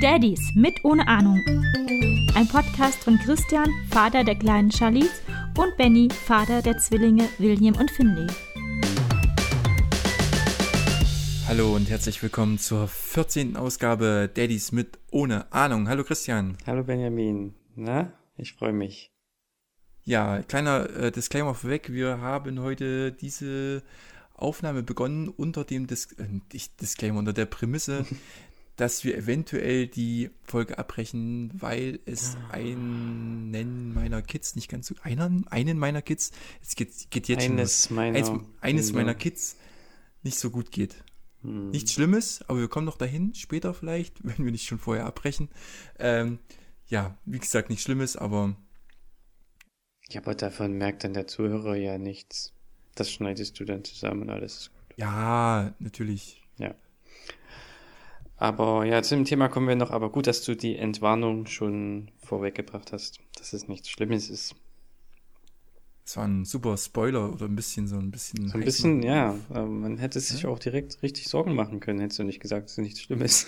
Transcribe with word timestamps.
Daddies 0.00 0.40
mit 0.54 0.84
ohne 0.84 1.08
Ahnung. 1.08 1.42
Ein 2.34 2.46
Podcast 2.48 3.02
von 3.02 3.18
Christian, 3.18 3.70
Vater 3.90 4.24
der 4.24 4.34
kleinen 4.34 4.70
Charlize, 4.70 5.22
und 5.56 5.76
Benny, 5.78 6.08
Vater 6.10 6.60
der 6.60 6.76
Zwillinge 6.78 7.28
William 7.38 7.74
und 7.76 7.90
Finley. 7.90 8.26
Hallo 11.48 11.74
und 11.74 11.88
herzlich 11.88 12.22
willkommen 12.22 12.58
zur 12.58 12.88
14. 12.88 13.56
Ausgabe 13.56 14.30
Daddies 14.34 14.72
mit 14.72 14.98
ohne 15.10 15.50
Ahnung. 15.50 15.88
Hallo 15.88 16.04
Christian. 16.04 16.58
Hallo 16.66 16.84
Benjamin. 16.84 17.54
Na, 17.74 18.12
ich 18.36 18.52
freue 18.52 18.74
mich. 18.74 19.15
Ja, 20.06 20.40
kleiner 20.42 20.88
äh, 20.90 21.10
Disclaimer 21.10 21.56
vorweg. 21.56 21.92
Wir 21.92 22.20
haben 22.20 22.60
heute 22.60 23.10
diese 23.10 23.82
Aufnahme 24.34 24.84
begonnen 24.84 25.28
unter 25.28 25.64
dem 25.64 25.88
Dis 25.88 26.12
äh, 26.12 26.28
Disclaimer, 26.80 27.18
unter 27.18 27.32
der 27.32 27.46
Prämisse, 27.46 28.06
dass 28.76 29.02
wir 29.02 29.16
eventuell 29.18 29.88
die 29.88 30.30
Folge 30.44 30.78
abbrechen, 30.78 31.50
weil 31.58 31.98
es 32.06 32.36
einen 32.52 33.94
meiner 33.94 34.22
Kids 34.22 34.54
nicht 34.54 34.70
ganz 34.70 34.86
so, 34.86 34.94
einen, 35.02 35.48
einen 35.48 35.76
meiner 35.76 36.02
Kids, 36.02 36.30
es 36.62 36.76
geht, 36.76 37.10
geht 37.10 37.26
jetzt 37.26 37.44
eines 37.44 37.88
schon, 37.88 37.96
meiner, 37.96 38.16
eins, 38.16 38.30
eines 38.60 38.92
meiner 38.92 39.14
Kids 39.14 39.56
nicht 40.22 40.38
so 40.38 40.50
gut 40.50 40.70
geht. 40.70 40.94
Hm. 41.42 41.70
Nichts 41.70 41.92
Schlimmes, 41.92 42.44
aber 42.46 42.60
wir 42.60 42.68
kommen 42.68 42.86
noch 42.86 42.98
dahin, 42.98 43.34
später 43.34 43.74
vielleicht, 43.74 44.18
wenn 44.24 44.44
wir 44.44 44.52
nicht 44.52 44.68
schon 44.68 44.78
vorher 44.78 45.04
abbrechen. 45.04 45.48
Ähm, 45.98 46.38
ja, 46.86 47.18
wie 47.24 47.40
gesagt, 47.40 47.70
nichts 47.70 47.82
Schlimmes, 47.82 48.16
aber 48.16 48.54
Ja, 50.10 50.20
aber 50.20 50.34
davon 50.34 50.72
merkt 50.74 51.04
dann 51.04 51.14
der 51.14 51.26
Zuhörer 51.26 51.74
ja 51.76 51.98
nichts. 51.98 52.52
Das 52.94 53.10
schneidest 53.10 53.58
du 53.60 53.64
dann 53.64 53.84
zusammen 53.84 54.22
und 54.22 54.30
alles 54.30 54.56
ist 54.58 54.70
gut. 54.72 54.96
ja, 54.98 55.74
natürlich. 55.78 56.42
Ja. 56.58 56.74
Aber 58.38 58.84
ja, 58.84 59.02
zu 59.02 59.14
dem 59.16 59.24
Thema 59.24 59.48
kommen 59.48 59.66
wir 59.68 59.76
noch. 59.76 59.90
Aber 59.90 60.10
gut, 60.10 60.26
dass 60.26 60.42
du 60.42 60.54
die 60.54 60.76
Entwarnung 60.76 61.46
schon 61.46 62.10
vorweggebracht 62.18 62.92
hast, 62.92 63.18
dass 63.38 63.52
es 63.52 63.66
nichts 63.68 63.88
Schlimmes 63.90 64.28
ist. 64.30 64.54
Es 66.04 66.16
war 66.16 66.24
ein 66.28 66.44
super 66.44 66.76
Spoiler 66.76 67.32
oder 67.32 67.46
ein 67.46 67.56
bisschen 67.56 67.88
so 67.88 67.96
ein 67.96 68.10
bisschen. 68.12 68.48
So 68.48 68.54
ein 68.58 68.64
bisschen, 68.64 69.02
ja. 69.02 69.34
aber 69.50 69.66
Man 69.66 69.98
hätte 69.98 70.20
sich 70.20 70.42
Ja. 70.42 70.48
auch 70.50 70.58
direkt 70.58 71.02
richtig 71.02 71.28
Sorgen 71.28 71.54
machen 71.54 71.80
können, 71.80 71.98
hättest 72.00 72.18
du 72.20 72.24
nicht 72.24 72.40
gesagt, 72.40 72.66
dass 72.66 72.72
es 72.72 72.78
nichts 72.78 73.00
Schlimmes. 73.00 73.46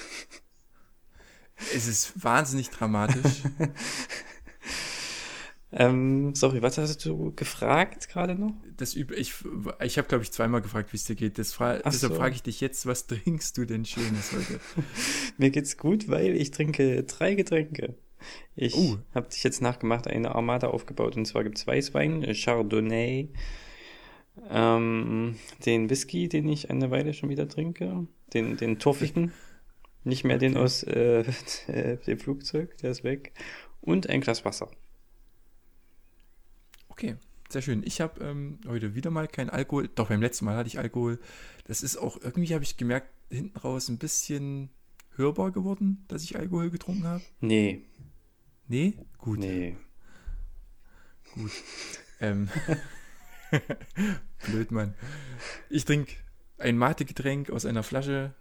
Es 1.75 1.87
ist 1.87 2.22
wahnsinnig 2.25 2.70
dramatisch. 2.70 3.43
ähm, 5.70 6.34
sorry, 6.34 6.62
was 6.62 6.78
hast 6.78 7.05
du 7.05 7.33
gefragt 7.34 8.08
gerade 8.08 8.34
noch? 8.34 8.52
Das 8.77 8.94
üb 8.97 9.12
ich 9.12 9.34
ich 9.83 9.98
habe, 9.98 10.08
glaube 10.08 10.25
ich, 10.25 10.30
zweimal 10.33 10.62
gefragt, 10.62 10.92
wie 10.92 10.97
es 10.97 11.05
dir 11.05 11.14
geht. 11.16 11.38
Fra 11.47 11.78
Ach 11.84 11.91
deshalb 11.92 12.12
so. 12.14 12.19
frage 12.19 12.34
ich 12.34 12.42
dich 12.42 12.60
jetzt, 12.60 12.86
was 12.86 13.06
trinkst 13.06 13.56
du 13.58 13.64
denn 13.66 13.84
Schönes 13.84 14.33
heute? 14.33 14.60
Mir 15.38 15.50
geht's 15.50 15.77
gut, 15.77 16.08
weil 16.08 16.34
ich 16.36 16.50
trinke 16.52 17.02
drei 17.05 17.34
Getränke. 17.34 17.94
Ich 18.56 18.75
Oh. 18.75 18.98
habe 19.14 19.28
dich 19.28 19.44
jetzt 19.44 19.60
nachgemacht, 19.62 20.08
eine 20.08 20.34
Armada 20.34 20.69
aufgebaut. 20.69 21.16
Und 21.16 21.27
zwar 21.27 21.44
gibt's 21.44 21.66
Weißwein, 21.66 22.22
äh, 22.25 22.34
Chardonnay, 22.34 23.28
ähm, 24.50 25.36
den 25.66 25.91
Whisky, 25.91 26.28
den 26.28 26.48
ich 26.48 26.70
eine 26.70 26.91
Weile 26.91 27.12
schon 27.14 27.28
wieder 27.28 27.48
trinke, 27.48 28.06
den, 28.34 28.56
den 28.56 28.78
torfigen, 28.78 29.32
nicht 30.05 30.25
mehr 30.25 30.38
den 30.38 30.53
Okay. 30.56 30.62
aus 30.64 30.82
äh, 30.84 31.97
dem 32.06 32.19
Flugzeug, 32.19 32.77
der 32.78 32.91
ist 32.91 33.05
weg, 33.05 33.32
und 33.80 34.08
ein 34.08 34.20
Glas 34.20 34.44
Wasser. 34.44 34.70
Okay, 36.98 37.14
sehr 37.48 37.62
schön. 37.62 37.84
Ich 37.84 38.00
habe 38.00 38.24
ähm, 38.24 38.58
heute 38.66 38.96
wieder 38.96 39.12
mal 39.12 39.28
kein 39.28 39.50
Alkohol. 39.50 39.86
Doch 39.94 40.08
beim 40.08 40.20
letzten 40.20 40.46
Mal 40.46 40.56
hatte 40.56 40.66
ich 40.66 40.80
Alkohol. 40.80 41.20
Das 41.64 41.84
ist 41.84 41.96
auch 41.96 42.20
irgendwie, 42.20 42.52
habe 42.52 42.64
ich 42.64 42.77
gemerkt, 42.77 43.08
hinten 43.30 43.56
raus 43.56 43.88
ein 43.88 43.98
bisschen 43.98 44.68
hörbar 45.14 45.52
geworden, 45.52 46.04
dass 46.08 46.24
ich 46.24 46.36
Alkohol 46.36 46.70
getrunken 46.70 47.04
habe. 47.04 47.22
Nee, 47.38 47.84
Nee? 48.66 48.98
Gut. 49.16 49.38
nee. 49.38 49.76
Gut. 51.34 51.53
Ähm, 52.19 52.48
blöd, 54.47 54.72
Mann. 54.72 54.94
Ich 55.70 55.84
trinke 55.84 56.14
ein 56.58 56.76
Mate-Getränk 56.78 57.50
aus 57.50 57.64
einer 57.64 57.84
Flasche 57.84 58.34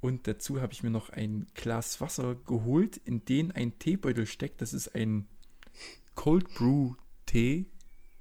und 0.00 0.28
dazu 0.28 0.60
habe 0.60 0.72
ich 0.72 0.84
mir 0.84 0.90
noch 0.90 1.10
ein 1.10 1.48
Glas 1.54 2.00
Wasser 2.00 2.36
geholt, 2.46 2.96
in 2.96 3.24
den 3.24 3.50
ein 3.50 3.76
Teebeutel 3.80 4.26
steckt. 4.26 4.62
Das 4.62 4.72
ist 4.72 4.94
ein 4.94 5.26
Cold 6.14 6.54
Brew 6.54 6.94
Tee. 7.30 7.66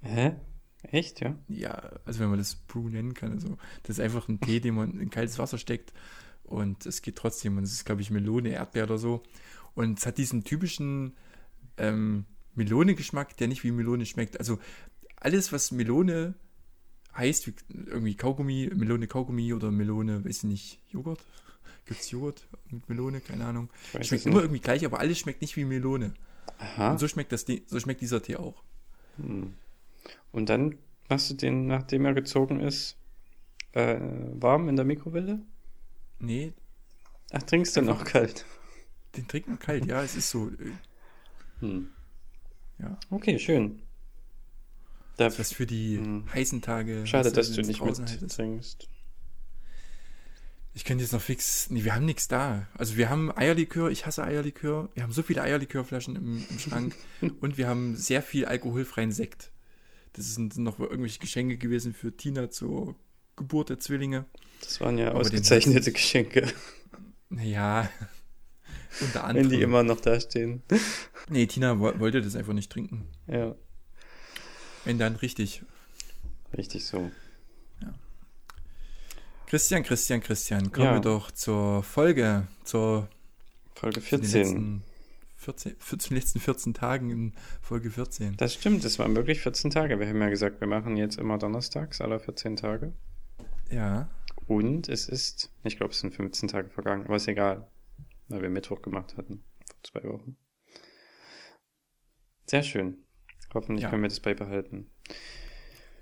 Hä? 0.02 0.36
Echt, 0.84 1.20
ja? 1.20 1.36
Ja, 1.47 1.74
also 2.06 2.20
wenn 2.20 2.30
man 2.30 2.38
das 2.38 2.56
Brew 2.56 2.90
nennen 2.90 3.16
kann. 3.16 3.31
Also 3.31 3.58
das 3.84 3.97
ist 3.97 4.00
einfach 4.00 4.28
ein 4.30 4.40
Tee, 4.40 4.59
den 4.59 4.75
man 4.75 5.00
in 5.00 5.09
kaltes 5.09 5.40
Wasser 5.40 5.58
steckt 5.58 5.94
und 6.44 6.86
es 6.86 7.02
geht 7.02 7.16
trotzdem. 7.16 7.58
Und 7.58 7.64
es 7.64 7.72
ist, 7.72 7.86
glaube 7.86 8.02
ich, 8.02 8.12
Melone, 8.12 8.50
Erdbeer 8.50 8.84
oder 8.84 9.00
so. 9.00 9.24
Und 9.74 9.98
es 9.98 10.06
hat 10.06 10.19
diesen 10.19 10.44
typischen 10.44 11.16
ähm, 11.78 12.25
Melone-Geschmack, 12.53 13.36
der 13.38 13.48
nicht 13.48 13.64
wie 13.64 13.72
Melone 13.72 14.06
schmeckt. 14.06 14.38
Also 14.38 14.59
alles, 15.16 15.52
was 15.52 15.72
Melone 15.72 16.36
heißt, 17.18 17.48
wie 17.48 17.56
irgendwie 17.88 18.16
Kaugummi, 18.16 18.69
Melone 18.75 19.08
Kaugummi 19.08 19.53
oder 19.53 19.72
Melone, 19.72 20.24
weiß 20.24 20.38
ich 20.38 20.44
nicht, 20.44 20.80
Joghurt? 20.90 21.25
Gibt 21.86 22.02
es 22.02 22.12
Joghurt 22.12 22.48
mit 22.69 22.88
Melone? 22.88 23.22
Keine 23.22 23.46
Ahnung. 23.46 23.69
Schmeckt 24.02 24.28
immer 24.28 24.42
irgendwie 24.42 24.62
gleich, 24.62 24.86
aber 24.86 25.00
alles 25.00 25.18
schmeckt 25.18 25.42
nicht 25.42 25.56
wie 25.56 25.66
Melone. 25.66 26.14
Aha. 26.59 26.92
Und 26.92 27.00
so 27.00 27.08
schmeckt, 27.08 27.31
das, 27.31 27.46
so 27.66 27.80
schmeckt 27.80 28.02
dieser 28.02 28.22
Tee 28.22 28.36
auch. 28.36 28.64
Hm. 29.22 29.53
Und 30.31 30.50
dann 30.50 30.78
machst 31.09 31.30
du 31.30 31.34
den, 31.35 31.68
nachdem 31.68 32.06
er 32.06 32.13
gezogen 32.13 32.59
ist, 32.59 32.97
äh, 33.74 34.00
warm 34.34 34.69
in 34.69 34.75
der 34.75 34.85
Mikrowelle? 34.85 35.40
Nee, 36.19 36.53
Ach, 37.31 37.44
trinkst 37.44 37.75
du 37.78 37.81
noch 37.81 38.03
kalt? 38.03 38.46
den 39.16 39.28
trinkt 39.28 39.47
man 39.47 39.59
kalt, 39.59 39.85
ja, 39.85 40.02
es 40.03 40.16
ist 40.16 40.30
so. 40.30 40.50
äh, 40.50 40.72
Hm. 41.59 41.90
Ja. 42.80 42.97
Okay, 43.09 43.38
schön. 43.40 43.81
Da, 45.18 45.25
Das 45.25 45.34
ist 45.34 45.40
was 45.40 45.53
für 45.53 45.66
die 45.66 45.97
Hm. 45.97 46.24
heißen 46.34 46.62
Tage. 46.62 47.06
schade, 47.06 47.31
dass 47.31 47.51
du 47.51 47.62
nicht 47.62 47.84
mit 47.84 48.30
trinkst. 48.30 48.88
Ich 50.79 50.85
könnte 50.85 51.03
jetzt 51.03 51.12
noch 51.12 51.22
fix. 51.22 51.69
Nee, 51.69 51.84
wir 51.84 51.94
haben 51.94 52.06
nichts 52.06 52.29
da. 52.29 52.66
Also 52.78 52.95
wir 52.95 53.09
haben 53.09 53.38
Eierlikör, 53.38 53.90
ich 53.91 54.06
hasse 54.06 54.23
Eierlikör. 54.23 54.88
Wir 54.94 55.03
haben 55.03 55.12
so 55.12 55.23
viele 55.23 55.41
Eierlikörflaschen 55.41 56.16
im, 56.16 56.45
im 56.50 56.57
Schrank 56.57 56.95
und 57.41 57.57
wir 57.57 57.67
haben 57.67 57.97
sehr 57.97 58.22
viel 58.22 58.45
alkoholfreien 58.45 59.12
Sekt. 59.12 59.51
Das 60.13 60.34
sind 60.35 60.57
noch 60.57 60.79
irgendwelche 60.79 61.19
Geschenke 61.19 61.57
gewesen 61.57 61.94
für 61.94 62.16
Tina 62.16 62.50
zur 62.50 62.95
Geburt 63.35 63.68
der 63.68 63.79
Zwillinge. 63.79 64.23
Das 64.62 64.79
waren 64.79 64.97
ja 64.97 65.09
Aber 65.09 65.16
den 65.19 65.25
ausgezeichnete 65.25 65.91
Geschenke, 65.91 66.47
Naja, 67.28 67.89
unter 69.01 69.25
anderem. 69.25 69.51
wenn 69.51 69.57
die 69.57 69.62
immer 69.62 69.84
noch 69.84 70.00
da 70.00 70.18
stehen. 70.22 70.63
Nee, 71.28 71.45
Tina 71.47 71.78
wo- 71.78 72.00
wollte 72.00 72.22
das 72.22 72.38
einfach 72.38 72.53
nicht 72.53 72.72
trinken. 72.72 73.06
Ja, 73.28 73.53
Wenn 74.85 74.97
dann 74.97 75.18
richtig. 75.18 75.62
richtig 76.57 76.85
so. 76.85 77.12
Christian, 79.50 79.84
Christian, 79.84 80.22
Christian, 80.22 80.72
kommen 80.72 80.86
Ja. 80.86 80.94
wir 80.96 81.02
doch 81.02 81.32
zur 81.32 81.82
Folge, 81.84 82.48
zur 82.64 83.10
Folge 83.74 84.00
zu 84.02 84.18
den 84.18 84.24
14. 84.24 84.42
letzten 84.42 84.84
14, 85.38 85.76
14, 85.80 86.16
letzten 86.18 86.40
14 86.40 86.74
Tagen 86.74 87.10
in 87.10 87.34
Folge 87.62 87.90
14. 87.90 88.38
Das 88.38 88.54
stimmt, 88.54 88.84
das 88.84 89.00
waren 89.00 89.16
wirklich 89.16 89.40
14 89.42 89.72
Tage. 89.72 90.00
Wir 90.00 90.08
haben 90.08 90.22
ja 90.22 90.30
gesagt, 90.30 90.60
wir 90.62 90.68
machen 90.68 90.98
jetzt 90.98 91.18
immer 91.18 91.38
donnerstags 91.38 92.02
alle 92.02 92.20
14 92.20 92.58
Tage. 92.58 92.94
Ja, 93.72 94.10
Und 94.48 94.90
es 94.90 95.08
ist, 95.08 95.52
ich 95.64 95.78
glaube, 95.78 95.94
es 95.94 96.00
sind 96.00 96.14
15 96.14 96.50
Tage 96.50 96.70
vergangen, 96.70 97.06
aber 97.06 97.16
ist 97.16 97.28
egal, 97.28 97.68
weil 98.28 98.42
wir 98.42 98.50
Mittwoch 98.50 98.81
gemacht 98.81 99.16
hatten, 99.18 99.44
vor 99.66 99.78
zwei 99.84 100.10
Wochen. 100.10 100.38
Sehr 102.48 102.64
schön. 102.64 102.98
Hoffentlich 103.54 103.84
Ja. 103.84 103.90
können 103.90 104.02
wir 104.04 104.10
das 104.10 104.20
beibehalten. 104.20 104.90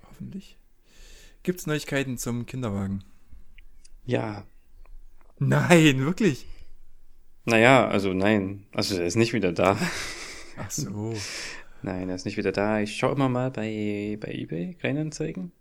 hoffentlich. 0.06 0.58
Gibt's 1.42 1.66
Neuigkeiten 1.66 2.18
zum 2.18 2.44
Kinderwagen? 2.46 3.04
Ja, 4.08 4.44
Nein, 5.38 5.98
wirklich? 6.00 6.46
naja, 7.44 7.86
also 7.86 8.14
nein, 8.14 8.64
also 8.72 8.96
er 8.98 9.04
ist 9.06 9.16
nicht 9.16 9.34
wieder 9.34 9.52
da. 9.52 9.78
Ach 10.56 10.70
so. 10.70 11.12
Nein, 11.82 12.08
er 12.08 12.14
ist 12.16 12.24
nicht 12.24 12.36
wieder 12.38 12.50
da. 12.50 12.80
Ich 12.80 12.96
schaue 12.96 13.12
immer 13.12 13.28
mal 13.28 13.50
bei, 13.50 14.16
bei 14.20 14.32
eBay, 14.32 14.74
Kleinanzeigen. 14.80 15.52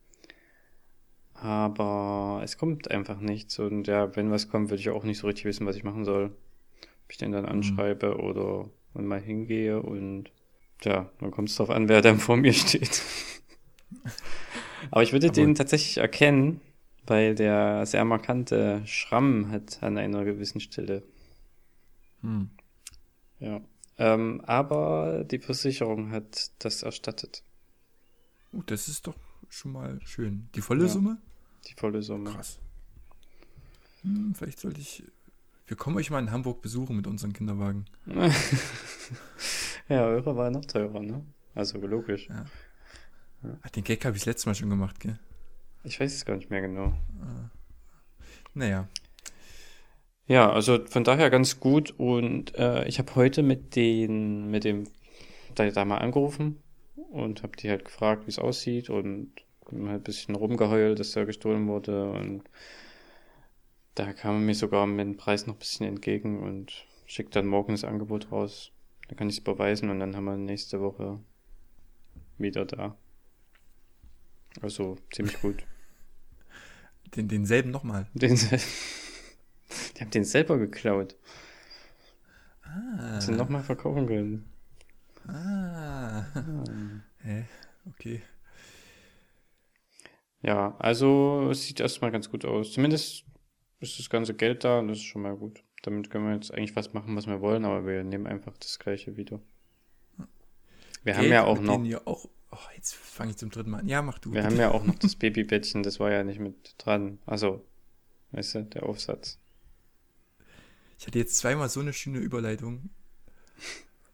Aber 1.33 2.41
es 2.43 2.57
kommt 2.57 2.89
einfach 2.89 3.19
nichts. 3.19 3.59
Und 3.59 3.85
ja, 3.87 4.15
wenn 4.15 4.31
was 4.31 4.49
kommt, 4.49 4.69
würde 4.71 4.81
ich 4.81 4.89
auch 4.89 5.03
nicht 5.03 5.19
so 5.19 5.27
richtig 5.27 5.45
wissen, 5.45 5.67
was 5.67 5.75
ich 5.75 5.83
machen 5.83 6.05
soll. 6.05 6.31
Ob 6.81 7.11
ich 7.11 7.17
den 7.17 7.31
dann 7.33 7.45
anschreibe 7.45 8.17
oder 8.17 8.69
und 8.93 9.05
mal 9.05 9.21
hingehe 9.21 9.79
und 9.81 10.31
ja, 10.83 11.11
dann 11.19 11.31
kommt 11.31 11.49
es 11.49 11.55
drauf 11.55 11.69
an, 11.69 11.87
wer 11.89 12.01
dann 12.01 12.17
vor 12.17 12.37
mir 12.37 12.53
steht. 12.53 13.03
Aber 14.91 15.03
ich 15.03 15.11
würde 15.13 15.27
Aber- 15.27 15.35
den 15.35 15.53
tatsächlich 15.53 15.97
erkennen, 15.97 16.61
weil 17.07 17.35
der 17.35 17.85
sehr 17.85 18.05
markante 18.05 18.81
Schramm 18.85 19.49
hat 19.49 19.81
an 19.81 19.97
einer 19.97 20.23
gewissen 20.25 20.59
Stelle. 20.59 21.03
Hm. 22.21 22.49
Ja. 23.39 23.61
Ähm, 23.97 24.41
aber 24.45 25.23
die 25.23 25.39
Versicherung 25.39 26.11
hat 26.11 26.51
das 26.59 26.83
erstattet. 26.83 27.43
Uh, 28.53 28.61
das 28.63 28.87
ist 28.87 29.07
doch 29.07 29.15
schon 29.49 29.71
mal 29.71 29.99
schön. 30.03 30.49
Die 30.55 30.61
volle 30.61 30.83
Ja. 30.83 30.89
Summe? 30.89 31.17
Die 31.67 31.73
volle 31.73 32.01
Summe. 32.01 32.31
Krass. 32.31 32.59
Hm, 34.01 34.33
vielleicht 34.35 34.59
sollte 34.59 34.79
ich. 34.79 35.03
Wir 35.65 35.75
kommen 35.75 35.97
euch 35.97 36.09
mal 36.11 36.19
in 36.19 36.31
Hamburg 36.31 36.61
besuchen 36.61 36.95
mit 36.95 37.07
unserem 37.07 37.33
Kinderwagen. 37.33 37.85
ja, 39.89 40.05
eure 40.05 40.35
war 40.35 40.49
noch 40.49 40.63
teurer, 40.65 41.01
ne? 41.01 41.25
Also 41.55 41.79
logisch. 41.79 42.29
Ach, 43.63 43.69
den 43.71 43.83
Gag 43.83 44.05
habe 44.05 44.15
ich 44.15 44.21
das 44.21 44.27
letzte 44.27 44.49
Mal 44.49 44.55
schon 44.55 44.69
gemacht, 44.69 44.99
gell? 44.99 45.19
Ich 45.87 46.01
weiß 46.01 46.13
es 46.13 46.25
gar 46.25 46.35
nicht 46.35 46.49
mehr 46.49 46.59
genau. 46.61 46.93
Naja. 48.53 48.89
Ja, 50.27 50.51
also 50.51 50.85
von 50.85 51.05
daher 51.05 51.29
ganz 51.29 51.61
gut 51.61 51.91
und 51.97 52.53
äh, 52.55 52.85
ich 52.87 52.99
habe 52.99 53.15
heute 53.15 53.41
mit 53.41 53.77
den, 53.77 54.51
mit 54.51 54.65
dem, 54.65 54.83
da, 55.55 55.69
da 55.69 55.85
mal 55.85 55.99
angerufen 55.99 56.61
und 57.11 57.43
habe 57.43 57.55
die 57.55 57.69
halt 57.69 57.85
gefragt, 57.85 58.25
wie 58.25 58.31
es 58.31 58.39
aussieht 58.39 58.89
und 58.89 59.31
halt 59.71 59.87
ein 59.87 60.03
bisschen 60.03 60.35
rumgeheult, 60.35 60.99
dass 60.99 61.15
er 61.15 61.25
gestohlen 61.25 61.67
wurde 61.67 62.11
und 62.11 62.43
da 63.95 64.11
kam 64.11 64.35
er 64.35 64.41
mir 64.41 64.55
sogar 64.55 64.85
mit 64.85 65.07
dem 65.07 65.15
Preis 65.15 65.47
noch 65.47 65.55
ein 65.55 65.59
bisschen 65.59 65.87
entgegen 65.87 66.43
und 66.43 66.85
schickt 67.05 67.33
dann 67.37 67.47
morgen 67.47 67.71
das 67.71 67.85
Angebot 67.85 68.29
raus. 68.31 68.73
Da 69.07 69.15
kann 69.15 69.29
ich 69.29 69.35
es 69.35 69.39
überweisen 69.39 69.89
und 69.89 70.01
dann 70.01 70.17
haben 70.17 70.25
wir 70.25 70.35
nächste 70.35 70.81
Woche 70.81 71.21
wieder 72.37 72.65
da. 72.65 72.97
Also 74.61 74.97
ziemlich 75.11 75.39
gut. 75.41 75.63
Den, 77.15 77.27
denselben 77.27 77.71
nochmal. 77.71 78.07
Den, 78.13 78.35
sel- 78.35 78.59
die 79.95 80.01
haben 80.01 80.11
den 80.11 80.23
selber 80.25 80.57
geklaut. 80.57 81.15
Ah. 82.63 83.19
Sie 83.21 83.31
nochmal 83.31 83.63
verkaufen 83.63 84.07
können. 84.07 84.45
Ah. 85.27 86.23
Hä? 87.23 87.45
Okay. 87.89 88.21
Ja, 90.41 90.75
also 90.79 91.49
es 91.51 91.63
sieht 91.65 91.79
erstmal 91.79 92.11
ganz 92.11 92.29
gut 92.29 92.45
aus. 92.45 92.71
Zumindest 92.73 93.25
ist 93.79 93.99
das 93.99 94.09
ganze 94.09 94.33
Geld 94.33 94.63
da 94.63 94.79
und 94.79 94.87
das 94.89 94.99
ist 94.99 95.03
schon 95.05 95.21
mal 95.21 95.35
gut. 95.35 95.63
Damit 95.83 96.09
können 96.09 96.27
wir 96.27 96.33
jetzt 96.35 96.53
eigentlich 96.53 96.75
was 96.75 96.93
machen, 96.93 97.15
was 97.15 97.27
wir 97.27 97.41
wollen, 97.41 97.65
aber 97.65 97.85
wir 97.85 98.03
nehmen 98.03 98.27
einfach 98.27 98.57
das 98.57 98.79
gleiche 98.79 99.15
wieder. 99.17 99.39
Wir 101.03 101.15
haben 101.15 101.21
Geld, 101.21 101.33
ja 101.33 101.43
auch 101.45 101.59
noch, 101.59 101.83
ihr 101.83 102.05
auch. 102.07 102.27
Oh, 102.51 102.57
jetzt 102.75 102.95
fange 102.95 103.31
ich 103.31 103.37
zum 103.37 103.49
dritten 103.49 103.69
Mal 103.71 103.79
an. 103.79 103.87
Ja, 103.87 104.01
mach 104.01 104.19
du. 104.19 104.31
wir 104.33 104.43
haben 104.43 104.55
ja 104.57 104.71
auch 104.71 104.83
noch 104.83 104.95
das 104.95 105.15
Babybettchen, 105.15 105.83
das 105.83 105.99
war 105.99 106.11
ja 106.11 106.23
nicht 106.23 106.39
mit 106.39 106.75
dran. 106.77 107.19
Also, 107.25 107.65
weißt 108.31 108.55
du, 108.55 108.63
der 108.63 108.83
Aufsatz. 108.83 109.37
Ich 110.99 111.05
hatte 111.05 111.19
jetzt 111.19 111.37
zweimal 111.37 111.69
so 111.69 111.79
eine 111.81 111.93
schöne 111.93 112.19
Überleitung. 112.19 112.89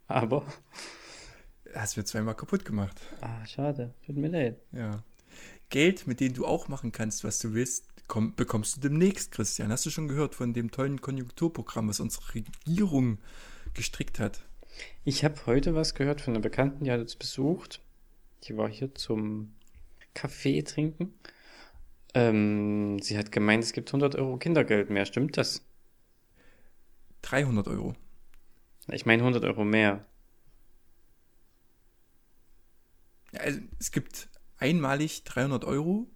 Aber, 0.08 0.46
Hast 1.74 1.98
mir 1.98 2.04
zweimal 2.06 2.36
kaputt 2.36 2.66
gemacht. 2.66 3.00
ah, 3.22 3.46
schade, 3.46 3.94
tut 4.06 4.16
mir 4.18 4.28
leid. 4.28 4.60
Ja. 4.72 5.04
Geld, 5.70 6.06
mit 6.06 6.20
dem 6.20 6.34
du 6.34 6.46
auch 6.46 6.68
machen 6.68 6.92
kannst, 6.92 7.24
was 7.24 7.40
du 7.40 7.54
willst, 7.54 7.88
komm, 8.08 8.36
bekommst 8.36 8.76
du 8.78 8.82
demnächst, 8.82 9.32
Christian. 9.32 9.72
Hast 9.72 9.86
du 9.86 9.90
schon 9.90 10.08
gehört 10.08 10.36
von 10.36 10.54
dem 10.54 10.70
tollen 10.70 11.02
Konjunkturprogramm, 11.02 11.88
was 11.90 12.00
unsere 12.00 12.36
Regierung 12.36 13.18
gestrickt 13.74 14.20
hat? 14.20 14.42
Ich 15.04 15.24
habe 15.24 15.46
heute 15.48 15.74
was 15.74 15.96
gehört 15.96 16.22
von 16.22 16.34
einer 16.34 16.42
Bekannten, 16.42 16.84
die 16.84 16.92
hat 16.92 17.00
uns 17.00 17.16
besucht. 17.16 17.82
Die 18.44 18.58
war 18.58 18.70
hier 18.70 18.94
zum 18.96 19.56
Kaffee 20.14 20.62
trinken. 20.64 21.14
Ähm, 22.14 23.00
sie 23.00 23.18
hat 23.18 23.32
gemeint, 23.32 23.64
es 23.64 23.74
gibt 23.74 23.90
100 23.90 24.16
Euro 24.16 24.38
Kindergeld 24.38 24.90
mehr. 24.90 25.06
Stimmt 25.06 25.38
das? 25.38 25.66
300 27.24 27.68
Euro. 27.68 27.96
Ich 28.92 29.06
meine 29.06 29.24
100 29.24 29.44
Euro 29.46 29.64
mehr. 29.64 30.06
Also 33.38 33.60
es 33.80 33.92
gibt 33.92 34.30
einmalig 34.58 35.24
300 35.24 35.66
Euro 35.66 36.08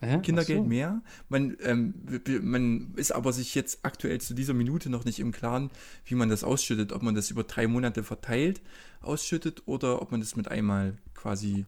Hä? 0.00 0.20
Kindergeld 0.20 0.60
so. 0.60 0.64
mehr. 0.64 1.02
Man, 1.28 1.56
ähm, 1.62 1.94
man 2.42 2.94
ist 2.96 3.12
aber 3.12 3.32
sich 3.32 3.54
jetzt 3.54 3.80
aktuell 3.82 4.20
zu 4.20 4.34
dieser 4.34 4.52
Minute 4.52 4.90
noch 4.90 5.04
nicht 5.04 5.18
im 5.18 5.32
Klaren, 5.32 5.70
wie 6.04 6.14
man 6.14 6.28
das 6.28 6.44
ausschüttet. 6.44 6.92
Ob 6.92 7.02
man 7.02 7.14
das 7.14 7.30
über 7.30 7.44
drei 7.44 7.66
Monate 7.66 8.02
verteilt 8.02 8.60
ausschüttet 9.00 9.62
oder 9.66 10.02
ob 10.02 10.10
man 10.10 10.20
das 10.20 10.36
mit 10.36 10.48
einmal 10.48 10.98
quasi 11.14 11.64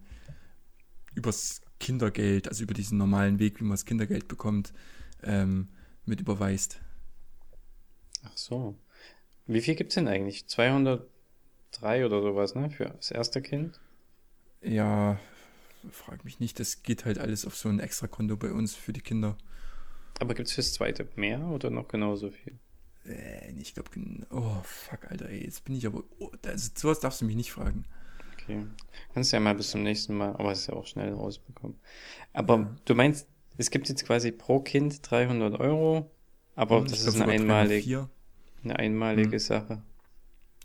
übers 1.14 1.62
Kindergeld, 1.80 2.48
also 2.48 2.64
über 2.64 2.74
diesen 2.74 2.98
normalen 2.98 3.38
Weg, 3.38 3.60
wie 3.60 3.64
man 3.64 3.72
das 3.72 3.84
Kindergeld 3.84 4.28
bekommt, 4.28 4.72
ähm, 5.22 5.68
mit 6.04 6.20
überweist. 6.20 6.80
Ach 8.24 8.36
so. 8.36 8.76
Wie 9.46 9.60
viel 9.60 9.74
gibt's 9.74 9.94
denn 9.94 10.08
eigentlich? 10.08 10.46
203 10.48 12.04
oder 12.04 12.20
sowas, 12.20 12.54
ne? 12.54 12.70
Für 12.70 12.86
das 12.86 13.10
erste 13.10 13.40
Kind? 13.40 13.80
Ja, 14.60 15.18
frag 15.90 16.24
mich 16.24 16.40
nicht, 16.40 16.58
das 16.60 16.82
geht 16.82 17.04
halt 17.04 17.18
alles 17.18 17.46
auf 17.46 17.56
so 17.56 17.68
ein 17.68 17.80
Extrakonto 17.80 18.36
bei 18.36 18.52
uns 18.52 18.74
für 18.74 18.92
die 18.92 19.00
Kinder. 19.00 19.36
Aber 20.20 20.34
gibt's 20.34 20.52
fürs 20.52 20.74
zweite 20.74 21.08
mehr 21.16 21.40
oder 21.48 21.70
noch 21.70 21.88
genauso 21.88 22.30
viel? 22.30 22.56
Äh, 23.06 23.52
ich 23.60 23.74
glaube, 23.74 23.90
oh 24.30 24.62
fuck, 24.62 25.10
Alter, 25.10 25.28
ey, 25.28 25.44
jetzt 25.44 25.64
bin 25.64 25.74
ich 25.74 25.86
aber, 25.86 26.04
oh, 26.18 26.30
also 26.44 26.70
sowas 26.76 27.00
darfst 27.00 27.20
du 27.20 27.24
mich 27.24 27.36
nicht 27.36 27.52
fragen. 27.52 27.84
Okay. 28.32 28.66
Kannst 29.14 29.32
ja 29.32 29.40
mal 29.40 29.54
bis 29.54 29.70
zum 29.70 29.82
nächsten 29.82 30.14
Mal, 30.16 30.30
aber 30.36 30.52
es 30.52 30.60
ist 30.60 30.66
ja 30.68 30.74
auch 30.74 30.86
schnell 30.86 31.12
rausbekommen. 31.12 31.78
Aber 32.32 32.58
Ja. 32.58 32.76
du 32.84 32.94
meinst, 32.94 33.28
es 33.56 33.70
gibt 33.70 33.88
jetzt 33.88 34.04
quasi 34.06 34.32
pro 34.32 34.60
Kind 34.60 35.00
300 35.10 35.58
Euro, 35.60 36.10
aber 36.54 36.80
Hm, 36.80 36.84
das 36.86 37.02
ich 37.02 37.02
ist 37.02 37.14
glaub, 37.14 37.26
eine 37.26 37.26
einmalige, 37.28 37.88
304. 37.88 38.10
eine 38.64 38.78
einmalige 38.78 39.38
Hm. 39.38 39.38
Sache. 39.38 39.82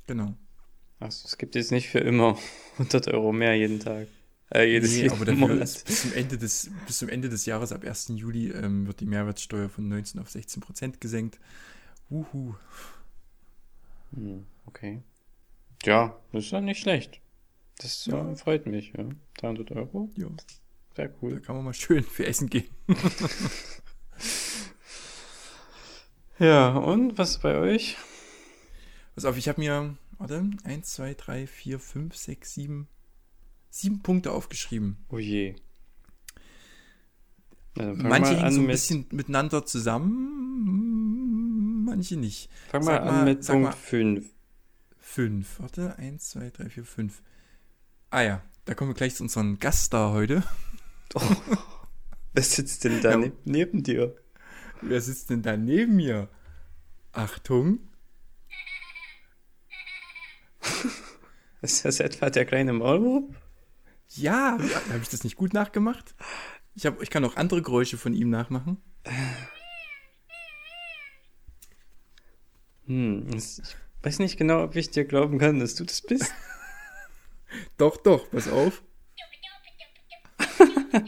Genau. 0.08 0.38
Achso, 1.00 1.28
es 1.28 1.38
gibt 1.38 1.54
jetzt 1.56 1.72
nicht 1.72 1.90
für 1.90 2.00
immer 2.00 2.38
100 2.80 3.08
Euro 3.10 3.32
mehr 3.32 3.56
jeden 3.56 3.80
Tag. 3.80 4.08
Äh, 4.54 4.66
jedes 4.66 4.92
Nee, 4.92 4.98
jeden 5.04 5.12
aber 5.16 5.26
dafür 5.26 5.40
Monat. 5.48 5.62
ist 5.64 5.86
bis 5.86 6.02
zum 6.04 6.14
Ende 6.14 6.38
des, 6.38 6.70
bis 6.86 6.98
zum 7.00 7.10
Ende 7.10 7.30
des 7.30 7.46
Jahres, 7.46 7.72
ab 7.72 7.84
1. 7.84 8.10
Juli, 8.16 8.52
ähm, 8.52 8.86
wird 8.88 9.00
die 9.00 9.06
Mehrwertsteuer 9.06 9.68
von 9.70 9.88
19 9.88 10.22
auf 10.22 10.30
16 10.30 10.62
Prozent 10.62 11.02
gesenkt. 11.02 11.40
Wuhu. 12.10 12.54
Hm, 14.14 14.46
okay. 14.68 15.02
Ja, 15.86 16.16
das 16.32 16.46
ist 16.46 16.52
ja 16.52 16.62
nicht 16.62 16.80
schlecht. 16.82 17.20
Das 17.80 18.06
Ja. 18.06 18.32
äh, 18.32 18.36
freut 18.36 18.68
mich, 18.68 18.94
ja. 18.96 19.06
300 19.38 19.72
Euro, 19.72 20.12
Ja, 20.16 20.28
sehr 20.96 21.08
da 21.10 21.14
cool. 21.22 21.40
kann 21.42 21.56
man 21.56 21.66
mal 21.66 21.74
schön 21.74 22.04
für 22.04 22.26
Essen 22.28 22.50
gehen. 22.50 22.68
Ja, 26.40 26.70
und 26.76 27.18
was 27.18 27.40
bei 27.40 27.58
euch? 27.58 27.96
Pass 29.16 29.26
auf, 29.26 29.38
ich 29.38 29.48
habe 29.48 29.62
mir, 29.62 29.96
warte, 30.18 30.50
1, 30.64 30.94
2, 30.94 31.14
3, 31.14 31.48
4, 31.48 31.80
5, 31.80 32.16
6, 32.16 32.54
7, 32.54 32.88
7 33.74 34.02
Punkte 34.04 34.32
aufgeschrieben. 34.32 34.98
Oh 35.10 35.18
je. 35.18 35.56
Fang 37.76 37.98
Manche 37.98 38.34
mal 38.34 38.40
hängen 38.42 38.52
so 38.52 38.60
ein 38.60 38.66
mit, 38.68 38.74
bisschen 38.74 39.08
miteinander 39.12 39.66
zusammen, 39.66 40.14
manche 41.86 42.18
nicht. 42.18 42.52
fang 42.70 42.84
mal 42.86 42.92
sag 42.98 43.02
an 43.02 43.08
mal- 43.08 43.26
mit 43.26 43.44
Punkt 43.48 43.64
mal- 43.64 43.72
5. 43.72 44.30
5, 45.00 45.60
warte, 45.60 45.98
1, 45.98 46.30
2, 46.30 46.52
3, 46.52 46.70
4, 46.70 46.86
5. 46.86 47.24
Ah 48.12 48.22
ja, 48.22 48.44
da 48.66 48.76
kommen 48.76 48.92
wir 48.92 48.96
gleich 48.96 49.16
zu 49.16 49.24
unserem 49.24 49.58
Gaststar 49.58 50.12
heute. 50.14 50.44
Wer 52.34 52.44
sitzt 52.44 52.84
denn 52.84 53.02
da 53.02 53.12
Ja. 53.12 53.18
ne 53.18 53.32
neben 53.44 53.82
dir? 53.82 54.16
Wer 54.82 55.02
sitzt 55.02 55.32
denn 55.32 55.42
da 55.42 55.58
neben 55.58 55.96
mir? 55.96 56.30
Achtung. 57.12 57.80
Ist 61.64 61.86
das 61.86 62.00
etwa 62.00 62.30
der 62.30 62.46
kleine 62.46 62.74
Maulwurf? 62.74 63.24
Ja, 64.16 64.58
habe 64.60 65.00
ich 65.02 65.10
das 65.10 65.24
nicht 65.24 65.36
gut 65.36 65.54
nachgemacht? 65.54 66.14
Ich, 66.76 66.86
hab, 66.86 67.02
ich 67.02 67.10
kann 67.10 67.26
auch 67.26 67.36
andere 67.36 67.62
Geräusche 67.62 67.98
von 67.98 68.14
ihm 68.14 68.30
nachmachen. 68.30 68.78
Hm, 72.86 73.28
ich 73.36 73.62
weiß 74.02 74.20
nicht 74.20 74.38
genau, 74.38 74.64
ob 74.64 74.76
ich 74.76 74.92
dir 74.92 75.06
glauben 75.06 75.40
kann, 75.40 75.60
dass 75.60 75.76
du 75.76 75.84
das 75.86 76.02
bist. 76.02 76.34
Doch, 77.78 77.98
doch, 77.98 78.32
pass 78.32 78.48
auf. 78.48 78.82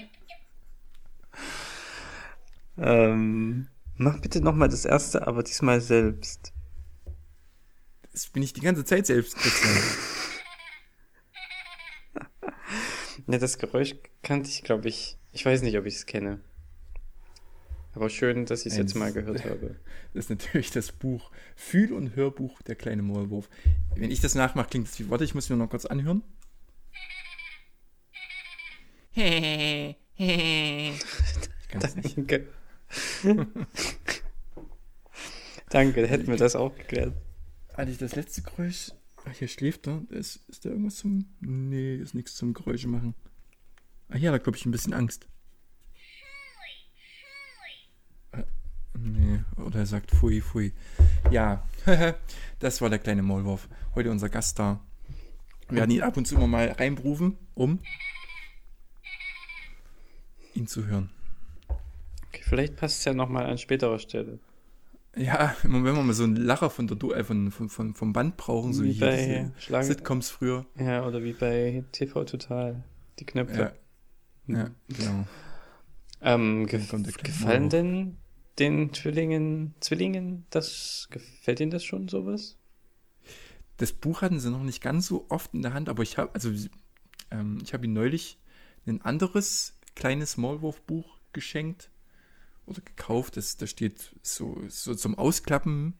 ähm, 2.78 3.68
mach 3.96 4.20
bitte 4.20 4.42
nochmal 4.42 4.70
das 4.70 4.86
erste, 4.86 5.26
aber 5.26 5.42
diesmal 5.42 5.82
selbst. 5.82 6.54
Das 8.12 8.28
bin 8.28 8.44
ich 8.44 8.54
die 8.54 8.62
ganze 8.62 8.86
Zeit 8.86 9.08
selbst. 9.08 9.36
Christian. 9.36 9.76
Ne, 13.28 13.40
das 13.40 13.58
Geräusch 13.58 13.96
kannte 14.24 14.50
ich, 14.50 14.64
glaube 14.64 14.88
ich. 14.88 15.18
Ich 15.32 15.46
weiß 15.46 15.62
nicht, 15.64 15.78
ob 15.78 15.86
ich 15.86 15.96
es 15.96 16.06
kenne. 16.06 16.40
Aber 17.94 18.10
schön, 18.10 18.46
dass 18.46 18.62
ich 18.66 18.74
es 18.74 18.78
jetzt 18.78 18.96
mal 18.96 19.06
das- 19.06 19.14
gehört 19.16 19.46
habe. 19.46 19.76
Das 20.14 20.26
ist 20.26 20.30
natürlich 20.30 20.72
das 20.72 20.94
Buch 20.94 21.30
Fühl- 21.58 21.92
und 21.92 22.16
Hörbuch 22.16 22.62
Der 22.62 22.76
kleine 22.76 23.02
Maulwurf. 23.02 23.50
Wenn 23.96 24.12
ich 24.12 24.22
das 24.22 24.34
nachmache, 24.34 24.70
klingt 24.70 24.88
es 24.88 24.98
wie. 24.98 25.10
Warte, 25.10 25.26
ich 25.26 25.36
muss 25.36 25.50
mir 25.50 25.58
noch 25.58 25.70
kurz 25.70 25.86
anhören. 25.86 26.24
Ich. 30.18 31.00
Danke. 32.06 32.48
Danke, 35.70 36.08
hätten 36.08 36.28
wir 36.28 36.38
das 36.38 36.56
auch 36.56 36.74
geklärt. 36.76 37.14
Hatte 37.76 37.92
das 37.94 38.16
letzte 38.16 38.42
Geräusch. 38.44 38.92
Ach, 39.26 39.34
hier 39.34 39.48
schläft 39.48 39.88
er. 39.88 40.04
Ist, 40.10 40.48
ist 40.48 40.66
da 40.66 40.70
irgendwas 40.70 40.98
zum. 40.98 41.26
Nee, 41.42 41.96
ist 41.96 42.14
nichts 42.14 42.36
zum 42.36 42.54
Geräusche 42.54 42.88
machen. 42.88 43.16
Ah 44.10 44.18
ja, 44.18 44.32
da 44.32 44.38
glaube 44.38 44.58
ich 44.58 44.66
ein 44.66 44.72
bisschen 44.72 44.94
Angst. 44.94 45.28
Äh, 48.32 48.44
nee, 48.98 49.42
oder 49.58 49.80
er 49.80 49.86
sagt 49.86 50.12
Pfui, 50.12 50.42
Pfui. 50.42 50.74
Ja, 51.32 51.68
das 52.60 52.82
war 52.82 52.90
der 52.90 53.00
kleine 53.00 53.24
Maulwurf. 53.24 53.68
Heute 53.96 54.12
unser 54.12 54.30
Gast 54.30 54.60
da. 54.60 54.80
Wir 55.70 55.80
werden 55.80 55.92
ihn 55.92 56.04
ab 56.04 56.16
und 56.16 56.28
zu 56.28 56.36
immer 56.36 56.48
mal 56.48 56.70
reinberufen, 56.72 57.38
um 57.56 57.80
ihn 60.54 60.68
zu 60.68 60.86
hören. 60.86 61.10
Okay, 62.28 62.44
vielleicht 62.44 62.76
passt 62.76 63.00
es 63.00 63.06
ja 63.06 63.14
nochmal 63.16 63.48
an 63.48 63.58
späterer 63.58 63.98
Stelle. 63.98 64.40
Ja, 65.16 65.56
wenn 65.64 65.84
wir 65.84 65.94
mal 65.94 66.14
so 66.14 66.24
einen 66.24 66.36
Lacher 66.36 66.70
von 66.70 66.88
der, 66.88 66.98
äh, 67.18 67.24
von, 67.24 67.52
von, 67.52 67.70
von, 67.70 67.94
vom 67.94 68.14
Band 68.14 68.38
brauchen, 68.38 68.74
so 68.74 68.84
Wie 68.84 68.96
wie 68.96 69.00
bei 69.00 69.16
diese 69.16 69.54
Schlangen- 69.58 69.88
Sitcoms 69.88 70.30
früher. 70.30 70.66
Ja, 70.78 71.06
oder 71.08 71.24
wie 71.24 71.34
bei 71.34 71.84
TV 71.92 72.26
Total. 72.26 72.84
Die 73.20 73.26
Knöpfe. 73.26 73.74
Ja, 74.48 74.58
ja 74.58 74.70
genau. 74.90 75.26
Ähm, 76.22 76.66
kleine 76.66 76.84
gefallen 77.24 77.70
denn 77.70 78.18
den 78.60 78.94
Zwillingen, 78.94 79.76
Zwillingen, 79.80 80.46
das 80.50 81.08
gefällt 81.12 81.60
ihnen 81.60 81.72
das 81.72 81.84
schon 81.84 82.08
sowas? 82.08 82.58
Das 83.78 83.92
Buch 83.92 84.22
hatten 84.22 84.40
sie 84.40 84.50
noch 84.50 84.64
nicht 84.64 84.82
ganz 84.82 85.08
so 85.08 85.26
oft 85.30 85.54
in 85.54 85.62
der 85.62 85.74
Hand, 85.74 85.90
aber 85.90 86.04
ich 86.04 86.18
habe, 86.18 86.34
also 86.34 86.52
ähm, 87.32 87.60
ich 87.64 87.74
habe 87.74 87.86
ihm 87.86 87.94
neulich 87.94 88.40
ein 88.86 89.02
anderes 89.02 89.78
kleines 89.96 90.38
Maulwurf-Buch 90.38 91.18
geschenkt 91.34 91.90
oder 92.66 92.82
gekauft. 92.82 93.38
Das, 93.38 93.58
da 93.58 93.68
steht 93.68 94.16
so, 94.22 94.62
so 94.68 94.96
zum 94.96 95.18
Ausklappen. 95.18 95.94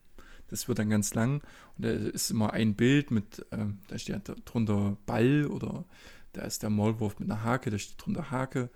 Das 0.48 0.68
wird 0.68 0.78
dann 0.78 0.92
ganz 0.92 1.16
lang 1.16 1.42
und 1.76 1.86
da 1.86 1.90
ist 1.90 2.30
immer 2.30 2.54
ein 2.54 2.76
Bild 2.76 3.10
mit, 3.10 3.44
ähm, 3.52 3.80
da 3.88 3.98
steht 3.98 4.32
drunter 4.46 4.96
Ball 5.08 5.48
oder 5.48 5.86
da 6.34 6.44
ist 6.44 6.62
der 6.62 6.70
Maulwurf 6.70 7.18
mit 7.18 7.32
einer 7.32 7.44
Hake, 7.44 7.72
da 7.72 7.80
steht 7.80 7.96
drunter 7.98 8.30
Hake. 8.30 8.70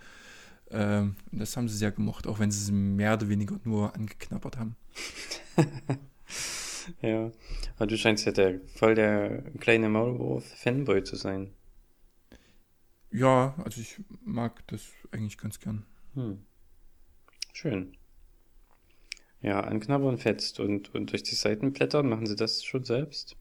Ähm, 0.72 1.15
und 1.31 1.39
das 1.39 1.55
haben 1.55 1.69
sie 1.69 1.77
sehr 1.77 1.91
gemocht, 1.91 2.25
auch 2.25 2.39
wenn 2.39 2.50
sie 2.50 2.63
es 2.63 2.72
mehr 2.72 3.13
oder 3.13 3.29
weniger 3.29 3.60
nur 3.65 3.93
angeknabbert 3.96 4.58
haben. 4.58 4.75
Ja. 7.01 7.31
Aber 7.75 7.88
du 7.88 7.98
scheinst 7.98 8.25
ja 8.25 8.31
der 8.31 8.60
voll 8.75 8.96
der 8.96 9.43
kleine 9.60 9.89
Maulwurf-Fanboy 9.89 11.03
zu 11.03 11.15
sein. 11.15 11.53
Ja, 13.12 13.55
also 13.63 13.81
ich 13.81 14.01
mag 14.24 14.65
das 14.67 14.88
eigentlich 15.12 15.38
ganz 15.38 15.60
gern. 15.60 15.86
Hm. 16.13 16.46
Schön. 17.53 17.98
Ja, 19.41 19.62
anknabbern 19.62 20.18
fetzt 20.18 20.60
und, 20.60 20.94
und 20.94 21.12
durch 21.12 21.24
die 21.24 21.36
Seiten 21.36 21.72
blättern, 21.72 22.10
machen 22.10 22.25
sie 22.25 22.36
das 22.36 22.63
schon 22.63 22.84
selbst? 22.84 23.38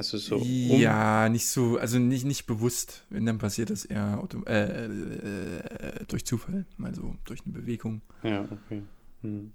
Also 0.00 0.16
so 0.16 0.36
um, 0.36 0.80
Ja, 0.80 1.28
nicht 1.28 1.46
so, 1.46 1.76
also 1.76 1.98
nicht, 1.98 2.24
nicht 2.24 2.46
bewusst. 2.46 3.04
Wenn 3.10 3.26
dann 3.26 3.36
passiert 3.36 3.68
das 3.68 3.84
eher 3.84 4.18
auto, 4.18 4.42
äh, 4.44 4.86
äh, 4.86 5.58
äh, 5.58 6.04
durch 6.08 6.24
Zufall, 6.24 6.64
mal 6.78 6.94
so 6.94 7.16
durch 7.24 7.40
eine 7.44 7.52
Bewegung. 7.52 8.00
Ja, 8.22 8.48
okay. 8.50 8.82
Hm. 9.20 9.52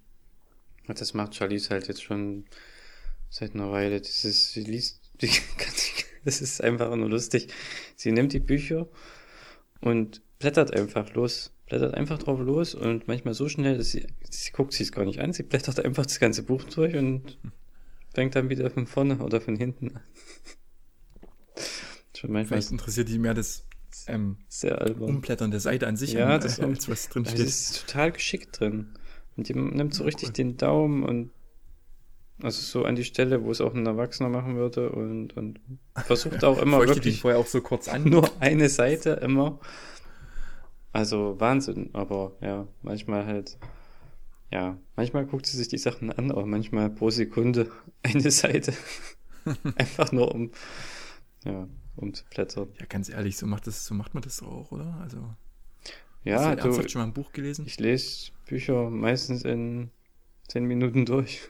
Das 0.88 1.16
macht 1.16 1.34
Charlize 1.34 1.72
halt 1.72 1.88
jetzt 1.88 2.04
schon 2.04 2.46
seit 3.32 3.56
einer 3.56 3.72
Weile. 3.72 4.00
Dieses, 4.00 4.52
sie 4.52 4.64
liest, 4.64 5.02
die, 5.22 5.32
das 6.24 6.42
ist 6.42 6.64
einfach 6.64 6.96
nur 6.96 7.10
lustig. 7.10 7.48
Sie 7.96 8.12
nimmt 8.12 8.32
die 8.32 8.40
Bücher 8.40 8.88
und 9.82 10.22
blättert 10.38 10.76
einfach 10.76 11.12
los. 11.16 11.55
Blättert 11.68 11.96
einfach 11.96 12.20
drauf 12.20 12.40
los 12.40 12.76
und 12.76 13.08
manchmal 13.08 13.34
so 13.34 13.50
schnell, 13.50 13.78
dass 13.78 13.90
sie, 13.92 14.06
sie 14.30 14.52
guckt 14.52 14.74
sich 14.74 14.88
es 14.88 14.92
gar 14.92 15.04
nicht 15.06 15.20
an. 15.20 15.34
Sie 15.34 15.44
blättert 15.44 15.84
einfach 15.84 16.06
das 16.06 16.20
ganze 16.20 16.44
Buch 16.44 16.64
durch 16.64 16.96
und 16.96 17.40
fängt 18.14 18.36
dann 18.36 18.50
wieder 18.50 18.70
von 18.70 18.86
vorne 18.86 19.18
oder 19.18 19.42
von 19.42 19.56
hinten 19.56 19.96
an. 19.96 20.04
Schon 22.16 22.32
manchmal 22.32 22.60
Vielleicht 22.60 22.72
interessiert 22.72 23.10
die 23.10 23.18
mehr 23.18 23.34
das 23.34 23.66
ähm, 24.08 24.38
sehr 24.48 24.80
albern. 24.82 25.10
Umblättern 25.10 25.52
der 25.52 25.60
Seite 25.60 25.88
an 25.88 25.98
sich, 25.98 26.14
Ja, 26.14 26.36
an, 26.36 26.42
das 26.42 26.60
äh, 26.60 26.64
als 26.64 26.88
was 26.88 27.10
drin 27.10 27.26
steht. 27.26 27.40
ist 27.40 27.88
total 27.88 28.12
geschickt 28.12 28.60
drin. 28.60 28.94
Und 29.36 29.50
die 29.50 29.54
nimmt 29.54 29.94
so 29.94 30.04
richtig 30.04 30.30
cool. 30.30 30.34
den 30.34 30.58
Daumen 30.58 31.04
und 31.04 31.32
also 32.42 32.62
so 32.62 32.86
an 32.86 32.96
die 32.96 33.06
Stelle, 33.06 33.44
wo 33.44 33.52
es 33.52 33.62
auch 33.62 33.74
ein 33.74 33.86
Erwachsener 33.86 34.30
machen 34.30 34.56
würde 34.56 34.90
und, 34.92 35.36
und 35.38 35.60
versucht 35.96 36.44
auch 36.44 36.62
immer 36.62 36.86
wirklich 36.86 37.22
vorher 37.22 37.40
auch 37.40 37.48
so 37.48 37.62
kurz 37.62 37.88
an. 37.88 38.04
nur 38.04 38.30
eine 38.42 38.70
Seite 38.70 39.12
immer. 39.22 39.60
Also 40.96 41.38
Wahnsinn, 41.42 41.90
aber 41.92 42.38
ja, 42.40 42.70
manchmal 42.82 43.26
halt, 43.26 43.58
ja, 44.50 44.78
manchmal 44.96 45.26
guckt 45.26 45.46
sie 45.46 45.58
sich 45.58 45.68
die 45.68 45.78
Sachen 45.78 46.10
an, 46.10 46.32
aber 46.32 46.46
manchmal 46.46 46.90
pro 46.90 47.10
Sekunde 47.10 47.70
eine 48.04 48.32
Seite. 48.32 48.74
Einfach 49.76 50.14
nur 50.14 50.34
um, 50.34 50.52
ja, 51.44 51.68
um 51.98 52.14
zu 52.14 52.24
blättern. 52.30 52.70
Ja, 52.80 52.86
ganz 52.86 53.10
ehrlich, 53.10 53.36
so 53.36 53.46
macht, 53.46 53.68
das, 53.68 53.86
so 53.86 53.94
macht 53.94 54.14
man 54.14 54.24
das 54.24 54.42
auch, 54.42 54.72
oder? 54.72 54.98
Also, 55.02 55.18
Ja, 56.24 56.56
hast 56.56 56.64
du 56.66 56.82
du, 56.84 56.90
schon 56.90 57.02
mal 57.02 57.08
ein 57.08 57.14
Buch 57.14 57.34
gelesen? 57.34 57.66
Ich 57.68 57.78
lese 57.78 58.32
Bücher 58.48 58.90
meistens 58.90 59.44
in 59.44 59.92
zehn 60.48 60.64
Minuten 60.64 61.06
durch. 61.06 61.42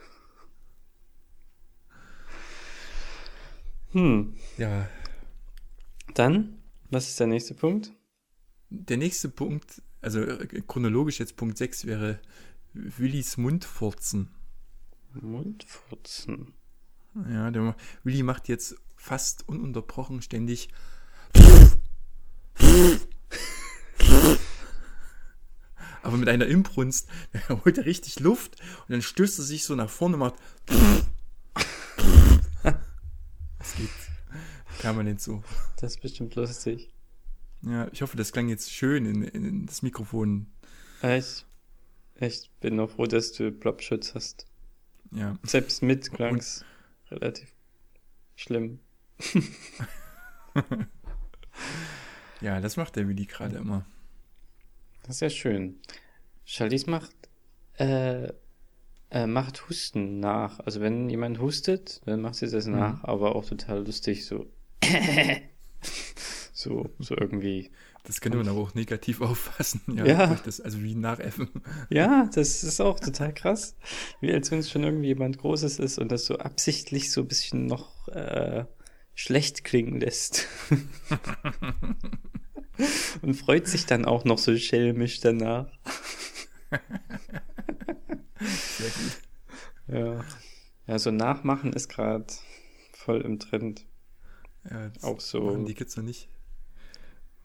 Hm, 3.91 4.33
Ja. 4.57 4.89
dann, 6.15 6.57
was 6.89 7.07
ist 7.09 7.19
der 7.19 7.27
nächste 7.27 7.53
Punkt? 7.53 7.93
Der 8.77 8.97
nächste 8.97 9.29
Punkt, 9.29 9.81
also 10.01 10.21
äh, 10.21 10.61
chronologisch 10.67 11.19
jetzt 11.19 11.37
Punkt 11.37 11.57
6 11.57 11.85
wäre 11.85 12.19
Willis 12.73 13.37
Mundfurzen. 13.37 14.31
Mundfurzen. 15.13 16.53
Ja, 17.29 17.51
der, 17.51 17.77
Willi 18.03 18.21
macht 18.21 18.49
jetzt 18.49 18.75
fast 18.97 19.47
ununterbrochen 19.47 20.21
ständig. 20.21 20.67
Aber 26.03 26.17
mit 26.17 26.27
einer 26.27 26.47
Imbrunst, 26.47 27.07
er 27.31 27.63
holt 27.63 27.77
er 27.77 27.85
richtig 27.85 28.19
Luft 28.19 28.59
und 28.81 28.91
dann 28.91 29.01
stößt 29.01 29.39
er 29.39 29.45
sich 29.45 29.63
so 29.63 29.75
nach 29.75 29.89
vorne 29.89 30.15
und 30.15 30.19
macht. 30.19 30.35
Das 33.57 33.75
geht 33.77 33.89
permanent 34.77 35.21
so. 35.21 35.43
Das 35.77 35.95
ist 35.95 36.01
bestimmt 36.01 36.35
lustig. 36.35 36.94
Ja, 37.65 37.87
ich 37.91 38.01
hoffe, 38.01 38.15
das 38.17 38.31
klang 38.31 38.47
jetzt 38.49 38.71
schön 38.71 39.05
in, 39.05 39.23
in 39.23 39.65
das 39.65 39.81
Mikrofon. 39.81 40.47
Ich, 41.01 41.45
ich 42.19 42.49
bin 42.61 42.75
noch 42.75 42.91
froh, 42.91 43.05
dass 43.07 43.31
du 43.33 43.51
Plopschutz 43.51 44.13
hast. 44.13 44.45
Ja, 45.11 45.37
Selbst 45.43 45.81
mit 45.81 46.11
klang's 46.11 46.63
relativ 47.09 47.51
schlimm. 48.35 48.79
ja, 52.41 52.59
das 52.61 52.77
macht 52.77 52.95
der 52.95 53.07
Willi 53.07 53.25
gerade 53.25 53.57
immer. 53.57 53.85
Das 55.03 55.15
ist 55.17 55.21
ja 55.21 55.29
schön. 55.29 55.79
Charlize 56.45 56.89
macht, 56.89 57.11
äh, 57.77 58.31
äh, 59.11 59.27
macht 59.27 59.67
Husten 59.69 60.19
nach. 60.19 60.59
Also 60.59 60.81
wenn 60.81 61.09
jemand 61.09 61.39
hustet, 61.39 62.01
dann 62.05 62.21
macht 62.21 62.35
sie 62.35 62.49
das 62.49 62.65
Mhm. 62.65 62.73
nach, 62.75 63.03
aber 63.03 63.35
auch 63.35 63.45
total 63.45 63.85
lustig, 63.85 64.25
so. 64.25 64.47
so, 66.65 66.89
so 66.99 67.15
irgendwie. 67.15 67.69
Das 68.03 68.19
könnte 68.21 68.37
man 68.39 68.47
aber 68.47 68.59
auch 68.59 68.73
negativ 68.73 69.21
auffassen. 69.29 69.81
Ja, 69.95 70.05
Ja. 70.05 70.39
Das, 70.43 70.59
also 70.59 70.81
wie 70.83 70.95
nachäffen. 70.95 71.49
Ja, 71.89 72.27
das 72.33 72.63
ist 72.63 72.81
auch 72.81 72.99
total 72.99 73.33
krass. 73.33 73.75
Wie 74.19 74.33
als 74.33 74.49
wenn 74.51 74.59
es 74.59 74.71
schon 74.71 74.83
irgendwie 74.83 75.07
jemand 75.07 75.37
Großes 75.37 75.77
ist 75.79 75.99
und 75.99 76.11
das 76.11 76.25
so 76.25 76.39
absichtlich 76.39 77.11
so 77.11 77.21
ein 77.21 77.27
bisschen 77.27 77.67
noch 77.67 78.07
äh, 78.09 78.65
schlecht 79.13 79.63
klingen 79.63 79.99
lässt. 79.99 80.47
und 83.21 83.35
freut 83.35 83.67
sich 83.67 83.85
dann 83.85 84.05
auch 84.05 84.25
noch 84.25 84.39
so 84.39 84.55
schelmisch 84.57 85.19
danach. 85.19 85.67
Sehr 88.39 88.89
gut. 88.89 89.21
Ja. 89.87 90.25
Ja, 90.87 90.99
so 90.99 91.09
Nachmachen 91.11 91.73
ist 91.73 91.89
gerade 91.89 92.25
voll 92.93 93.21
im 93.21 93.39
Trend. 93.39 93.85
Ja, 94.69 94.91
Auch 95.03 95.19
so. 95.19 95.41
machen 95.41 95.65
die 95.65 95.73
Kids 95.75 95.95
noch 95.95 96.03
nicht. 96.03 96.27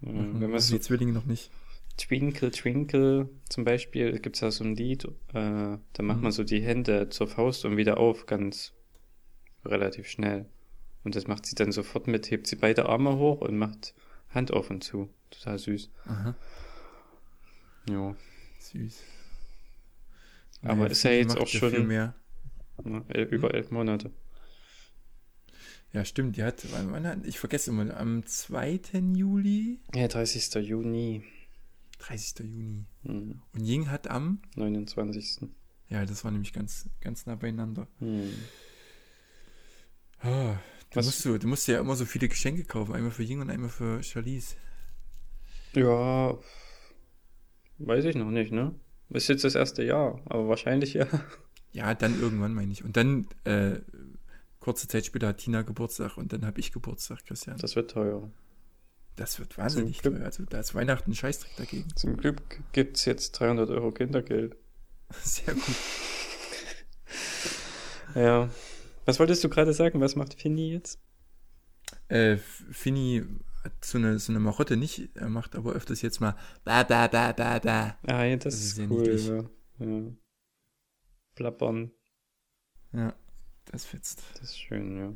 Äh, 0.03 0.13
Machen 0.13 0.41
Wenn 0.41 0.51
man 0.51 0.61
so 0.61 0.75
die 0.75 0.81
Zwillinge 0.81 1.13
noch 1.13 1.27
nicht. 1.27 1.51
Twinkle 1.97 2.51
Twinkle 2.51 3.29
zum 3.49 3.65
Beispiel, 3.65 4.19
gibt 4.21 4.37
es 4.37 4.41
da 4.41 4.51
so 4.51 4.65
ein 4.65 4.75
Lied, 4.75 5.05
äh, 5.05 5.11
da 5.35 6.03
macht 6.03 6.19
Mhm. 6.19 6.23
man 6.23 6.33
so 6.33 6.45
die 6.45 6.63
Hände 6.63 7.09
zur 7.11 7.29
Faust 7.29 7.65
und 7.65 7.77
wieder 7.77 7.99
auf, 7.99 8.27
ganz 8.27 8.73
relativ 9.65 10.09
schnell. 10.09 10.47
Und 11.05 11.15
das 11.17 11.27
macht 11.27 11.45
sie 11.47 11.55
dann 11.55 11.73
sofort 11.73 12.07
mit, 12.07 12.31
hebt 12.31 12.47
sie 12.47 12.57
beide 12.57 12.89
Arme 12.89 13.17
hoch 13.17 13.41
und 13.43 13.59
macht 13.59 13.95
Hand 14.31 14.53
auf 14.53 14.71
und 14.71 14.83
zu. 14.85 15.11
Total 15.31 15.59
süß. 15.59 15.91
Aha, 16.07 16.35
Ja. 17.91 18.15
süß. 18.59 19.03
Aber 20.63 20.91
ist 20.91 21.03
ja 21.03 21.11
jetzt 21.13 21.37
auch 21.39 21.47
schon- 21.47 21.87
mehr. 21.87 22.15
ja 22.85 23.05
el 23.09 23.25
über 23.25 23.53
elf 23.55 23.71
Monate. 23.71 24.11
Ja, 25.93 26.05
stimmt, 26.05 26.37
die 26.37 26.45
hat, 26.45 26.65
wann, 26.73 26.93
wann 26.93 27.07
hat, 27.07 27.27
ich 27.27 27.39
vergesse 27.39 27.71
immer, 27.71 27.97
am 27.97 28.25
2. 28.27 28.81
Juli, 29.15 29.81
Ja, 29.95 30.07
30. 30.07 30.55
Juni, 30.67 31.25
30. 31.99 32.39
Juni. 32.47 32.85
hm, 33.03 33.43
Und 33.55 33.65
Ying 33.65 33.91
hat 33.91 34.09
am, 34.09 34.41
29. 34.55 35.49
ja, 35.89 36.05
das 36.07 36.25
war 36.25 36.31
nämlich 36.31 36.53
ganz, 36.53 36.89
ganz 37.01 37.27
nah 37.27 37.35
beieinander. 37.35 37.89
Hm. 37.99 38.31
Ah, 40.21 40.59
du, 40.91 40.97
Was- 40.97 41.07
musst, 41.07 41.25
du, 41.25 41.39
du 41.39 41.49
musst 41.49 41.67
ja 41.67 41.81
immer 41.81 41.97
so 41.97 42.05
viele 42.05 42.29
Geschenke 42.29 42.65
kaufen, 42.65 42.95
einmal 42.95 43.11
für 43.11 43.23
Ying 43.25 43.41
und 43.41 43.51
einmal 43.51 43.71
für 43.71 44.03
Charlize. 44.03 44.55
Ja, 45.75 46.39
weiß 47.79 48.05
ich 48.05 48.17
noch 48.17 48.31
nicht, 48.31 48.53
ne? 48.53 48.75
Ist 49.09 49.29
jetzt 49.29 49.43
das 49.45 49.55
erste 49.57 49.83
Jahr, 49.83 50.21
aber 50.27 50.47
wahrscheinlich 50.49 50.95
ja. 50.95 51.07
Ja, 51.73 51.95
dann 51.95 52.21
irgendwann 52.21 52.53
meine 52.55 52.73
ich. 52.73 52.85
Und 52.85 52.97
dann, 52.97 53.27
äh, 53.45 53.81
kurze 54.61 54.87
Zeit 54.89 55.07
später 55.07 55.29
hat 55.29 55.39
Tina 55.39 55.63
Geburtstag 55.63 56.17
und 56.17 56.33
dann 56.33 56.47
habe 56.47 56.61
ich 56.61 56.73
Geburtstag, 56.73 57.25
Christian. 57.27 57.57
Das 57.59 57.77
wird 57.77 57.91
teuer. 57.91 58.31
Das 59.17 59.39
wird 59.39 59.59
wahnsinnig 59.59 60.03
Zum 60.03 60.15
teuer. 60.15 60.25
Also 60.25 60.45
da 60.45 60.61
ist 60.61 60.75
Weihnachten 60.75 61.11
ein 61.11 61.15
Scheißdreck 61.15 61.57
dagegen. 61.57 61.89
Zum 61.97 62.17
Glück 62.17 62.41
gibt's 62.73 63.05
jetzt 63.05 63.33
300 63.33 63.69
Euro 63.71 63.91
Kindergeld. 63.93 64.57
Sehr 65.23 65.55
gut. 65.55 65.65
Ja. 68.15 68.51
Was 69.05 69.19
wolltest 69.21 69.45
du 69.45 69.49
gerade 69.49 69.73
sagen? 69.73 70.01
Was 70.01 70.17
macht 70.17 70.35
Finny 70.35 70.73
jetzt? 70.73 71.01
Äh, 72.09 72.37
Fini 72.37 73.25
hat 73.63 73.85
so 73.85 73.99
eine, 73.99 74.19
so 74.19 74.33
eine 74.33 74.41
Marotte 74.41 74.77
nicht, 74.77 75.11
er 75.15 75.29
macht 75.29 75.55
aber 75.55 75.73
öfters 75.73 76.03
jetzt 76.03 76.21
mal 76.21 76.35
ba 76.65 76.83
ba 76.83 77.07
ba 77.09 77.33
ba 77.33 77.59
ba. 77.59 77.99
Ah, 78.07 78.25
ja, 78.25 78.37
das, 78.37 78.55
Das 78.55 78.55
ist 78.65 78.79
ist 78.79 78.91
cool. 78.91 78.99
niedlich. 79.03 79.27
Ja. 79.29 79.45
ja. 79.79 80.03
Plappern, 81.37 81.93
Ja, 82.93 83.15
das 83.73 83.85
fetzt. 83.85 84.23
das 84.35 84.51
ist 84.51 84.59
schön, 84.61 84.97
ja. 84.99 85.13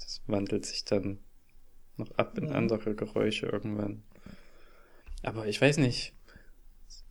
Das 0.00 0.22
wandelt 0.26 0.66
sich 0.66 0.84
dann 0.84 1.18
noch 1.96 2.10
ab 2.12 2.38
in 2.38 2.48
Ja. 2.48 2.54
andere 2.54 2.94
Geräusche 2.94 3.46
irgendwann. 3.46 4.02
Aber 5.22 5.46
ich 5.46 5.60
weiß 5.60 5.78
nicht, 5.78 6.14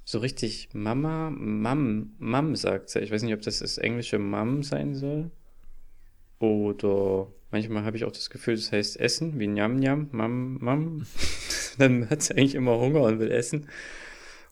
so 0.05 0.19
richtig 0.19 0.69
Mama, 0.73 1.29
Mam, 1.29 2.15
Mam 2.17 2.55
sagt 2.55 2.89
sie. 2.89 2.99
Ich 2.99 3.11
weiß 3.11 3.23
nicht, 3.23 3.33
ob 3.33 3.41
das 3.41 3.59
das 3.59 3.77
englische 3.77 4.19
Mam 4.19 4.63
sein 4.63 4.95
soll. 4.95 5.31
Oder 6.39 7.27
manchmal 7.51 7.83
habe 7.83 7.97
ich 7.97 8.05
auch 8.05 8.11
das 8.11 8.29
Gefühl, 8.29 8.55
das 8.55 8.71
heißt 8.71 8.99
Essen, 8.99 9.39
wie 9.39 9.47
Njam 9.47 9.75
Njam, 9.75 10.07
Mam, 10.11 10.57
Mam. 10.59 11.05
Dann 11.77 12.09
hat 12.09 12.21
sie 12.23 12.33
eigentlich 12.33 12.55
immer 12.55 12.79
Hunger 12.79 13.01
und 13.01 13.19
will 13.19 13.31
essen. 13.31 13.67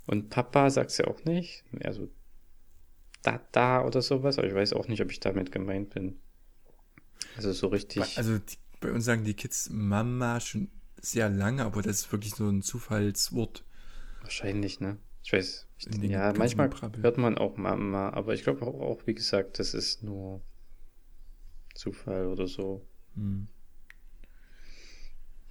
Und 0.06 0.30
Papa 0.30 0.70
sagt 0.70 0.92
sie 0.92 1.06
auch 1.08 1.24
nicht. 1.24 1.64
Mehr 1.72 1.94
so 1.94 2.10
da, 3.26 3.42
da 3.52 3.86
oder 3.86 4.02
sowas. 4.02 4.38
Aber 4.38 4.48
ich 4.48 4.54
weiß 4.54 4.74
auch 4.74 4.88
nicht, 4.88 5.02
ob 5.02 5.12
ich 5.12 5.20
damit 5.20 5.52
gemeint 5.52 5.90
bin. 5.92 6.20
Also 7.36 7.52
so 7.52 7.68
richtig. 7.68 8.18
Also 8.18 8.38
die, 8.38 8.58
bei 8.80 8.92
uns 8.92 9.06
sagen 9.06 9.24
die 9.24 9.34
Kids 9.34 9.70
Mama 9.70 10.40
schon 10.40 10.70
sehr 11.02 11.30
lange, 11.30 11.64
aber 11.64 11.82
das 11.82 12.00
ist 12.00 12.12
wirklich 12.12 12.34
so 12.34 12.48
ein 12.50 12.62
Zufallswort. 12.62 13.64
Wahrscheinlich, 14.22 14.80
ne? 14.80 14.98
Ich 15.24 15.34
weiß. 15.34 15.68
Ich, 15.78 15.98
ja, 16.04 16.34
manchmal 16.38 16.70
Brabbel. 16.70 17.04
hört 17.04 17.18
man 17.18 17.38
auch 17.38 17.58
Mama, 17.58 18.10
aber 18.12 18.34
ich 18.34 18.44
glaube 18.44 18.62
auch, 18.66 18.80
auch, 18.80 19.08
wie 19.08 19.14
gesagt, 19.14 19.60
das 19.60 19.74
ist 19.74 20.04
nur 20.04 20.42
Zufall 21.74 22.28
oder 22.28 22.48
so. 22.48 22.86
Hm. 23.16 23.48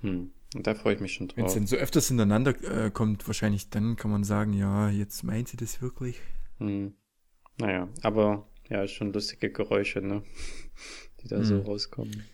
Hm. 0.00 0.32
Und 0.54 0.66
da 0.66 0.74
freue 0.74 0.94
ich 0.94 1.00
mich 1.00 1.14
schon 1.14 1.28
Wenn 1.34 1.44
es 1.44 1.52
drauf. 1.52 1.60
dann 1.60 1.66
so 1.66 1.76
öfters 1.76 2.08
hintereinander 2.08 2.86
äh, 2.86 2.90
kommt, 2.90 3.26
wahrscheinlich 3.26 3.70
dann 3.70 3.96
kann 3.96 4.10
man 4.10 4.24
sagen, 4.24 4.52
ja, 4.52 4.88
jetzt 4.88 5.24
meint 5.24 5.48
sie 5.48 5.56
das 5.56 5.82
wirklich. 5.82 6.20
Hm. 6.58 6.94
Naja, 7.58 7.88
aber 8.02 8.46
ja, 8.68 8.86
schon 8.88 9.12
lustige 9.12 9.50
Geräusche, 9.50 10.00
ne? 10.00 10.22
Die 11.22 11.28
da 11.28 11.42
so 11.44 11.56
Hm. 11.56 11.62
rauskommen. 11.62 12.24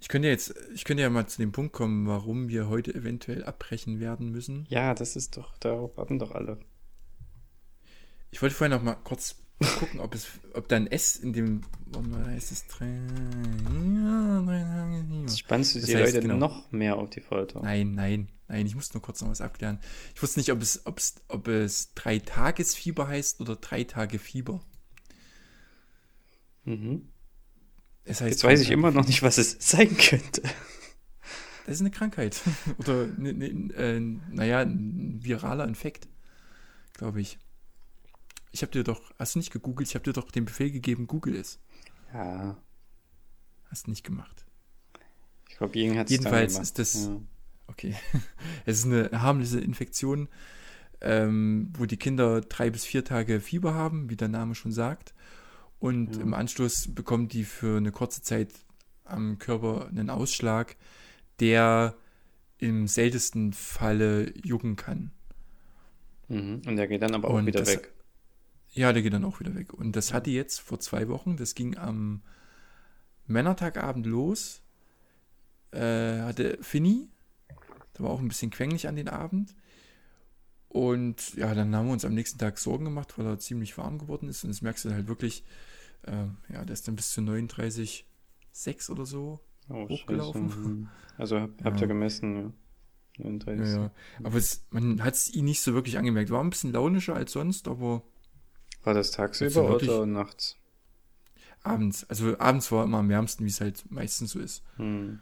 Ich 0.00 0.08
könnte 0.08 0.28
jetzt, 0.28 0.54
ich 0.72 0.84
könnte 0.84 1.02
ja 1.02 1.10
mal 1.10 1.26
zu 1.26 1.38
dem 1.38 1.50
Punkt 1.50 1.72
kommen, 1.72 2.06
warum 2.06 2.48
wir 2.48 2.68
heute 2.68 2.94
eventuell 2.94 3.42
abbrechen 3.44 3.98
werden 3.98 4.30
müssen. 4.30 4.66
Ja, 4.68 4.94
das 4.94 5.16
ist 5.16 5.36
doch, 5.36 5.58
darauf 5.58 5.96
warten 5.96 6.18
doch 6.20 6.30
alle. 6.32 6.60
Ich 8.30 8.40
wollte 8.40 8.54
vorher 8.54 8.76
noch 8.76 8.84
mal 8.84 8.94
kurz 8.94 9.39
gucken, 9.78 10.00
ob 10.00 10.14
es, 10.14 10.26
ob 10.54 10.68
da 10.68 10.76
ein 10.76 10.86
S 10.86 11.16
in 11.16 11.32
dem, 11.32 11.60
mal, 11.92 12.24
da 12.24 12.32
ist 12.32 12.50
es. 12.50 12.64
Jetzt 15.22 15.38
spannst 15.38 15.74
du 15.74 15.80
Das 15.80 15.88
die 15.88 15.96
heißt, 15.96 16.14
Leute 16.14 16.20
genau. 16.20 16.36
noch 16.36 16.72
mehr 16.72 16.96
auf 16.96 17.10
die 17.10 17.20
Folter. 17.20 17.60
Nein, 17.62 17.94
nein, 17.94 18.28
nein, 18.48 18.66
ich 18.66 18.74
muss 18.74 18.94
nur 18.94 19.02
kurz 19.02 19.20
noch 19.20 19.28
was 19.28 19.40
abklären. 19.40 19.78
Ich 20.14 20.22
wusste 20.22 20.40
nicht, 20.40 20.50
ob 20.50 20.62
es, 20.62 20.86
ob 20.86 20.98
es, 20.98 21.16
ob 21.28 21.48
es 21.48 21.92
drei 21.94 22.18
Tagesfieber 22.18 23.06
heißt 23.06 23.40
oder 23.40 23.56
drei 23.56 23.84
Tage 23.84 24.18
Fieber. 24.18 24.60
Mhm. 26.64 27.08
Es 28.04 28.20
heißt 28.20 28.30
Jetzt 28.30 28.44
weiß 28.44 28.60
ich 28.60 28.70
immer 28.70 28.90
noch 28.90 29.06
nicht, 29.06 29.22
was 29.22 29.38
es 29.38 29.56
sein 29.60 29.96
könnte. 29.96 30.42
Das 31.66 31.76
ist 31.76 31.80
eine 31.82 31.90
Krankheit. 31.90 32.40
Oder, 32.78 33.06
ne, 33.06 33.32
ne, 33.32 33.74
äh, 33.74 34.00
naja, 34.00 34.60
ein 34.60 35.20
viraler 35.22 35.68
Infekt, 35.68 36.08
glaube 36.94 37.20
ich. 37.20 37.38
Ich 38.52 38.62
habe 38.62 38.72
dir 38.72 38.82
doch, 38.84 39.12
hast 39.18 39.34
du 39.34 39.38
nicht 39.38 39.52
gegoogelt? 39.52 39.88
Ich 39.88 39.94
habe 39.94 40.04
dir 40.04 40.12
doch 40.12 40.30
den 40.30 40.44
Befehl 40.44 40.70
gegeben, 40.70 41.06
Google 41.06 41.36
es. 41.36 41.60
Ja, 42.12 42.56
Hast 43.68 43.86
nicht 43.86 44.02
gemacht. 44.04 44.44
ich 45.48 45.56
glaube, 45.56 45.78
Ying 45.78 45.96
hat 45.96 46.06
es 46.06 46.10
Jedenfalls 46.12 46.58
ist 46.58 46.78
das- 46.78 47.06
Ja. 47.06 47.20
Okay. 47.68 47.94
Es 48.66 48.78
ist 48.78 48.86
eine 48.86 49.10
harmlose 49.22 49.60
Infektion, 49.60 50.28
ähm, 51.00 51.72
wo 51.76 51.86
die 51.86 51.96
Kinder 51.96 52.40
drei 52.40 52.68
bis 52.70 52.84
vier 52.84 53.04
Tage 53.04 53.40
Fieber 53.40 53.74
haben, 53.74 54.10
wie 54.10 54.16
der 54.16 54.26
Name 54.28 54.54
schon 54.56 54.72
sagt. 54.72 55.14
Und 55.78 56.16
Ja. 56.16 56.22
im 56.22 56.34
Anschluss 56.34 56.92
bekommen 56.92 57.28
die 57.28 57.44
für 57.44 57.76
eine 57.76 57.92
kurze 57.92 58.22
Zeit 58.22 58.52
am 59.04 59.38
Körper 59.38 59.86
einen 59.86 60.10
Ausschlag, 60.10 60.76
der 61.38 61.94
im 62.58 62.86
seltensten 62.88 63.52
Falle 63.52 64.34
jucken 64.44 64.74
kann. 64.76 65.12
Mhm. 66.28 66.62
Und 66.66 66.76
der 66.76 66.86
geht 66.88 67.02
dann 67.02 67.14
aber 67.14 67.28
auch 67.30 67.34
Und 67.34 67.46
wieder 67.46 67.60
das- 67.60 67.68
weg. 67.76 67.92
Ja, 68.72 68.92
der 68.92 69.02
geht 69.02 69.12
dann 69.12 69.24
auch 69.24 69.40
wieder 69.40 69.54
weg. 69.54 69.72
Und 69.74 69.96
das 69.96 70.12
hatte 70.12 70.30
jetzt 70.30 70.60
vor 70.60 70.78
zwei 70.80 71.08
Wochen, 71.08 71.36
das 71.36 71.54
ging 71.54 71.76
am 71.76 72.22
Männertagabend 73.26 74.06
los, 74.06 74.62
äh, 75.72 76.20
hatte 76.20 76.58
Finny, 76.62 77.08
da 77.94 78.04
war 78.04 78.10
auch 78.10 78.20
ein 78.20 78.28
bisschen 78.28 78.50
quengelig 78.50 78.88
an 78.88 78.96
den 78.96 79.08
Abend. 79.08 79.54
Und 80.68 81.34
ja, 81.34 81.52
dann 81.54 81.74
haben 81.74 81.86
wir 81.86 81.92
uns 81.92 82.04
am 82.04 82.14
nächsten 82.14 82.38
Tag 82.38 82.58
Sorgen 82.58 82.84
gemacht, 82.84 83.18
weil 83.18 83.26
er 83.26 83.38
ziemlich 83.40 83.76
warm 83.76 83.98
geworden 83.98 84.28
ist. 84.28 84.44
Und 84.44 84.50
das 84.50 84.62
merkst 84.62 84.84
du 84.84 84.90
halt 84.92 85.08
wirklich, 85.08 85.44
äh, 86.02 86.26
ja, 86.52 86.64
der 86.64 86.72
ist 86.72 86.86
dann 86.86 86.94
bis 86.96 87.10
zu 87.10 87.20
39,6 87.22 88.90
oder 88.90 89.04
so. 89.04 89.40
Oh, 89.68 89.88
hochgelaufen. 89.88 90.48
scheiße. 90.50 90.88
Also 91.18 91.40
hab, 91.40 91.50
habt 91.64 91.76
Ja. 91.76 91.82
ihr 91.82 91.88
gemessen, 91.88 92.36
ja. 92.36 92.52
39. 93.24 93.66
Ja, 93.74 93.82
ja. 93.82 93.90
Aber 94.22 94.38
es, 94.38 94.64
man 94.70 95.02
hat 95.04 95.14
es 95.14 95.28
ihn 95.34 95.44
nicht 95.44 95.60
so 95.62 95.74
wirklich 95.74 95.98
angemerkt. 95.98 96.30
War 96.30 96.42
ein 96.42 96.50
bisschen 96.50 96.72
launischer 96.72 97.14
als 97.16 97.32
sonst, 97.32 97.66
aber 97.68 98.04
War 98.82 98.94
das 98.94 99.10
tagsüber 99.10 99.68
wirklich- 99.68 99.90
oder 99.90 100.06
nachts? 100.06 100.56
abends. 101.62 102.04
Also 102.08 102.38
abends 102.38 102.70
war 102.72 102.84
immer 102.84 102.98
am 102.98 103.08
wärmsten, 103.08 103.44
wie 103.44 103.50
es 103.50 103.60
halt 103.60 103.90
meistens 103.90 104.32
so 104.32 104.40
ist. 104.40 104.62
Hm. 104.76 105.20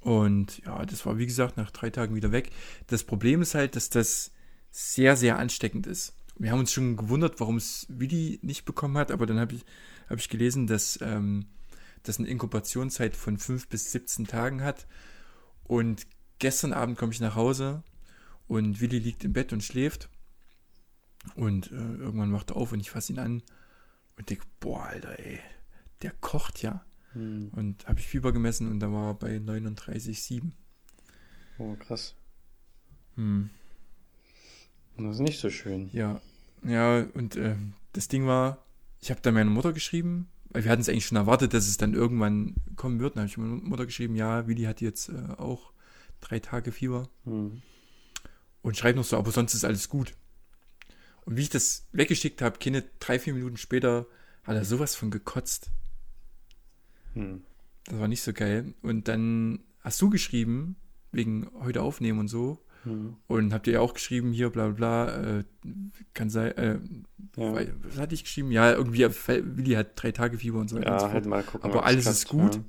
Und 0.00 0.58
ja, 0.64 0.84
das 0.86 1.04
war 1.06 1.18
wie 1.18 1.26
gesagt 1.26 1.56
nach 1.56 1.70
drei 1.70 1.90
Tagen 1.90 2.14
wieder 2.14 2.32
weg. 2.32 2.50
Das 2.86 3.04
Problem 3.04 3.42
ist 3.42 3.54
halt, 3.54 3.76
dass 3.76 3.90
das 3.90 4.32
sehr, 4.70 5.16
sehr 5.16 5.38
ansteckend 5.38 5.86
ist. 5.86 6.14
Wir 6.36 6.52
haben 6.52 6.60
uns 6.60 6.72
schon 6.72 6.96
gewundert, 6.96 7.40
warum 7.40 7.56
es 7.56 7.86
Willi 7.88 8.38
nicht 8.42 8.64
bekommen 8.64 8.96
hat, 8.96 9.10
aber 9.10 9.26
dann 9.26 9.40
habe 9.40 9.56
ich, 9.56 9.64
hab 10.08 10.18
ich 10.18 10.28
gelesen, 10.28 10.66
dass 10.66 10.98
ähm, 11.02 11.46
das 12.04 12.18
eine 12.18 12.28
Inkubationszeit 12.28 13.16
von 13.16 13.38
5 13.38 13.68
bis 13.68 13.90
17 13.90 14.26
Tagen 14.26 14.62
hat. 14.62 14.86
Und 15.64 16.06
gestern 16.38 16.72
Abend 16.72 16.96
komme 16.96 17.12
ich 17.12 17.20
nach 17.20 17.34
Hause 17.34 17.82
und 18.46 18.80
Willi 18.80 18.98
liegt 18.98 19.24
im 19.24 19.32
Bett 19.32 19.52
und 19.52 19.64
schläft. 19.64 20.08
Und 21.34 21.70
äh, 21.70 21.74
irgendwann 21.74 22.32
wacht 22.32 22.50
er 22.50 22.56
auf 22.56 22.72
und 22.72 22.80
ich 22.80 22.90
fasse 22.90 23.12
ihn 23.12 23.18
an 23.18 23.42
und 24.16 24.30
denke, 24.30 24.44
boah, 24.60 24.84
Alter, 24.84 25.18
ey, 25.18 25.38
der 26.02 26.12
kocht 26.20 26.62
ja. 26.62 26.84
Hm. 27.12 27.50
Und 27.54 27.86
habe 27.88 28.00
ich 28.00 28.06
Fieber 28.06 28.32
gemessen 28.32 28.70
und 28.70 28.80
da 28.80 28.92
war 28.92 29.08
er 29.08 29.14
bei 29.14 29.36
39,7. 29.36 30.50
Oh, 31.58 31.74
krass. 31.76 32.14
Hm. 33.16 33.50
Das 34.96 35.14
ist 35.14 35.20
nicht 35.20 35.40
so 35.40 35.48
schön. 35.50 35.90
Ja, 35.92 36.20
ja, 36.64 37.06
und 37.14 37.36
ähm, 37.36 37.74
das 37.92 38.08
Ding 38.08 38.26
war, 38.26 38.64
ich 39.00 39.10
habe 39.10 39.20
da 39.20 39.30
meiner 39.30 39.50
Mutter 39.50 39.72
geschrieben, 39.72 40.28
weil 40.50 40.64
wir 40.64 40.70
hatten 40.70 40.80
es 40.80 40.88
eigentlich 40.88 41.06
schon 41.06 41.16
erwartet, 41.16 41.54
dass 41.54 41.68
es 41.68 41.76
dann 41.76 41.94
irgendwann 41.94 42.54
kommen 42.76 42.98
wird. 43.00 43.16
Dann 43.16 43.22
habe 43.22 43.28
ich 43.30 43.38
meiner 43.38 43.62
Mutter 43.62 43.86
geschrieben, 43.86 44.16
ja, 44.16 44.46
Willi 44.46 44.64
hat 44.64 44.80
jetzt 44.80 45.08
äh, 45.08 45.32
auch 45.36 45.72
drei 46.20 46.40
Tage 46.40 46.72
Fieber 46.72 47.08
Hm. 47.24 47.62
und 48.62 48.76
schreibt 48.76 48.96
noch 48.96 49.04
so, 49.04 49.16
aber 49.16 49.30
sonst 49.30 49.54
ist 49.54 49.64
alles 49.64 49.88
gut. 49.88 50.14
Und 51.28 51.36
wie 51.36 51.42
ich 51.42 51.50
das 51.50 51.86
weggeschickt 51.92 52.40
habe, 52.40 52.58
keine 52.58 52.84
drei, 53.00 53.18
vier 53.18 53.34
Minuten 53.34 53.58
später, 53.58 54.06
hat 54.44 54.56
er 54.56 54.64
sowas 54.64 54.94
von 54.94 55.10
gekotzt. 55.10 55.70
Hm. 57.12 57.42
Das 57.84 57.98
war 57.98 58.08
nicht 58.08 58.22
so 58.22 58.32
geil. 58.32 58.72
Und 58.80 59.08
dann 59.08 59.60
hast 59.80 60.00
du 60.00 60.08
geschrieben, 60.08 60.76
wegen 61.12 61.50
heute 61.60 61.82
aufnehmen 61.82 62.18
und 62.18 62.28
so. 62.28 62.64
Hm. 62.84 63.16
Und 63.26 63.52
habt 63.52 63.66
ihr 63.66 63.74
ja 63.74 63.80
auch 63.80 63.92
geschrieben, 63.92 64.32
hier, 64.32 64.48
bla 64.48 64.68
bla, 64.68 65.04
bla, 65.04 65.38
äh, 65.40 65.44
kann 66.14 66.30
sein, 66.30 66.56
äh, 66.56 66.78
Ja, 67.36 67.66
was 67.82 67.98
hatte 67.98 68.14
ich 68.14 68.24
geschrieben? 68.24 68.50
Ja, 68.50 68.72
irgendwie, 68.72 69.04
Willi 69.04 69.74
hat 69.74 70.02
drei 70.02 70.12
Tage 70.12 70.38
Fieber 70.38 70.60
und 70.60 70.70
so 70.70 70.76
weiter 70.76 70.86
so 70.86 70.92
ja 70.92 70.98
fort. 71.00 71.12
halt 71.12 71.26
mal 71.26 71.42
gucken. 71.42 71.70
Aber 71.70 71.84
alles 71.84 72.04
klappt, 72.04 72.16
ist 72.16 72.28
gut. 72.28 72.54
Ja. 72.54 72.64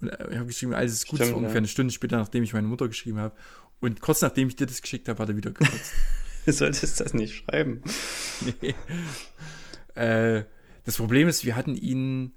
Und 0.00 0.08
äh, 0.10 0.28
ich 0.30 0.36
habe 0.36 0.46
geschrieben, 0.46 0.74
alles 0.74 0.92
ist 0.92 1.08
gut. 1.08 1.18
Stimmt, 1.18 1.32
war 1.32 1.38
ungefähr 1.38 1.56
ja. 1.56 1.58
eine 1.58 1.68
Stunde 1.68 1.92
später, 1.92 2.18
nachdem 2.18 2.44
ich 2.44 2.52
meine 2.52 2.68
Mutter 2.68 2.86
geschrieben 2.86 3.18
habe. 3.18 3.34
Und 3.80 4.00
kurz 4.00 4.22
nachdem 4.22 4.46
ich 4.46 4.54
dir 4.54 4.68
das 4.68 4.80
geschickt 4.80 5.08
habe, 5.08 5.20
hat 5.20 5.28
er 5.28 5.36
wieder 5.36 5.50
gekotzt. 5.50 5.92
Solltest 6.52 7.00
das 7.00 7.14
nicht 7.14 7.34
schreiben. 7.34 7.82
nee. 8.60 8.74
äh, 9.94 10.44
das 10.84 10.96
Problem 10.96 11.28
ist, 11.28 11.44
wir 11.44 11.56
hatten 11.56 11.76
ihm 11.76 12.32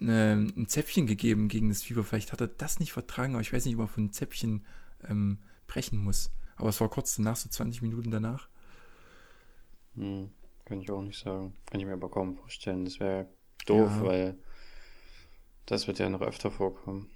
eine, 0.00 0.32
ein 0.56 0.66
Zäpfchen 0.68 1.06
gegeben 1.06 1.48
gegen 1.48 1.68
das 1.68 1.82
Fieber. 1.82 2.04
Vielleicht 2.04 2.32
hat 2.32 2.40
er 2.40 2.46
das 2.48 2.78
nicht 2.80 2.92
vertragen, 2.92 3.34
aber 3.34 3.42
ich 3.42 3.52
weiß 3.52 3.64
nicht, 3.64 3.74
ob 3.76 3.82
er 3.82 3.88
von 3.88 4.12
Zäpfchen 4.12 4.64
ähm, 5.08 5.38
brechen 5.66 5.98
muss. 5.98 6.30
Aber 6.56 6.68
es 6.68 6.80
war 6.80 6.88
kurz 6.88 7.16
danach, 7.16 7.36
so 7.36 7.48
20 7.48 7.82
Minuten 7.82 8.10
danach. 8.10 8.48
Hm, 9.96 10.30
kann 10.64 10.80
ich 10.80 10.90
auch 10.90 11.02
nicht 11.02 11.18
sagen. 11.18 11.54
Kann 11.66 11.80
ich 11.80 11.86
mir 11.86 11.92
aber 11.94 12.10
kaum 12.10 12.36
vorstellen. 12.36 12.84
Das 12.84 13.00
wäre 13.00 13.26
doof, 13.66 13.90
Ja. 13.96 14.02
weil 14.04 14.38
das 15.66 15.86
wird 15.86 15.98
ja 15.98 16.08
noch 16.08 16.22
öfter 16.22 16.50
vorkommen. 16.50 17.10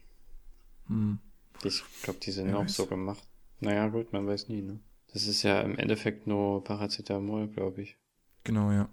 Hm. 0.89 1.19
Ich 1.65 1.83
glaube, 2.03 2.19
die 2.21 2.31
sind 2.33 2.49
Wer 2.49 2.59
auch 2.59 2.65
weiß. 2.65 2.77
so 2.77 2.87
gemacht. 2.87 3.23
Naja, 3.61 3.89
gut, 3.89 4.13
man 4.13 4.27
weiß 4.27 4.49
nie, 4.49 4.61
ne? 4.63 4.81
Das 5.13 5.27
ist 5.27 5.43
ja 5.43 5.61
im 5.61 5.79
Endeffekt 5.79 6.27
nur 6.27 6.63
Paracetamol, 6.65 7.49
glaube 7.49 7.83
ich. 7.83 7.97
Genau, 8.45 8.71
ja. 8.71 8.89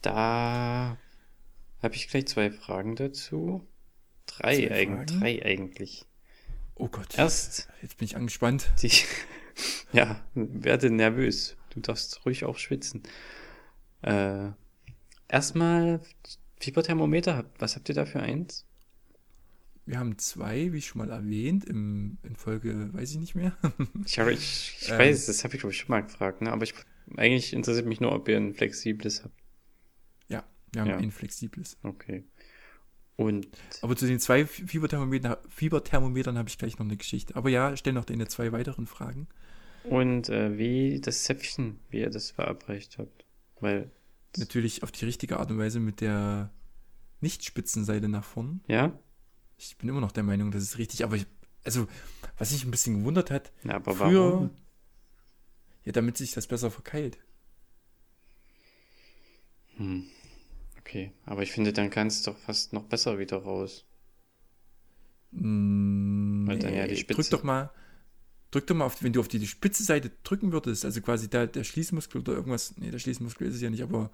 Da 0.00 0.96
habe 1.82 1.94
ich 1.94 2.08
gleich 2.08 2.26
zwei 2.26 2.50
Fragen 2.50 2.96
dazu. 2.96 3.66
Drei, 4.26 4.70
eigen, 4.70 5.06
drei 5.06 5.44
eigentlich. 5.44 6.06
Oh 6.74 6.88
Gott. 6.88 7.18
Erst 7.18 7.68
Jetzt 7.82 7.98
bin 7.98 8.06
ich 8.06 8.16
angespannt. 8.16 8.70
die, 8.80 8.92
ja, 9.92 10.24
werde 10.34 10.90
nervös. 10.90 11.56
Du 11.70 11.80
darfst 11.80 12.24
ruhig 12.24 12.44
auch 12.44 12.58
schwitzen. 12.58 13.02
Äh, 14.02 14.50
erstmal 15.28 16.00
Fieberthermometer. 16.60 17.44
Was 17.58 17.76
habt 17.76 17.88
ihr 17.88 17.94
da 17.94 18.06
für 18.06 18.20
eins? 18.20 18.66
Wir 19.84 19.98
haben 19.98 20.16
zwei, 20.18 20.72
wie 20.72 20.80
schon 20.80 20.98
mal 21.00 21.10
erwähnt, 21.10 21.64
im, 21.64 22.18
in 22.22 22.36
Folge, 22.36 22.90
weiß 22.92 23.10
ich 23.12 23.18
nicht 23.18 23.34
mehr. 23.34 23.56
Ich, 24.06 24.18
habe, 24.18 24.32
ich, 24.32 24.78
ich 24.80 24.90
Ähm. 24.90 24.98
weiß, 24.98 25.26
das 25.26 25.42
habe 25.44 25.54
ich 25.54 25.60
glaube 25.60 25.72
ich 25.72 25.78
schon 25.80 25.88
mal 25.90 26.02
gefragt, 26.02 26.40
ne? 26.40 26.52
Aber 26.52 26.62
ich, 26.62 26.74
eigentlich 27.16 27.52
interessiert 27.52 27.86
mich 27.86 28.00
nur, 28.00 28.12
ob 28.12 28.28
ihr 28.28 28.36
ein 28.36 28.54
flexibles 28.54 29.24
habt. 29.24 29.34
ja, 30.28 30.44
wir 30.72 30.82
haben 30.82 30.88
Ja. 30.90 30.96
ein 30.98 31.10
flexibles. 31.10 31.76
Okay. 31.82 32.24
Und 33.16 33.46
Aber 33.82 33.94
zu 33.96 34.06
den 34.06 34.18
zwei 34.20 34.46
Fieberthermometern, 34.46 35.36
Fieberthermometern 35.48 36.38
habe 36.38 36.48
ich 36.48 36.58
gleich 36.58 36.78
noch 36.78 36.86
eine 36.86 36.96
Geschichte. 36.96 37.36
Aber 37.36 37.50
ja, 37.50 37.76
stell 37.76 37.92
noch 37.92 38.04
deine 38.06 38.26
zwei 38.28 38.52
weiteren 38.52 38.86
Fragen. 38.86 39.28
Und 39.84 40.28
äh, 40.28 40.56
wie 40.58 41.00
das 41.00 41.24
Zäpfchen, 41.24 41.78
wie 41.90 41.98
ihr 42.00 42.10
das 42.10 42.30
verabreicht 42.30 42.98
habt. 42.98 43.24
Weil, 43.60 43.90
Natürlich 44.38 44.82
auf 44.82 44.90
die 44.92 45.04
richtige 45.04 45.38
Art 45.38 45.50
und 45.50 45.58
Weise 45.58 45.78
mit 45.80 46.00
der 46.00 46.50
Nicht-Spitzenseite 47.20 48.08
nach 48.08 48.24
vorn. 48.24 48.60
ja? 48.68 48.96
Ich 49.64 49.76
bin 49.76 49.88
immer 49.88 50.00
noch 50.00 50.12
der 50.12 50.24
Meinung, 50.24 50.50
das 50.50 50.62
ist 50.62 50.78
richtig. 50.78 51.04
Aber 51.04 51.14
ich, 51.16 51.26
also, 51.64 51.86
was 52.36 52.52
mich 52.52 52.64
ein 52.64 52.70
bisschen 52.72 52.98
gewundert 53.00 53.30
hat, 53.30 53.52
Na, 53.62 53.74
aber 53.76 53.94
früher, 53.94 54.32
warum? 54.32 54.50
ja, 55.84 55.92
damit 55.92 56.16
sich 56.16 56.32
das 56.32 56.46
besser 56.48 56.70
verkeilt. 56.70 57.18
Hm. 59.76 60.04
Okay, 60.80 61.12
aber 61.24 61.42
ich 61.42 61.52
finde, 61.52 61.72
dann 61.72 61.90
kannst 61.90 62.26
du 62.26 62.32
doch 62.32 62.38
fast 62.38 62.72
noch 62.72 62.84
besser 62.84 63.18
wieder 63.18 63.36
raus. 63.38 63.84
Mm, 65.30 66.44
ja 66.74 66.86
die 66.86 66.94
nee, 66.94 66.96
Spitze- 67.00 67.14
Drück 67.14 67.30
doch 67.30 67.42
mal, 67.44 67.70
drück 68.52 68.66
doch 68.68 68.76
mal 68.76 68.84
auf, 68.84 69.02
wenn 69.02 69.12
du 69.12 69.20
auf 69.20 69.28
die, 69.28 69.40
die 69.40 69.48
spitze 69.48 69.82
Seite 69.82 70.12
drücken 70.22 70.52
würdest, 70.52 70.84
also 70.84 71.00
quasi 71.00 71.28
da, 71.28 71.46
der 71.46 71.64
Schließmuskel 71.64 72.20
oder 72.20 72.34
irgendwas, 72.34 72.76
nee, 72.76 72.90
der 72.90 73.00
Schließmuskel 73.00 73.48
ist 73.48 73.56
es 73.56 73.62
ja 73.62 73.70
nicht, 73.70 73.82
aber 73.82 74.10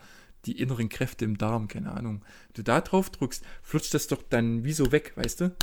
die 0.47 0.59
inneren 0.59 0.89
Kräfte 0.89 1.25
im 1.25 1.37
Darm, 1.37 1.69
keine 1.69 1.93
Ahnung. 1.93 2.23
Wenn 2.23 2.55
du 2.55 2.63
da 2.63 2.81
drauf 2.81 3.11
drückst, 3.11 3.45
flutscht 3.63 3.93
das 3.93 4.07
doch 4.07 4.23
dann 4.23 4.65
wie 4.65 4.73
so 4.73 4.93
weg, 4.93 5.13
weißt 5.17 5.43
du? 5.43 5.57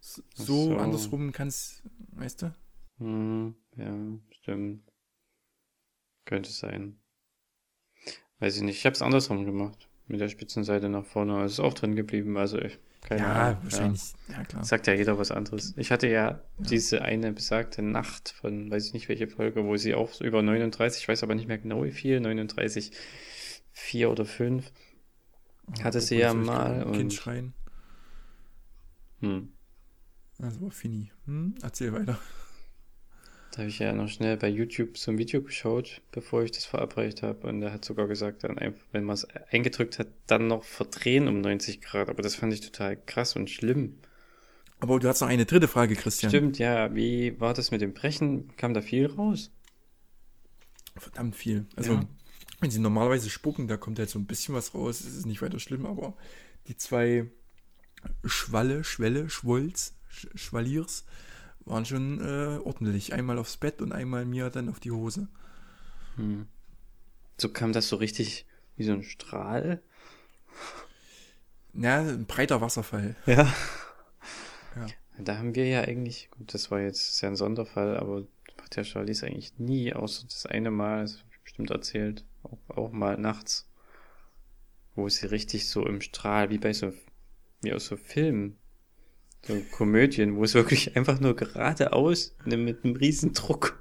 So, 0.00 0.22
so 0.34 0.76
andersrum 0.78 1.30
kannst, 1.32 1.82
weißt 2.12 2.42
du? 2.42 2.54
Hm, 2.98 3.54
ja, 3.76 3.94
stimmt. 4.30 4.82
Könnte 6.24 6.50
sein. 6.50 6.98
Weiß 8.38 8.56
ich 8.56 8.62
nicht. 8.62 8.78
Ich 8.78 8.86
habe 8.86 8.94
es 8.94 9.02
andersrum 9.02 9.44
gemacht. 9.44 9.88
Mit 10.06 10.20
der 10.20 10.28
Spitzenseite 10.28 10.88
nach 10.88 11.04
vorne. 11.04 11.44
Es 11.44 11.52
ist 11.52 11.60
auch 11.60 11.74
drin 11.74 11.96
geblieben. 11.96 12.36
Also, 12.36 12.58
ich, 12.58 12.78
keine 13.02 13.22
ja, 13.22 13.32
Ahnung. 13.48 13.62
wahrscheinlich, 13.64 14.12
ja, 14.28 14.44
klar. 14.44 14.64
Sagt 14.64 14.86
ja 14.86 14.94
jeder 14.94 15.18
was 15.18 15.30
anderes. 15.30 15.74
Ich 15.76 15.90
hatte 15.90 16.08
ja, 16.08 16.40
diese 16.58 17.02
eine 17.02 17.32
besagte 17.32 17.82
Nacht 17.82 18.30
von, 18.30 18.70
weiß 18.70 18.86
ich 18.86 18.92
nicht 18.92 19.08
welche 19.08 19.26
Folge, 19.28 19.64
wo 19.64 19.76
sie 19.76 19.94
auch 19.94 20.12
so 20.12 20.24
über 20.24 20.42
39, 20.42 21.02
ich 21.02 21.08
weiß 21.08 21.22
aber 21.22 21.34
nicht 21.34 21.48
mehr 21.48 21.58
genau 21.58 21.82
wie 21.84 21.92
viel, 21.92 22.20
39, 22.20 22.92
4 23.72 24.10
oder 24.10 24.24
5. 24.24 24.70
hatte 25.82 26.00
sie 26.00 26.16
Oh, 26.16 26.20
ja 26.20 26.34
mal 26.34 26.80
ein 26.82 26.92
Kind 26.92 26.96
und- 27.04 27.12
schreien. 27.12 27.54
Hm. 29.20 29.52
Also 30.40 30.70
Fini. 30.70 31.10
Hm? 31.26 31.54
Erzähl 31.62 31.92
weiter. 31.92 32.18
Da 33.52 33.58
habe 33.58 33.68
ich 33.68 33.80
ja 33.80 33.92
noch 33.92 34.08
schnell 34.08 34.36
bei 34.36 34.48
YouTube 34.48 34.96
so 34.96 35.10
ein 35.10 35.18
Video 35.18 35.42
geschaut, 35.42 36.02
bevor 36.12 36.44
ich 36.44 36.52
das 36.52 36.64
verabreicht 36.66 37.22
habe. 37.22 37.48
Und 37.48 37.60
er 37.62 37.72
hat 37.72 37.84
sogar 37.84 38.06
gesagt, 38.06 38.44
dann 38.44 38.58
einfach, 38.58 38.84
wenn 38.92 39.02
man 39.04 39.14
es 39.14 39.26
eingedrückt 39.50 39.98
hat, 39.98 40.06
dann 40.28 40.46
noch 40.46 40.62
verdrehen 40.62 41.26
um 41.26 41.40
90 41.40 41.80
Grad. 41.80 42.08
Aber 42.08 42.22
das 42.22 42.36
fand 42.36 42.52
ich 42.52 42.60
total 42.60 42.96
krass 42.96 43.34
und 43.34 43.50
schlimm. 43.50 43.98
Aber 44.78 45.00
du 45.00 45.08
hast 45.08 45.20
noch 45.20 45.28
eine 45.28 45.46
dritte 45.46 45.66
Frage, 45.66 45.96
Christian. 45.96 46.30
Stimmt, 46.30 46.58
ja. 46.58 46.94
Wie 46.94 47.38
war 47.40 47.52
das 47.52 47.72
mit 47.72 47.80
dem 47.80 47.92
Brechen? 47.92 48.54
Kam 48.56 48.72
da 48.72 48.80
viel 48.82 49.06
raus? 49.06 49.50
Verdammt 50.96 51.34
viel. 51.34 51.66
Also, 51.76 51.94
Ja. 51.94 52.08
wenn 52.60 52.70
sie 52.70 52.78
normalerweise 52.78 53.30
spucken, 53.30 53.66
da 53.66 53.76
kommt 53.76 53.98
halt 53.98 54.10
so 54.10 54.18
ein 54.18 54.26
bisschen 54.26 54.54
was 54.54 54.74
raus. 54.74 55.00
Es 55.00 55.16
ist 55.16 55.26
nicht 55.26 55.42
weiter 55.42 55.58
schlimm, 55.58 55.86
aber 55.86 56.14
die 56.68 56.76
zwei 56.76 57.26
Schwalle, 58.24 58.84
Schwelle, 58.84 59.28
Schwolz, 59.28 59.94
Sch 60.08 60.28
Schwaliers 60.34 61.04
waren 61.64 61.84
schon 61.84 62.20
äh, 62.20 62.58
ordentlich. 62.64 63.12
Einmal 63.12 63.38
aufs 63.38 63.56
Bett 63.56 63.82
und 63.82 63.92
einmal 63.92 64.24
mir 64.24 64.50
dann 64.50 64.68
auf 64.68 64.80
die 64.80 64.90
Hose. 64.90 65.28
Hm. 66.16 66.46
So 67.38 67.48
kam 67.48 67.72
das 67.72 67.88
so 67.88 67.96
richtig 67.96 68.46
wie 68.76 68.84
so 68.84 68.92
ein 68.92 69.02
Strahl. 69.02 69.82
Ja, 71.72 72.00
ein 72.00 72.26
breiter 72.26 72.60
Wasserfall. 72.60 73.16
Ja. 73.26 73.52
Ja. 74.76 74.86
Da 75.18 75.36
haben 75.36 75.54
wir 75.54 75.66
ja 75.66 75.82
eigentlich, 75.82 76.30
gut, 76.30 76.54
das 76.54 76.70
war 76.70 76.80
jetzt 76.80 77.16
sehr 77.16 77.30
ein 77.30 77.36
Sonderfall, 77.36 77.96
aber 77.96 78.26
macht 78.70 78.76
ja 78.76 78.84
Charlize 78.84 79.26
eigentlich 79.26 79.58
nie, 79.58 79.92
außer 79.92 80.24
das 80.28 80.46
eine 80.46 80.70
Mal, 80.70 81.02
das 81.02 81.18
habe 81.18 81.30
ich 81.32 81.42
bestimmt 81.42 81.70
erzählt, 81.70 82.24
auch, 82.44 82.58
auch 82.68 82.92
mal 82.92 83.18
nachts, 83.18 83.68
wo 84.94 85.08
sie 85.08 85.26
richtig 85.26 85.68
so 85.68 85.84
im 85.84 86.00
Strahl, 86.00 86.50
wie 86.50 86.58
bei 86.58 86.72
so, 86.72 86.92
wie 87.62 87.72
aus 87.72 87.86
so 87.86 87.96
Filmen, 87.96 88.59
so 89.46 89.60
Komödien, 89.72 90.36
wo 90.36 90.44
es 90.44 90.54
wirklich 90.54 90.96
einfach 90.96 91.20
nur 91.20 91.34
geradeaus 91.36 92.34
ne, 92.44 92.56
mit 92.56 92.84
einem 92.84 92.96
riesen 92.96 93.32
Druck 93.32 93.78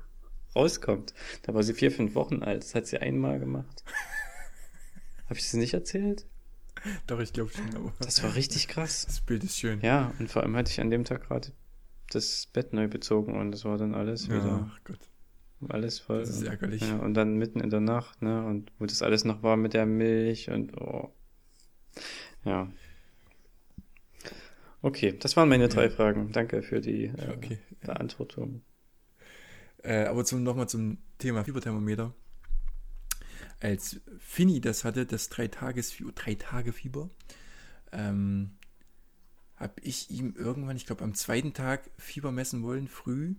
rauskommt. 0.55 1.13
Da 1.43 1.53
war 1.53 1.63
sie 1.63 1.73
vier, 1.73 1.91
fünf 1.91 2.15
Wochen 2.15 2.43
alt, 2.43 2.63
das 2.63 2.75
hat 2.75 2.87
sie 2.87 2.97
einmal 2.99 3.39
gemacht. 3.39 3.83
Habe 5.25 5.35
ich 5.37 5.43
das 5.45 5.53
nicht 5.53 5.73
erzählt? 5.73 6.25
Doch, 7.07 7.19
ich 7.19 7.33
glaube 7.33 7.51
schon, 7.51 7.75
aber 7.75 7.93
Das 7.99 8.23
war 8.23 8.35
richtig 8.35 8.67
krass. 8.67 9.05
das 9.05 9.21
Bild 9.21 9.43
ist 9.43 9.57
schön. 9.59 9.81
Ja, 9.81 10.13
und 10.17 10.31
vor 10.31 10.43
allem 10.43 10.55
hatte 10.55 10.71
ich 10.71 10.79
an 10.79 10.89
dem 10.89 11.03
Tag 11.03 11.27
gerade 11.27 11.51
das 12.09 12.47
Bett 12.47 12.73
neu 12.73 12.87
bezogen 12.87 13.37
und 13.37 13.51
das 13.51 13.65
war 13.65 13.77
dann 13.77 13.93
alles 13.93 14.29
wieder, 14.29 14.67
Ach 14.73 14.79
Gott, 14.85 15.09
alles 15.67 15.99
voll. 15.99 16.21
das 16.21 16.29
ist 16.29 16.43
ärgerlich. 16.43 16.81
Ja, 16.81 16.95
und 16.97 17.13
dann 17.13 17.35
mitten 17.35 17.59
in 17.59 17.69
der 17.69 17.81
Nacht, 17.81 18.21
ne, 18.21 18.43
und 18.45 18.71
wo 18.79 18.85
das 18.85 19.01
alles 19.03 19.25
noch 19.25 19.43
war 19.43 19.57
mit 19.57 19.73
der 19.73 19.85
Milch 19.85 20.49
und, 20.49 20.75
oh. 20.77 21.13
Ja. 22.45 22.71
Okay, 24.81 25.17
das 25.17 25.35
waren 25.35 25.49
meine 25.49 25.67
drei 25.67 25.85
Ja. 25.85 25.89
Fragen. 25.89 26.31
Danke 26.31 26.61
für 26.63 26.79
die 26.79 27.05
äh, 27.05 27.33
Okay. 27.35 27.59
Beantwortung. 27.81 28.61
Äh, 29.83 30.05
aber 30.05 30.25
zum, 30.25 30.43
nochmal 30.43 30.69
zum 30.69 30.97
Thema 31.17 31.43
Fieberthermometer. 31.43 32.13
Als 33.61 33.99
Fini 34.19 34.61
das 34.61 34.85
hatte, 34.85 35.05
das 35.05 35.27
Drei-Tage-Fieber, 35.29 37.09
ähm, 37.91 38.51
habe 39.57 39.73
ich 39.81 40.09
ihm 40.09 40.33
irgendwann, 40.37 40.77
ich 40.77 40.85
glaube 40.85 41.03
am 41.03 41.13
zweiten 41.13 41.53
Tag 41.53 41.89
Fieber 41.97 42.31
messen 42.31 42.63
wollen, 42.63 42.87
früh. 42.87 43.35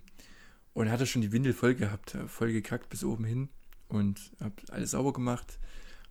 Und 0.73 0.91
hatte 0.91 1.07
schon 1.07 1.23
die 1.23 1.33
Windel 1.33 1.53
voll 1.53 1.75
gehabt, 1.75 2.15
äh, 2.15 2.29
voll 2.29 2.53
gekackt 2.53 2.91
bis 2.91 3.03
oben 3.03 3.25
hin. 3.25 3.49
Und 3.89 4.33
habe 4.41 4.55
alles 4.69 4.91
sauber 4.93 5.13
gemacht. 5.15 5.59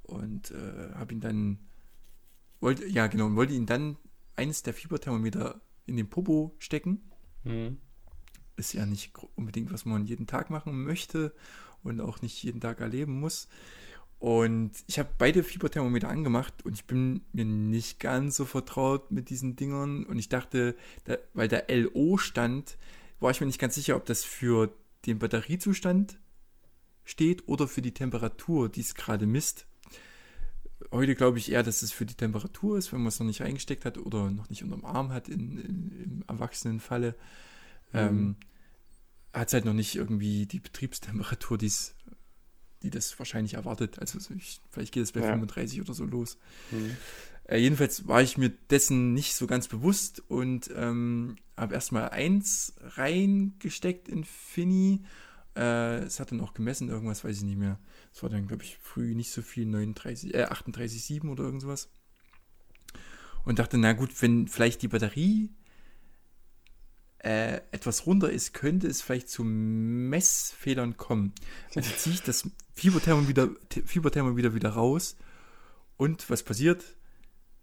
Und 0.04 0.52
äh, 0.52 0.94
habe 0.96 1.14
ihn 1.14 1.22
dann, 1.22 1.60
wollte, 2.60 2.88
ja 2.88 3.06
genau, 3.08 3.28
und 3.28 3.36
wollte 3.36 3.54
ihn 3.54 3.68
dann 3.68 3.98
eines 4.40 4.64
der 4.64 4.74
Fieberthermometer 4.74 5.62
in 5.86 5.98
den 5.98 6.10
Popo 6.10 6.56
stecken 6.60 7.02
Mhm. 7.44 7.78
ist 8.58 8.74
ja 8.74 8.86
nicht 8.86 9.14
unbedingt, 9.36 9.72
was 9.72 9.86
man 9.86 10.06
jeden 10.06 10.28
Tag 10.28 10.50
machen 10.50 10.84
möchte 10.84 11.34
und 11.84 12.02
auch 12.02 12.22
nicht 12.22 12.42
jeden 12.44 12.60
Tag 12.60 12.82
erleben 12.82 13.20
muss. 13.20 13.48
Und 14.20 14.72
ich 14.88 15.00
habe 15.00 15.10
beide 15.18 15.44
Fieberthermometer 15.44 16.10
angemacht 16.10 16.66
und 16.66 16.74
ich 16.74 16.86
bin 16.86 17.22
mir 17.32 17.46
nicht 17.46 18.02
ganz 18.02 18.36
so 18.36 18.44
vertraut 18.44 19.12
mit 19.12 19.30
diesen 19.30 19.56
Dingern. 19.56 20.04
Und 20.06 20.20
ich 20.20 20.28
dachte, 20.28 20.76
da, 21.06 21.18
weil 21.34 21.48
da 21.48 21.62
LO 21.70 22.18
stand, 22.18 22.78
war 23.22 23.32
ich 23.32 23.40
mir 23.40 23.48
nicht 23.48 23.60
ganz 23.60 23.76
sicher, 23.76 23.96
ob 23.96 24.06
das 24.06 24.26
für 24.26 24.74
den 25.06 25.20
Batteriezustand 25.20 26.20
steht 27.06 27.48
oder 27.48 27.68
für 27.68 27.82
die 27.82 27.94
Temperatur, 27.94 28.68
die 28.68 28.82
es 28.82 28.94
gerade 28.94 29.26
misst. 29.26 29.68
Heute 30.92 31.16
glaube 31.16 31.38
ich 31.38 31.52
eher, 31.52 31.64
dass 31.64 31.82
es 31.84 31.92
für 31.92 32.06
die 32.06 32.16
Temperatur 32.16 32.78
ist, 32.78 32.92
wenn 32.92 33.00
man 33.00 33.10
es 33.10 33.20
noch 33.20 33.28
nicht 33.28 33.42
eingesteckt 33.42 33.86
hat 33.86 33.98
oder 33.98 34.32
noch 34.32 34.50
nicht 34.50 34.64
unterm 34.64 34.86
Arm 34.86 35.12
hat 35.14 35.30
in, 35.30 35.58
in, 35.58 36.02
im 36.04 36.24
Erwachsenenfalle. 36.28 37.16
Ähm, 37.94 38.36
hat 39.34 39.48
es 39.50 39.54
halt 39.54 39.66
noch 39.66 39.74
nicht 39.74 39.96
irgendwie 39.96 40.46
die 40.48 40.60
Betriebstemperatur, 40.60 41.58
die's, 41.58 41.96
die 42.82 42.90
das 42.90 43.18
wahrscheinlich 43.20 43.54
erwartet. 43.56 44.00
Also 44.00 44.20
so 44.20 44.34
ich, 44.34 44.62
vielleicht 44.72 44.94
geht 44.94 45.04
es 45.04 45.12
bei 45.12 45.20
Ja. 45.20 45.28
35 45.28 45.82
oder 45.82 45.94
so 45.94 46.06
los. 46.06 46.38
Mhm. 46.72 46.98
Äh, 47.44 47.58
jedenfalls 47.58 48.08
war 48.08 48.22
ich 48.22 48.38
mir 48.38 48.50
dessen 48.50 49.14
nicht 49.14 49.36
so 49.36 49.48
ganz 49.48 49.68
bewusst 49.68 50.24
und 50.28 50.70
ähm, 50.76 51.36
habe 51.58 51.74
erstmal 51.76 52.10
eins 52.10 52.74
reingesteckt 52.80 54.08
in 54.08 54.24
Finny. 54.24 55.04
Äh, 55.56 56.00
es 56.00 56.20
hat 56.20 56.32
dann 56.32 56.42
auch 56.42 56.54
gemessen, 56.54 56.90
irgendwas 56.90 57.24
weiß 57.24 57.38
ich 57.38 57.44
nicht 57.44 57.58
mehr. 57.58 57.80
Es 58.14 58.24
war 58.24 58.30
dann, 58.30 58.48
glaube 58.48 58.64
ich, 58.64 58.78
früh 58.78 59.16
nicht 59.16 59.32
so 59.32 59.42
viel, 59.42 59.66
39, 59.66 60.34
äh, 60.34 60.46
38,7 60.46 61.30
oder 61.30 61.44
irgend 61.44 61.62
sowas. 61.62 61.90
Und 63.46 63.60
dachte, 63.60 63.78
na 63.78 63.94
gut, 63.94 64.22
wenn 64.22 64.48
vielleicht 64.48 64.82
die 64.82 64.88
Batterie 64.88 65.50
äh, 67.20 67.62
etwas 67.72 68.06
runter 68.06 68.32
ist, 68.32 68.54
könnte 68.54 68.88
es 68.88 69.02
vielleicht 69.02 69.30
zu 69.30 69.44
Messfehlern 69.44 70.98
kommen. 70.98 71.34
Also 71.76 71.92
ziehe 71.96 72.16
ich 72.16 72.24
das 72.24 72.50
Fieberthermon 72.74 73.28
wieder, 73.28 73.50
Fieberthermon 73.86 74.38
wieder, 74.38 74.54
wieder 74.54 74.70
raus 74.70 75.18
und 75.98 76.30
was 76.30 76.44
passiert? 76.44 76.84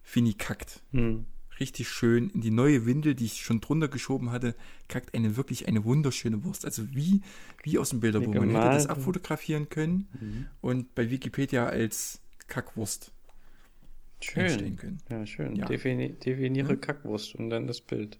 Fini 0.02 0.34
kackt. 0.34 0.82
Hm. 0.92 1.26
Richtig 1.58 1.88
schön 1.88 2.28
in 2.30 2.40
die 2.42 2.50
neue 2.50 2.84
Windel, 2.84 3.14
die 3.14 3.24
ich 3.24 3.42
schon 3.42 3.60
drunter 3.60 3.88
geschoben 3.88 4.30
hatte, 4.30 4.54
kackt 4.88 5.14
eine 5.14 5.36
wirklich 5.36 5.68
eine 5.68 5.84
wunderschöne 5.84 6.44
Wurst. 6.44 6.64
Also 6.64 6.94
wie, 6.94 7.22
wie 7.62 7.78
aus 7.78 7.90
dem 7.90 8.00
Bilderbuch. 8.00 8.34
Man 8.34 8.50
hätte 8.50 8.68
das 8.68 8.86
abfotografieren 8.86 9.68
können 9.68 10.08
mhm. 10.20 10.46
und 10.60 10.94
bei 10.94 11.10
Wikipedia 11.10 11.66
als 11.66 12.20
Kackwurst 12.48 13.12
schön. 14.20 14.76
können. 14.76 14.98
Ja, 15.08 15.24
schön. 15.26 15.56
Ja. 15.56 15.66
Defini 15.66 16.12
definiere 16.12 16.70
ja. 16.70 16.76
Kackwurst 16.76 17.34
und 17.34 17.50
dann 17.50 17.66
das 17.66 17.80
Bild. 17.80 18.18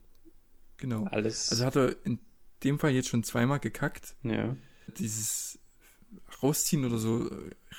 Genau. 0.79 1.05
Alles. 1.05 1.51
Also 1.51 1.65
hat 1.65 1.77
er 1.77 1.97
in 2.05 2.19
dem 2.65 2.79
Fall 2.79 2.93
jetzt 2.93 3.09
schon 3.09 3.23
zweimal 3.23 3.61
gekackt. 3.61 4.17
Ja. 4.23 4.57
Dieses 4.99 5.59
Rausziehen 6.43 6.85
oder 6.85 6.99
so 6.99 7.31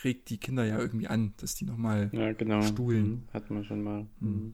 regt 0.03 0.29
die 0.29 0.37
Kinder 0.37 0.65
ja 0.65 0.79
irgendwie 0.79 1.07
an, 1.07 1.33
dass 1.37 1.55
die 1.55 1.65
nochmal 1.65 2.09
ja, 2.11 2.33
genau. 2.33 2.61
stuhlen. 2.61 3.09
Mhm. 3.09 3.23
Hat 3.33 3.49
man 3.49 3.63
schon 3.65 3.83
mal. 3.83 4.07
Mhm. 4.19 4.53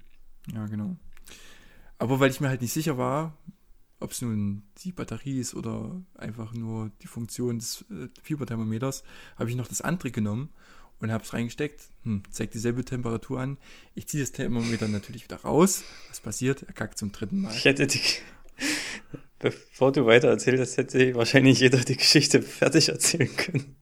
Ja, 0.52 0.66
genau. 0.68 0.96
Aber 1.98 2.20
weil 2.20 2.32
ich 2.32 2.42
mir 2.42 2.50
halt 2.50 2.62
nicht 2.62 2.74
sicher 2.74 2.98
war, 2.98 3.38
ob 4.00 4.12
es 4.12 4.22
nun 4.22 4.64
die 4.84 4.92
Batterie 4.92 5.40
ist 5.40 5.56
oder 5.56 6.02
einfach 6.16 6.54
nur 6.54 6.92
die 7.02 7.08
Funktion 7.08 7.60
des 7.60 7.86
äh, 7.90 8.10
Fieberthermometers, 8.22 9.04
habe 9.38 9.50
ich 9.50 9.56
noch 9.56 9.68
das 9.68 9.82
andere 9.82 10.12
genommen 10.12 10.50
und 11.00 11.12
habe 11.12 11.24
es 11.24 11.34
reingesteckt. 11.34 11.82
Hm, 12.04 12.24
zeigt 12.30 12.54
dieselbe 12.54 12.84
Temperatur 12.84 13.40
an. 13.40 13.58
Ich 13.96 14.08
ziehe 14.08 14.22
das 14.22 14.34
Thermometer 14.34 14.88
natürlich 14.88 15.24
wieder 15.24 15.38
raus. 15.38 15.84
Was 16.10 16.20
passiert? 16.20 16.64
Er 16.64 16.74
kackt 16.74 16.98
zum 16.98 17.12
dritten 17.12 17.42
Mal. 17.42 17.54
Ich 17.56 17.64
hätte 17.64 17.88
die, 17.88 18.02
bevor 19.40 19.94
du 19.94 20.06
weiter 20.06 20.28
erzählt 20.28 20.60
hast, 20.60 20.78
hätte 20.78 21.16
wahrscheinlich 21.16 21.60
jeder 21.60 21.80
die 21.80 21.98
Geschichte 21.98 22.42
fertig 22.42 22.90
erzählen 22.90 23.34
können. 23.36 23.76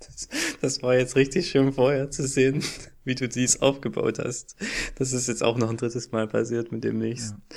Das, 0.00 0.28
das 0.60 0.82
war 0.82 0.96
jetzt 0.96 1.16
richtig 1.16 1.50
schön 1.50 1.72
vorher 1.72 2.10
zu 2.10 2.26
sehen, 2.26 2.64
wie 3.04 3.14
du 3.14 3.28
dies 3.28 3.60
aufgebaut 3.60 4.18
hast. 4.18 4.56
Das 4.96 5.12
ist 5.12 5.28
jetzt 5.28 5.42
auch 5.42 5.56
noch 5.56 5.70
ein 5.70 5.76
drittes 5.76 6.10
Mal 6.10 6.26
passiert 6.26 6.72
mit 6.72 6.84
dem 6.84 6.98
nächsten. 6.98 7.42
Ja. 7.50 7.56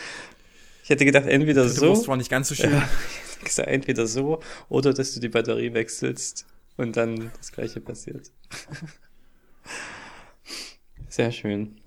Ich 0.84 0.90
hätte 0.90 1.06
gedacht, 1.06 1.26
entweder 1.26 1.70
so. 1.70 1.90
Das 1.90 2.08
war 2.08 2.18
nicht 2.18 2.30
ganz 2.30 2.50
so 2.50 2.56
schön. 2.56 2.72
Ja, 2.72 3.64
entweder 3.64 4.08
so 4.08 4.42
oder 4.70 4.94
dass 4.94 5.14
du 5.14 5.20
die 5.20 5.30
Batterie 5.30 5.74
wechselst 5.74 6.46
und 6.78 6.98
dann 6.98 7.32
das 7.38 7.52
gleiche 7.52 7.80
passiert. 7.82 8.32
Sehr 11.10 11.32
schön. 11.32 11.80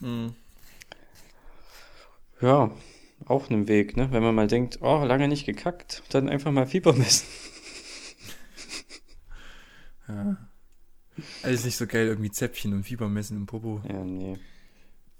Mhm. 0.00 0.34
Ja, 2.40 2.70
auch 3.24 3.48
ein 3.48 3.66
Weg, 3.66 3.96
ne? 3.96 4.08
Wenn 4.10 4.22
man 4.22 4.34
mal 4.34 4.46
denkt, 4.46 4.78
oh, 4.82 5.04
lange 5.04 5.26
nicht 5.26 5.46
gekackt, 5.46 6.02
dann 6.10 6.28
einfach 6.28 6.52
mal 6.52 6.66
Fieber 6.66 6.92
messen. 6.92 7.26
Ja. 10.08 10.48
Alles 11.42 11.64
nicht 11.64 11.76
so 11.76 11.86
geil, 11.86 12.06
irgendwie 12.06 12.30
Zäpfchen 12.30 12.74
und 12.74 12.84
Fieber 12.84 13.08
messen 13.08 13.36
im 13.36 13.46
Popo. 13.46 13.82
Ja, 13.88 14.04
nee. 14.04 14.38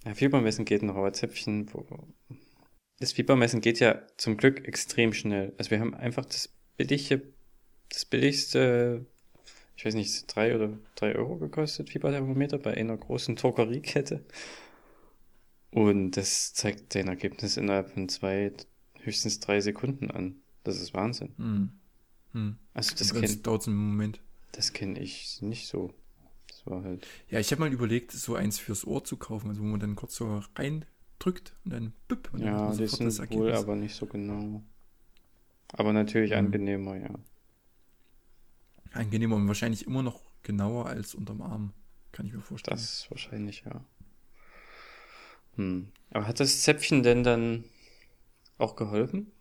Ja, 0.05 0.15
Fiebermessen 0.15 0.65
geht 0.65 0.83
noch, 0.83 0.97
aber 0.97 1.13
Zäpfchen, 1.13 1.69
das 3.01 3.13
Fiebermessen 3.13 3.61
geht 3.61 3.81
ja 3.81 4.03
zum 4.17 4.37
Glück 4.37 4.67
extrem 4.67 5.13
schnell. 5.13 5.53
Also 5.59 5.71
wir 5.71 5.81
haben 5.81 5.95
einfach 5.95 6.25
das 6.25 6.49
billige 6.77 7.23
das 7.89 8.05
billigste, 8.05 9.07
ich 9.77 9.85
weiß 9.85 9.95
nicht, 9.95 10.35
drei 10.35 10.55
oder 10.55 10.77
drei 10.95 11.15
Euro 11.17 11.37
gekostet, 11.37 11.91
Fieberthermometer 11.91 12.59
bei 12.59 12.75
einer 12.75 12.97
großen 12.97 13.37
Drogeriekette. 13.37 14.25
Und 15.71 16.13
das 16.13 16.55
zeigt 16.55 16.95
dein 16.95 17.09
Ergebnis 17.09 17.57
innerhalb 17.57 17.91
von 17.91 18.09
zwei, 18.09 18.53
höchstens 19.01 19.41
drei 19.41 19.61
Sekunden 19.61 20.11
an. 20.11 20.37
Das 20.65 20.81
ist 20.81 20.95
Wahnsinn. 20.95 21.35
Hm. 21.37 21.71
Hm. 22.33 22.59
Also 22.73 22.95
das 22.97 23.15
kenn, 23.15 23.43
dauert 23.43 23.67
einen 23.67 23.77
Moment. 23.77 24.21
Das 24.53 24.73
kenne 24.73 24.99
ich 24.99 25.43
nicht 25.43 25.69
so. 25.69 25.93
Das 26.49 26.67
war 26.67 26.83
halt. 26.83 27.07
Ja, 27.29 27.41
ich 27.41 27.51
habe 27.53 27.61
mal 27.61 27.73
überlegt, 27.73 28.13
so 28.13 28.35
eins 28.35 28.59
fürs 28.59 28.87
Ohr 28.87 29.05
zu 29.05 29.17
kaufen, 29.17 29.49
also 29.49 29.63
wo 29.63 29.67
man 29.67 29.81
dann 29.81 29.97
kurz 29.97 30.17
so 30.17 30.43
reindrückt 30.55 31.55
und 31.65 31.73
dann 31.73 31.93
büpp, 32.09 32.31
und 32.33 32.41
Ja, 32.41 32.69
dann 32.69 32.79
die 32.79 32.87
sind 32.87 33.31
wohl 33.31 33.53
aber 33.53 33.77
nicht 33.77 33.95
so 33.95 34.07
genau. 34.07 34.63
Aber 35.73 35.93
natürlich 35.93 36.31
hm. 36.33 36.39
angenehmer, 36.47 36.97
ja 36.97 37.11
angenehmer 38.97 39.37
und 39.37 39.47
wahrscheinlich 39.47 39.87
immer 39.87 40.03
noch 40.03 40.21
genauer 40.43 40.87
als 40.87 41.15
unterm 41.15 41.43
Arm. 41.43 41.73
Kann 42.13 42.27
ich 42.27 42.33
mir 42.33 42.41
vorstellen. 42.41 42.77
Das 42.77 42.85
ist 42.85 43.11
wahrscheinlich, 43.11 43.65
ja. 43.65 43.85
Hm. 45.57 45.89
Aber 46.11 46.27
hat 46.27 46.41
das 46.41 46.63
Zäpfchen 46.63 47.03
denn 47.03 47.23
dann 47.23 47.65
auch 48.59 48.77
geholfen? 48.77 49.33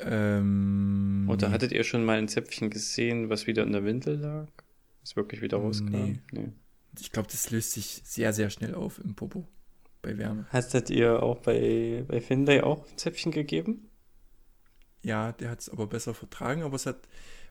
Ähm, 0.00 1.26
Oder 1.28 1.50
hattet 1.50 1.72
ihr 1.72 1.84
schon 1.84 2.04
mal 2.04 2.18
ein 2.18 2.28
Zäpfchen 2.28 2.70
gesehen, 2.70 3.30
was 3.30 3.46
wieder 3.46 3.62
in 3.62 3.72
der 3.72 3.84
Windel 3.84 4.16
lag? 4.16 4.48
Was 5.00 5.16
wirklich 5.16 5.42
wieder 5.42 5.58
rauskam? 5.58 5.90
Nee. 5.90 6.20
nee. 6.32 6.52
Ich 6.98 7.12
glaube, 7.12 7.28
das 7.30 7.50
löst 7.50 7.72
sich 7.72 8.02
sehr, 8.04 8.32
sehr 8.32 8.50
schnell 8.50 8.74
auf 8.74 8.98
im 8.98 9.14
Popo 9.14 9.46
bei 10.02 10.16
Wärme. 10.18 10.46
Hattet 10.50 10.90
ihr 10.90 11.22
auch 11.22 11.38
bei, 11.38 12.04
bei 12.06 12.20
Finlay 12.20 12.60
auch 12.60 12.86
ein 12.88 12.98
Zäpfchen 12.98 13.32
gegeben? 13.32 13.88
Ja, 15.02 15.32
der 15.32 15.50
hat 15.50 15.60
es 15.60 15.68
aber 15.68 15.86
besser 15.86 16.14
vertragen, 16.14 16.62
aber 16.62 16.76
es 16.76 16.86
hat 16.86 17.08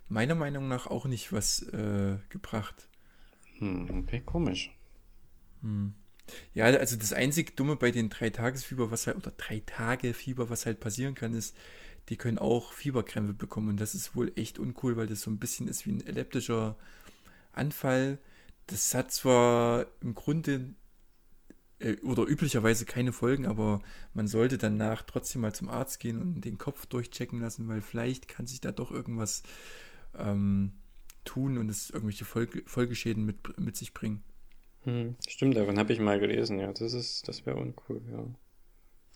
meiner 0.07 0.35
Meinung 0.35 0.67
nach 0.67 0.87
auch 0.87 1.05
nicht 1.05 1.31
was 1.31 1.61
äh, 1.69 2.17
gebracht. 2.29 2.87
Hm, 3.59 4.03
okay, 4.03 4.21
komisch. 4.25 4.71
Hm. 5.61 5.93
Ja, 6.53 6.65
also 6.65 6.95
das 6.95 7.13
einzig 7.13 7.55
Dumme 7.57 7.75
bei 7.75 7.91
den 7.91 8.09
drei 8.09 8.29
Tagesfieber, 8.29 8.91
was 8.91 9.07
halt, 9.07 9.17
oder 9.17 9.31
drei 9.31 9.61
Tage 9.65 10.13
Fieber, 10.13 10.49
was 10.49 10.65
halt 10.65 10.79
passieren 10.79 11.15
kann, 11.15 11.33
ist, 11.33 11.55
die 12.09 12.17
können 12.17 12.37
auch 12.37 12.73
Fieberkrämpfe 12.73 13.33
bekommen 13.33 13.69
und 13.69 13.79
das 13.79 13.95
ist 13.95 14.15
wohl 14.15 14.31
echt 14.35 14.59
uncool, 14.59 14.97
weil 14.97 15.07
das 15.07 15.21
so 15.21 15.31
ein 15.31 15.39
bisschen 15.39 15.67
ist 15.67 15.85
wie 15.85 15.91
ein 15.91 16.05
elliptischer 16.05 16.75
Anfall. 17.53 18.19
Das 18.67 18.93
hat 18.93 19.11
zwar 19.11 19.85
im 20.01 20.13
Grunde 20.13 20.75
äh, 21.79 21.97
oder 22.01 22.23
üblicherweise 22.23 22.85
keine 22.85 23.13
Folgen, 23.13 23.45
aber 23.45 23.81
man 24.13 24.27
sollte 24.27 24.57
danach 24.57 25.03
trotzdem 25.03 25.41
mal 25.41 25.53
zum 25.53 25.69
Arzt 25.69 25.99
gehen 25.99 26.19
und 26.19 26.41
den 26.41 26.57
Kopf 26.57 26.85
durchchecken 26.85 27.39
lassen, 27.39 27.67
weil 27.67 27.81
vielleicht 27.81 28.27
kann 28.27 28.47
sich 28.47 28.61
da 28.61 28.71
doch 28.71 28.91
irgendwas 28.91 29.43
ähm, 30.17 30.73
tun 31.25 31.57
und 31.57 31.69
es 31.69 31.89
irgendwelche 31.89 32.25
Folge, 32.25 32.63
Folgeschäden 32.65 33.25
mit, 33.25 33.59
mit 33.59 33.75
sich 33.75 33.93
bringen. 33.93 34.23
Hm, 34.83 35.15
stimmt, 35.27 35.55
davon 35.55 35.79
habe 35.79 35.93
ich 35.93 35.99
mal 35.99 36.19
gelesen, 36.19 36.59
ja. 36.59 36.71
Das 36.73 36.93
ist, 36.93 37.27
das 37.27 37.45
wäre 37.45 37.57
uncool, 37.57 38.01
ja. 38.11 38.25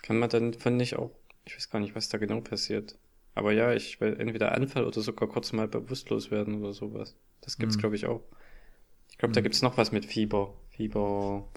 Kann 0.02 0.20
man 0.20 0.30
dann, 0.30 0.54
fand 0.54 0.82
ich 0.82 0.96
auch, 0.96 1.12
ich 1.48 1.56
weiß 1.56 1.70
gar 1.70 1.80
nicht, 1.80 1.96
was 1.96 2.10
da 2.10 2.18
genau 2.18 2.42
passiert. 2.42 2.98
Aber 3.34 3.52
ja, 3.52 3.74
ich 3.74 4.02
will 4.02 4.16
entweder 4.20 4.54
Anfall 4.54 4.86
oder 4.86 5.02
sogar 5.02 5.30
kurz 5.30 5.54
mal 5.54 5.68
bewusstlos 5.68 6.32
werden 6.32 6.56
oder 6.56 6.74
sowas. 6.74 7.16
Das 7.42 7.58
gibt's, 7.58 7.76
hm. 7.76 7.82
glaube 7.82 7.96
ich, 7.96 8.06
auch. 8.06 8.22
Ich 9.10 9.18
glaube, 9.18 9.32
hm. 9.32 9.34
da 9.34 9.42
gibt's 9.42 9.62
noch 9.62 9.78
was 9.78 9.92
mit 9.92 10.06
Fieber. 10.06 10.54
Fieber. 10.70 11.48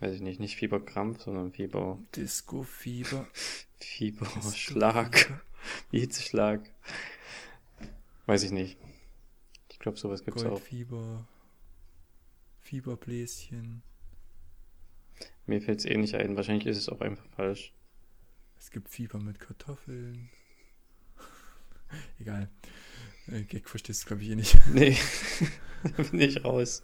Weiß 0.00 0.14
ich 0.14 0.20
nicht, 0.20 0.40
nicht 0.40 0.56
Fieberkrampf, 0.56 1.22
sondern 1.22 1.52
Fieber. 1.52 1.98
Disco-Fieber. 2.14 3.26
Fieberschlag. 3.78 5.12
Disco 5.12 5.34
Hitzeschlag. 5.90 6.60
Weiß 8.26 8.42
ich 8.42 8.50
nicht. 8.50 8.76
Ich 9.70 9.78
glaube, 9.78 9.98
sowas 9.98 10.24
gibt 10.24 10.38
es 10.38 10.44
auch. 10.44 10.60
Fieber, 10.60 11.26
Fieberbläschen. 12.60 13.82
Mir 15.46 15.60
fällt 15.60 15.78
es 15.78 15.84
eh 15.84 15.96
nicht 15.96 16.14
ein. 16.16 16.34
Wahrscheinlich 16.36 16.66
ist 16.66 16.78
es 16.78 16.88
auch 16.88 17.00
einfach 17.00 17.26
falsch. 17.36 17.72
Es 18.66 18.72
gibt 18.72 18.88
Fieber 18.88 19.20
mit 19.20 19.38
Kartoffeln. 19.38 20.28
Egal. 22.18 22.50
Äh, 23.28 23.42
Gag 23.42 23.68
verstehst 23.68 24.02
du, 24.02 24.06
glaube 24.08 24.24
ich, 24.24 24.30
eh 24.30 24.34
nicht. 24.34 24.58
Nee, 24.74 24.98
da 25.96 26.02
bin 26.02 26.20
ich 26.20 26.44
raus. 26.44 26.82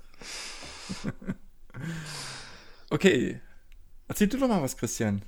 okay. 2.88 3.40
Erzähl 4.06 4.28
du 4.28 4.38
doch 4.38 4.46
mal 4.46 4.62
was, 4.62 4.76
Christian. 4.76 5.22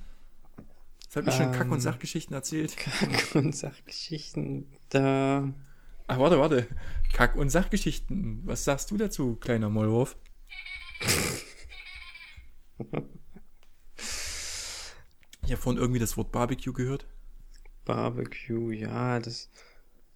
Das 1.07 1.17
hat 1.17 1.25
mir 1.25 1.33
ähm, 1.33 1.37
schon 1.37 1.51
Kack- 1.51 1.71
und 1.71 1.81
Sachgeschichten 1.81 2.33
erzählt. 2.33 2.77
Kack- 2.77 3.35
und 3.35 3.53
Sachgeschichten, 3.53 4.71
da 4.87 5.53
Ach, 6.07 6.19
warte, 6.19 6.39
warte. 6.39 6.69
Kack- 7.11 7.35
und 7.35 7.49
Sachgeschichten. 7.49 8.43
Was 8.45 8.63
sagst 8.63 8.91
du 8.91 8.97
dazu, 8.97 9.35
kleiner 9.35 9.69
Mollwurf? 9.69 10.15
ich 15.45 15.51
habe 15.51 15.61
vorhin 15.61 15.81
irgendwie 15.81 15.99
das 15.99 16.17
Wort 16.17 16.31
Barbecue 16.31 16.73
gehört. 16.73 17.05
Barbecue, 17.85 18.71
ja, 18.71 19.19
das, 19.19 19.49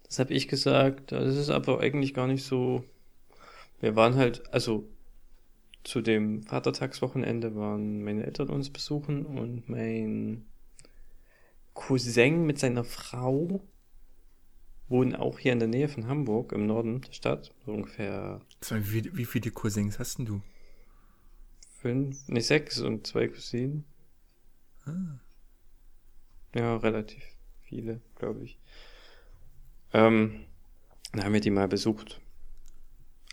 das 0.04 0.18
habe 0.18 0.34
ich 0.34 0.48
gesagt. 0.48 1.12
Das 1.12 1.36
ist 1.36 1.50
aber 1.50 1.80
eigentlich 1.80 2.14
gar 2.14 2.26
nicht 2.26 2.44
so. 2.44 2.84
Wir 3.80 3.96
waren 3.96 4.16
halt, 4.16 4.52
also 4.52 4.88
zu 5.84 6.02
dem 6.02 6.42
Vatertagswochenende 6.42 7.54
waren 7.56 8.02
meine 8.02 8.26
Eltern 8.26 8.50
uns 8.50 8.70
besuchen 8.70 9.24
und 9.24 9.68
mein 9.68 10.44
Cousin 11.72 12.44
mit 12.44 12.58
seiner 12.58 12.84
Frau 12.84 13.62
wohnen 14.88 15.14
auch 15.14 15.38
hier 15.38 15.52
in 15.52 15.60
der 15.60 15.68
Nähe 15.68 15.88
von 15.88 16.08
Hamburg, 16.08 16.52
im 16.52 16.66
Norden 16.66 17.00
der 17.00 17.12
Stadt. 17.12 17.54
So 17.64 17.72
ungefähr. 17.72 18.40
Wie, 18.68 19.16
wie 19.16 19.24
viele 19.24 19.52
Cousins 19.52 19.98
hast 19.98 20.18
denn 20.18 20.26
du? 20.26 20.42
Fünf, 21.80 22.28
ne, 22.28 22.42
sechs 22.42 22.80
und 22.80 23.06
zwei 23.06 23.28
Cousinen. 23.28 23.84
Ah. 24.86 25.20
Ja, 26.54 26.76
relativ 26.76 27.22
viele, 27.62 28.00
glaube 28.16 28.44
ich. 28.44 28.58
Ähm, 29.92 30.46
dann 31.12 31.24
haben 31.24 31.32
wir 31.32 31.40
die 31.40 31.50
mal 31.50 31.68
besucht. 31.68 32.20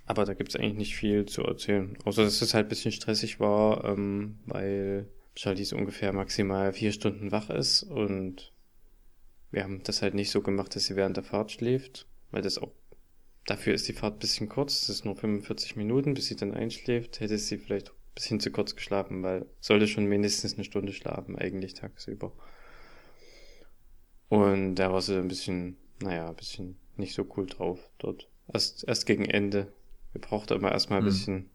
Aber 0.06 0.26
da 0.26 0.34
gibt 0.34 0.50
es 0.50 0.56
eigentlich 0.56 0.78
nicht 0.78 0.96
viel 0.96 1.26
zu 1.26 1.44
erzählen. 1.44 1.98
Außer 2.06 2.24
dass 2.24 2.42
es 2.42 2.54
halt 2.54 2.70
bisschen 2.70 2.92
stressig 2.92 3.40
war, 3.40 3.84
ähm, 3.86 4.40
weil 4.46 5.08
Charlize 5.36 5.76
ungefähr 5.76 6.14
maximal 6.14 6.74
vier 6.74 6.92
Stunden 6.92 7.32
wach 7.32 7.50
ist 7.50 7.84
und 7.84 8.54
wir 9.52 9.64
haben 9.64 9.84
das 9.84 10.02
halt 10.02 10.14
nicht 10.14 10.32
so 10.32 10.42
gemacht, 10.42 10.76
dass 10.76 10.86
sie 10.86 10.96
während 10.96 11.18
der 11.18 11.24
Fahrt 11.24 11.52
schläft, 11.52 12.08
weil 12.32 12.42
das 12.42 12.58
auch 12.58 12.72
dafür 13.46 13.74
ist 13.74 13.88
die 13.88 13.94
Fahrt 13.94 14.20
bisschen 14.20 14.50
kurz, 14.50 14.82
das 14.82 14.90
ist 14.90 15.06
nur 15.06 15.16
45 15.16 15.76
Minuten, 15.76 16.14
bis 16.14 16.28
sie 16.28 16.36
dann 16.36 16.54
einschläft, 16.54 17.20
hätte 17.20 17.38
sie 17.38 17.58
vielleicht 17.58 17.92
bisschen 18.18 18.40
zu 18.40 18.52
kurz 18.52 18.76
geschlafen, 18.76 19.22
weil 19.22 19.46
sollte 19.60 19.88
schon 19.88 20.06
mindestens 20.06 20.56
eine 20.56 20.64
Stunde 20.64 20.92
schlafen, 20.92 21.38
eigentlich 21.38 21.76
tagsüber. 21.76 22.34
Und 24.28 24.76
da 24.76 24.92
war 24.92 25.02
sie 25.02 25.18
ein 25.18 25.28
bisschen, 25.28 25.78
naja, 26.02 26.28
ein 26.28 26.36
bisschen 26.36 26.78
nicht 26.98 27.14
so 27.14 27.28
cool 27.38 27.46
drauf 27.46 27.80
dort. 28.00 28.28
Erst, 28.52 28.88
erst 28.88 29.06
gegen 29.06 29.26
Ende. 29.26 29.72
Wir 30.14 30.22
brauchten 30.22 30.58
immer 30.58 30.72
erstmal 30.72 31.00
ein 31.00 31.04
mhm. 31.04 31.10
bisschen 31.10 31.50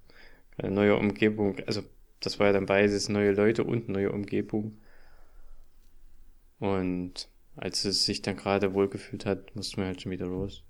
eine 0.57 0.71
neue 0.71 0.97
Umgebung. 0.97 1.59
Also, 1.67 1.83
das 2.21 2.39
war 2.39 2.47
ja 2.47 2.53
dann 2.53 2.67
beides 2.67 3.09
neue 3.09 3.33
Leute 3.33 3.65
und 3.65 3.89
neue 3.89 4.13
Umgebung. 4.13 4.79
Und 6.61 7.29
als 7.57 7.85
es 7.85 8.05
sich 8.05 8.23
dann 8.23 8.37
gerade 8.37 8.73
wohlgefühlt 8.73 9.27
hat, 9.27 9.57
mussten 9.57 9.79
wir 9.79 9.87
halt 9.87 10.01
schon 10.01 10.13
wieder 10.13 10.27
los. 10.27 10.63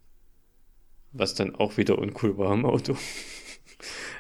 Was 1.13 1.35
dann 1.35 1.55
auch 1.55 1.77
wieder 1.77 1.99
uncool 1.99 2.39
war 2.39 2.55
im 2.55 2.65
Auto. 2.65 2.97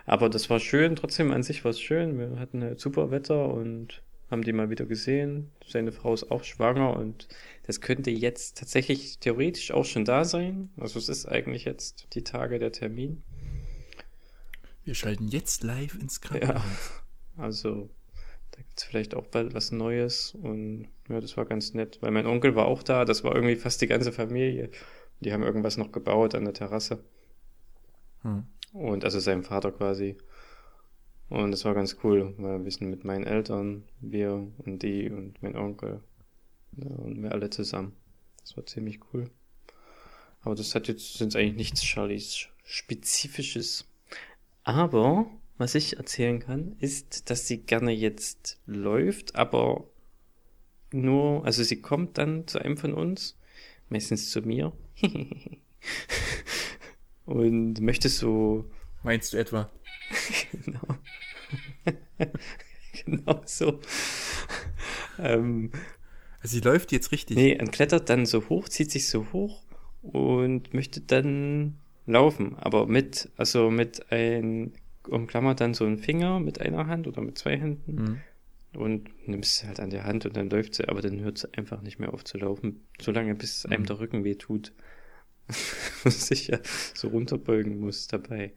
Aber 0.06 0.28
das 0.28 0.50
war 0.50 0.60
schön, 0.60 0.96
trotzdem 0.96 1.30
an 1.30 1.42
sich 1.42 1.64
war 1.64 1.70
es 1.70 1.80
schön. 1.80 2.18
Wir 2.18 2.38
hatten 2.38 2.62
halt 2.62 2.80
super 2.80 3.10
Wetter 3.10 3.48
und 3.48 4.02
haben 4.30 4.42
die 4.42 4.52
mal 4.52 4.70
wieder 4.70 4.86
gesehen. 4.86 5.50
Seine 5.66 5.92
Frau 5.92 6.14
ist 6.14 6.30
auch 6.30 6.42
schwanger 6.42 6.96
und 6.96 7.28
das 7.66 7.80
könnte 7.80 8.10
jetzt 8.10 8.58
tatsächlich 8.58 9.18
theoretisch 9.18 9.70
auch 9.70 9.84
schon 9.84 10.04
da 10.04 10.24
sein. 10.24 10.70
Also 10.76 10.98
es 10.98 11.08
ist 11.08 11.26
eigentlich 11.26 11.64
jetzt 11.64 12.08
die 12.14 12.24
Tage 12.24 12.58
der 12.58 12.72
Termin. 12.72 13.22
Wir 14.84 14.94
schalten 14.94 15.28
jetzt 15.28 15.62
live 15.62 15.94
ins 15.94 16.20
Krankenhaus. 16.20 16.62
Ja, 17.36 17.42
also 17.44 17.90
da 18.52 18.58
gibt 18.62 18.78
es 18.78 18.84
vielleicht 18.84 19.14
auch 19.14 19.26
bald 19.26 19.54
was 19.54 19.70
Neues 19.70 20.34
und 20.34 20.88
ja, 21.08 21.20
das 21.20 21.36
war 21.36 21.44
ganz 21.44 21.74
nett, 21.74 21.98
weil 22.00 22.10
mein 22.10 22.26
Onkel 22.26 22.56
war 22.56 22.66
auch 22.66 22.82
da, 22.82 23.04
das 23.04 23.22
war 23.22 23.34
irgendwie 23.34 23.56
fast 23.56 23.80
die 23.80 23.86
ganze 23.86 24.12
Familie. 24.12 24.70
Die 25.20 25.32
haben 25.32 25.42
irgendwas 25.42 25.76
noch 25.76 25.92
gebaut 25.92 26.34
an 26.34 26.44
der 26.44 26.54
Terrasse. 26.54 27.04
Hm. 28.22 28.44
Und 28.72 29.04
also 29.04 29.20
sein 29.20 29.42
Vater 29.42 29.72
quasi. 29.72 30.16
Und 31.28 31.50
das 31.50 31.64
war 31.64 31.74
ganz 31.74 31.96
cool, 32.04 32.34
weil 32.38 32.64
wir 32.64 32.70
sind 32.70 32.90
mit 32.90 33.04
meinen 33.04 33.24
Eltern, 33.24 33.84
wir 34.00 34.46
und 34.58 34.82
die 34.82 35.10
und 35.10 35.42
mein 35.42 35.56
Onkel 35.56 36.02
ja, 36.76 36.90
und 36.90 37.22
wir 37.22 37.32
alle 37.32 37.50
zusammen. 37.50 37.96
Das 38.40 38.56
war 38.56 38.66
ziemlich 38.66 39.00
cool. 39.12 39.30
Aber 40.42 40.54
das 40.54 40.74
hat 40.74 40.88
jetzt 40.88 41.14
sind 41.14 41.36
eigentlich 41.36 41.56
nichts 41.56 41.84
Charlies 41.84 42.48
spezifisches. 42.64 43.86
Aber 44.64 45.26
was 45.58 45.74
ich 45.74 45.96
erzählen 45.96 46.40
kann, 46.40 46.76
ist, 46.80 47.30
dass 47.30 47.46
sie 47.46 47.58
gerne 47.58 47.92
jetzt 47.92 48.58
läuft, 48.66 49.36
aber 49.36 49.84
nur, 50.92 51.44
also 51.44 51.62
sie 51.62 51.80
kommt 51.80 52.18
dann 52.18 52.46
zu 52.46 52.58
einem 52.58 52.76
von 52.76 52.94
uns, 52.94 53.38
meistens 53.88 54.30
zu 54.30 54.42
mir, 54.42 54.72
und 57.24 57.80
möchte 57.80 58.08
so. 58.08 58.64
Meinst 59.02 59.32
du 59.32 59.38
etwa? 59.38 59.70
genau. 60.64 60.80
genau 63.04 63.42
so. 63.44 63.80
ähm, 65.18 65.70
also 66.40 66.56
sie 66.56 66.60
läuft 66.60 66.92
jetzt 66.92 67.12
richtig. 67.12 67.36
Nee, 67.36 67.58
und 67.58 67.72
klettert 67.72 68.08
dann 68.08 68.26
so 68.26 68.48
hoch, 68.48 68.68
zieht 68.68 68.90
sich 68.90 69.08
so 69.08 69.26
hoch 69.32 69.62
und 70.02 70.74
möchte 70.74 71.00
dann 71.00 71.78
laufen, 72.06 72.56
aber 72.56 72.86
mit, 72.86 73.30
also 73.36 73.70
mit 73.70 74.10
ein, 74.10 74.72
umklammert 75.08 75.60
dann 75.60 75.74
so 75.74 75.84
einen 75.84 75.98
Finger 75.98 76.40
mit 76.40 76.60
einer 76.60 76.86
Hand 76.86 77.06
oder 77.06 77.22
mit 77.22 77.38
zwei 77.38 77.56
Händen 77.56 77.94
mhm. 78.74 78.80
und 78.80 79.28
nimmst 79.28 79.58
sie 79.58 79.68
halt 79.68 79.78
an 79.78 79.90
der 79.90 80.04
Hand 80.04 80.26
und 80.26 80.36
dann 80.36 80.50
läuft 80.50 80.74
sie, 80.74 80.88
aber 80.88 81.00
dann 81.00 81.20
hört 81.20 81.38
sie 81.38 81.52
einfach 81.54 81.82
nicht 81.82 82.00
mehr 82.00 82.12
auf 82.12 82.24
zu 82.24 82.38
laufen, 82.38 82.80
solange 83.00 83.34
bis 83.34 83.64
mhm. 83.64 83.72
einem 83.72 83.86
der 83.86 84.00
Rücken 84.00 84.24
weh 84.24 84.34
tut. 84.34 84.72
sich 86.04 86.48
ja 86.48 86.58
so 86.94 87.08
runterbeugen 87.08 87.80
muss 87.80 88.06
dabei. 88.06 88.52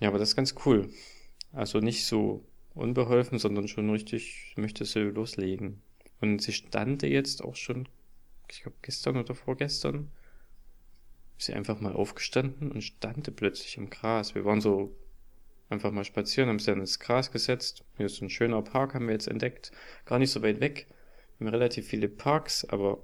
Ja, 0.00 0.08
aber 0.08 0.18
das 0.18 0.30
ist 0.30 0.36
ganz 0.36 0.54
cool. 0.64 0.90
Also 1.52 1.80
nicht 1.80 2.04
so 2.06 2.44
unbeholfen, 2.74 3.38
sondern 3.38 3.68
schon 3.68 3.90
richtig 3.90 4.54
möchte 4.56 4.84
sie 4.84 5.00
loslegen. 5.00 5.82
Und 6.20 6.42
sie 6.42 6.52
stand 6.52 7.02
jetzt 7.02 7.42
auch 7.42 7.56
schon, 7.56 7.88
ich 8.50 8.62
glaube 8.62 8.76
gestern 8.82 9.16
oder 9.16 9.34
vorgestern, 9.34 10.10
ist 11.38 11.46
sie 11.46 11.54
einfach 11.54 11.80
mal 11.80 11.92
aufgestanden 11.92 12.72
und 12.72 12.82
stand 12.82 13.34
plötzlich 13.36 13.76
im 13.76 13.90
Gras. 13.90 14.34
Wir 14.34 14.44
waren 14.44 14.60
so 14.60 14.96
einfach 15.68 15.92
mal 15.92 16.04
spazieren, 16.04 16.48
haben 16.48 16.58
sie 16.58 16.66
dann 16.66 16.80
ins 16.80 16.98
Gras 16.98 17.30
gesetzt. 17.30 17.84
Hier 17.96 18.06
ist 18.06 18.20
ein 18.22 18.30
schöner 18.30 18.62
Park, 18.62 18.94
haben 18.94 19.06
wir 19.06 19.12
jetzt 19.12 19.28
entdeckt. 19.28 19.70
Gar 20.04 20.18
nicht 20.18 20.30
so 20.30 20.42
weit 20.42 20.60
weg. 20.60 20.86
Wir 21.38 21.46
haben 21.46 21.54
relativ 21.54 21.86
viele 21.86 22.08
Parks, 22.08 22.64
aber 22.64 23.02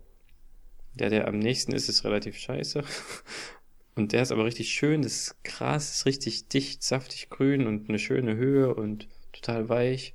der, 0.95 1.11
der 1.11 1.29
am 1.29 1.39
nächsten 1.39 1.73
ist, 1.73 1.89
ist 1.89 2.05
relativ 2.05 2.37
scheiße. 2.37 2.83
Und 3.97 4.13
der 4.13 4.23
ist 4.23 4.33
aber 4.33 4.45
richtig 4.45 4.71
schön. 4.71 5.03
Das 5.03 5.37
Gras 5.45 5.95
ist 5.95 6.07
richtig 6.07 6.49
dicht, 6.49 6.83
saftig 6.83 7.31
grün 7.31 7.67
und 7.69 7.89
eine 7.89 8.01
schöne 8.01 8.35
Höhe 8.35 8.75
und 8.75 9.09
total 9.33 9.69
weich. 9.69 10.15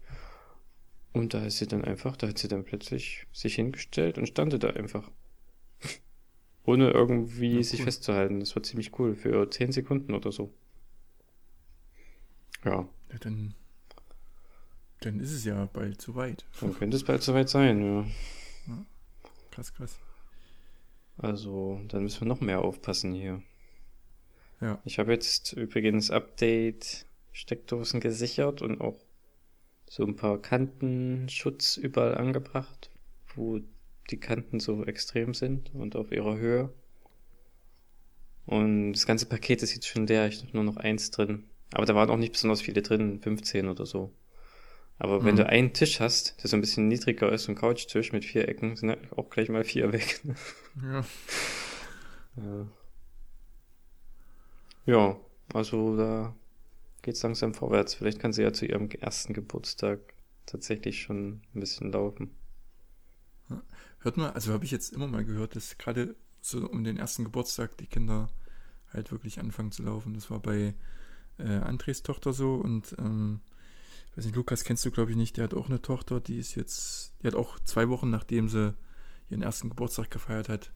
Und 1.13 1.33
da 1.33 1.45
ist 1.45 1.59
sie 1.59 1.67
dann 1.67 1.85
einfach, 1.85 2.17
da 2.17 2.27
hat 2.27 2.37
sie 2.37 2.49
dann 2.49 2.65
plötzlich 2.65 3.25
sich 3.31 3.55
hingestellt 3.55 4.17
und 4.17 4.27
stand 4.27 4.61
da 4.61 4.69
einfach. 4.71 5.09
Ohne 6.65 6.91
irgendwie 6.91 7.55
ja, 7.55 7.63
sich 7.63 7.83
festzuhalten. 7.83 8.41
Das 8.41 8.53
war 8.55 8.63
ziemlich 8.63 8.99
cool. 8.99 9.15
Für 9.15 9.49
10 9.49 9.71
Sekunden 9.71 10.13
oder 10.13 10.31
so. 10.31 10.53
Ja. 12.65 12.85
ja 13.11 13.17
dann, 13.21 13.55
dann 14.99 15.21
ist 15.21 15.31
es 15.31 15.45
ja 15.45 15.65
bald 15.71 16.01
zu 16.01 16.15
weit. 16.15 16.45
Dann 16.59 16.75
könnte 16.75 16.97
es 16.97 17.05
bald 17.05 17.23
zu 17.23 17.33
weit 17.33 17.47
sein, 17.47 17.81
ja. 17.81 18.01
ja. 18.67 18.85
Krass, 19.51 19.73
krass. 19.73 19.97
Also, 21.19 21.81
dann 21.89 22.03
müssen 22.03 22.21
wir 22.21 22.27
noch 22.27 22.41
mehr 22.41 22.61
aufpassen 22.61 23.13
hier. 23.13 23.43
Ja. 24.61 24.81
Ich 24.85 24.99
habe 24.99 25.11
jetzt 25.11 25.53
übrigens 25.53 26.11
Update 26.11 27.05
Steckdosen 27.31 27.99
gesichert 27.99 28.61
und 28.61 28.81
auch 28.81 28.99
so 29.89 30.05
ein 30.05 30.15
paar 30.15 30.41
Kantenschutz 30.41 31.77
überall 31.77 32.15
angebracht, 32.15 32.89
wo 33.35 33.59
die 34.09 34.19
Kanten 34.19 34.59
so 34.59 34.85
extrem 34.85 35.33
sind 35.33 35.73
und 35.73 35.95
auf 35.95 36.11
ihrer 36.11 36.37
Höhe. 36.37 36.73
Und 38.45 38.93
das 38.93 39.05
ganze 39.05 39.25
Paket 39.25 39.61
ist 39.61 39.75
jetzt 39.75 39.87
schon 39.87 40.07
leer, 40.07 40.27
ich 40.27 40.41
habe 40.41 40.53
nur 40.53 40.63
noch 40.63 40.77
eins 40.77 41.11
drin. 41.11 41.45
Aber 41.73 41.85
da 41.85 41.95
waren 41.95 42.09
auch 42.09 42.17
nicht 42.17 42.33
besonders 42.33 42.61
viele 42.61 42.81
drin, 42.81 43.19
15 43.21 43.67
oder 43.67 43.85
so. 43.85 44.11
Aber 44.99 45.21
mhm. 45.21 45.25
wenn 45.25 45.35
du 45.37 45.47
einen 45.47 45.73
Tisch 45.73 46.01
hast, 46.01 46.43
der 46.43 46.49
so 46.49 46.57
ein 46.57 46.61
bisschen 46.61 46.87
niedriger 46.87 47.31
ist, 47.31 47.45
so 47.45 47.51
ein 47.53 47.55
Couchtisch 47.55 48.11
mit 48.11 48.25
vier 48.25 48.47
Ecken, 48.47 48.75
sind 48.75 48.89
halt 48.89 49.17
auch 49.17 49.29
gleich 49.29 49.49
mal 49.49 49.63
vier 49.63 49.91
weg. 49.93 50.21
ja. 50.83 51.05
ja. 52.35 52.67
Ja, 54.85 55.19
also 55.53 55.95
da 55.95 56.35
geht's 57.01 57.23
langsam 57.23 57.53
vorwärts. 57.53 57.93
Vielleicht 57.93 58.19
kann 58.19 58.33
sie 58.33 58.41
ja 58.41 58.51
zu 58.53 58.65
ihrem 58.65 58.89
ersten 58.89 59.33
Geburtstag 59.33 59.99
tatsächlich 60.45 61.01
schon 61.01 61.41
ein 61.53 61.59
bisschen 61.59 61.91
laufen. 61.91 62.31
Hört 63.99 64.17
man, 64.17 64.31
also 64.31 64.53
habe 64.53 64.65
ich 64.65 64.71
jetzt 64.71 64.93
immer 64.93 65.07
mal 65.07 65.25
gehört, 65.25 65.55
dass 65.55 65.77
gerade 65.77 66.15
so 66.41 66.67
um 66.69 66.83
den 66.83 66.97
ersten 66.97 67.23
Geburtstag 67.25 67.77
die 67.77 67.85
Kinder 67.85 68.29
halt 68.93 69.11
wirklich 69.11 69.39
anfangen 69.39 69.71
zu 69.71 69.83
laufen. 69.83 70.13
Das 70.13 70.31
war 70.31 70.39
bei 70.39 70.73
äh, 71.37 71.43
Andres 71.43 72.01
Tochter 72.01 72.33
so 72.33 72.55
und 72.55 72.95
ähm, 72.97 73.41
weiß 74.15 74.25
nicht, 74.25 74.35
Lukas 74.35 74.63
kennst 74.63 74.85
du 74.85 74.91
glaube 74.91 75.11
ich 75.11 75.17
nicht, 75.17 75.37
der 75.37 75.45
hat 75.45 75.53
auch 75.53 75.69
eine 75.69 75.81
Tochter, 75.81 76.19
die 76.19 76.37
ist 76.37 76.55
jetzt, 76.55 77.13
die 77.21 77.27
hat 77.27 77.35
auch 77.35 77.59
zwei 77.59 77.89
Wochen 77.89 78.09
nachdem 78.09 78.49
sie 78.49 78.75
ihren 79.29 79.41
ersten 79.41 79.69
Geburtstag 79.69 80.09
gefeiert 80.11 80.49
hat, 80.49 80.71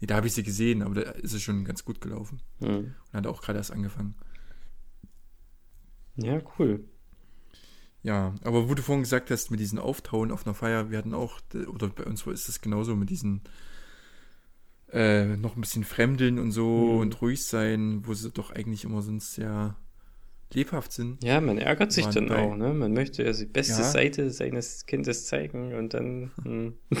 Nee, 0.00 0.06
da 0.06 0.16
habe 0.16 0.26
ich 0.26 0.34
sie 0.34 0.42
gesehen, 0.42 0.82
aber 0.82 0.94
da 0.96 1.10
ist 1.12 1.32
es 1.32 1.42
schon 1.42 1.64
ganz 1.64 1.84
gut 1.84 2.00
gelaufen. 2.00 2.40
Mhm. 2.60 2.68
Und 2.68 3.12
hat 3.12 3.26
auch 3.26 3.42
gerade 3.42 3.58
erst 3.58 3.72
angefangen. 3.72 4.14
Ja, 6.16 6.40
cool. 6.58 6.84
Ja, 8.02 8.34
aber 8.42 8.68
wo 8.68 8.74
du 8.74 8.82
vorhin 8.82 9.02
gesagt 9.02 9.30
hast, 9.30 9.50
mit 9.50 9.60
diesen 9.60 9.78
Auftauen 9.78 10.30
auf 10.30 10.46
einer 10.46 10.54
Feier, 10.54 10.90
wir 10.90 10.98
hatten 10.98 11.14
auch, 11.14 11.40
oder 11.68 11.88
bei 11.88 12.04
uns 12.04 12.26
ist 12.26 12.48
es 12.48 12.60
genauso 12.60 12.94
mit 12.96 13.08
diesen 13.08 13.42
äh, 14.92 15.36
noch 15.36 15.56
ein 15.56 15.62
bisschen 15.62 15.84
fremdeln 15.84 16.38
und 16.38 16.52
so 16.52 16.68
mhm. 16.68 16.98
und 16.98 17.22
ruhig 17.22 17.44
sein, 17.44 18.06
wo 18.06 18.12
sie 18.12 18.30
doch 18.30 18.50
eigentlich 18.50 18.84
immer 18.84 19.00
sonst 19.00 19.32
sehr 19.32 19.76
lebhaft 20.52 20.92
sind. 20.92 21.22
Ja, 21.24 21.40
man 21.40 21.58
ärgert 21.58 21.92
sich 21.92 22.06
dann 22.06 22.28
bei- 22.28 22.38
auch, 22.42 22.56
ne? 22.56 22.72
Man 22.74 22.92
möchte 22.92 23.24
ja 23.24 23.32
die 23.32 23.46
beste 23.46 23.82
Ja. 23.82 23.90
Seite 23.90 24.30
seines 24.30 24.86
Kindes 24.86 25.26
zeigen 25.26 25.74
und 25.74 25.94
dann. 25.94 26.30
Hm. 26.42 26.74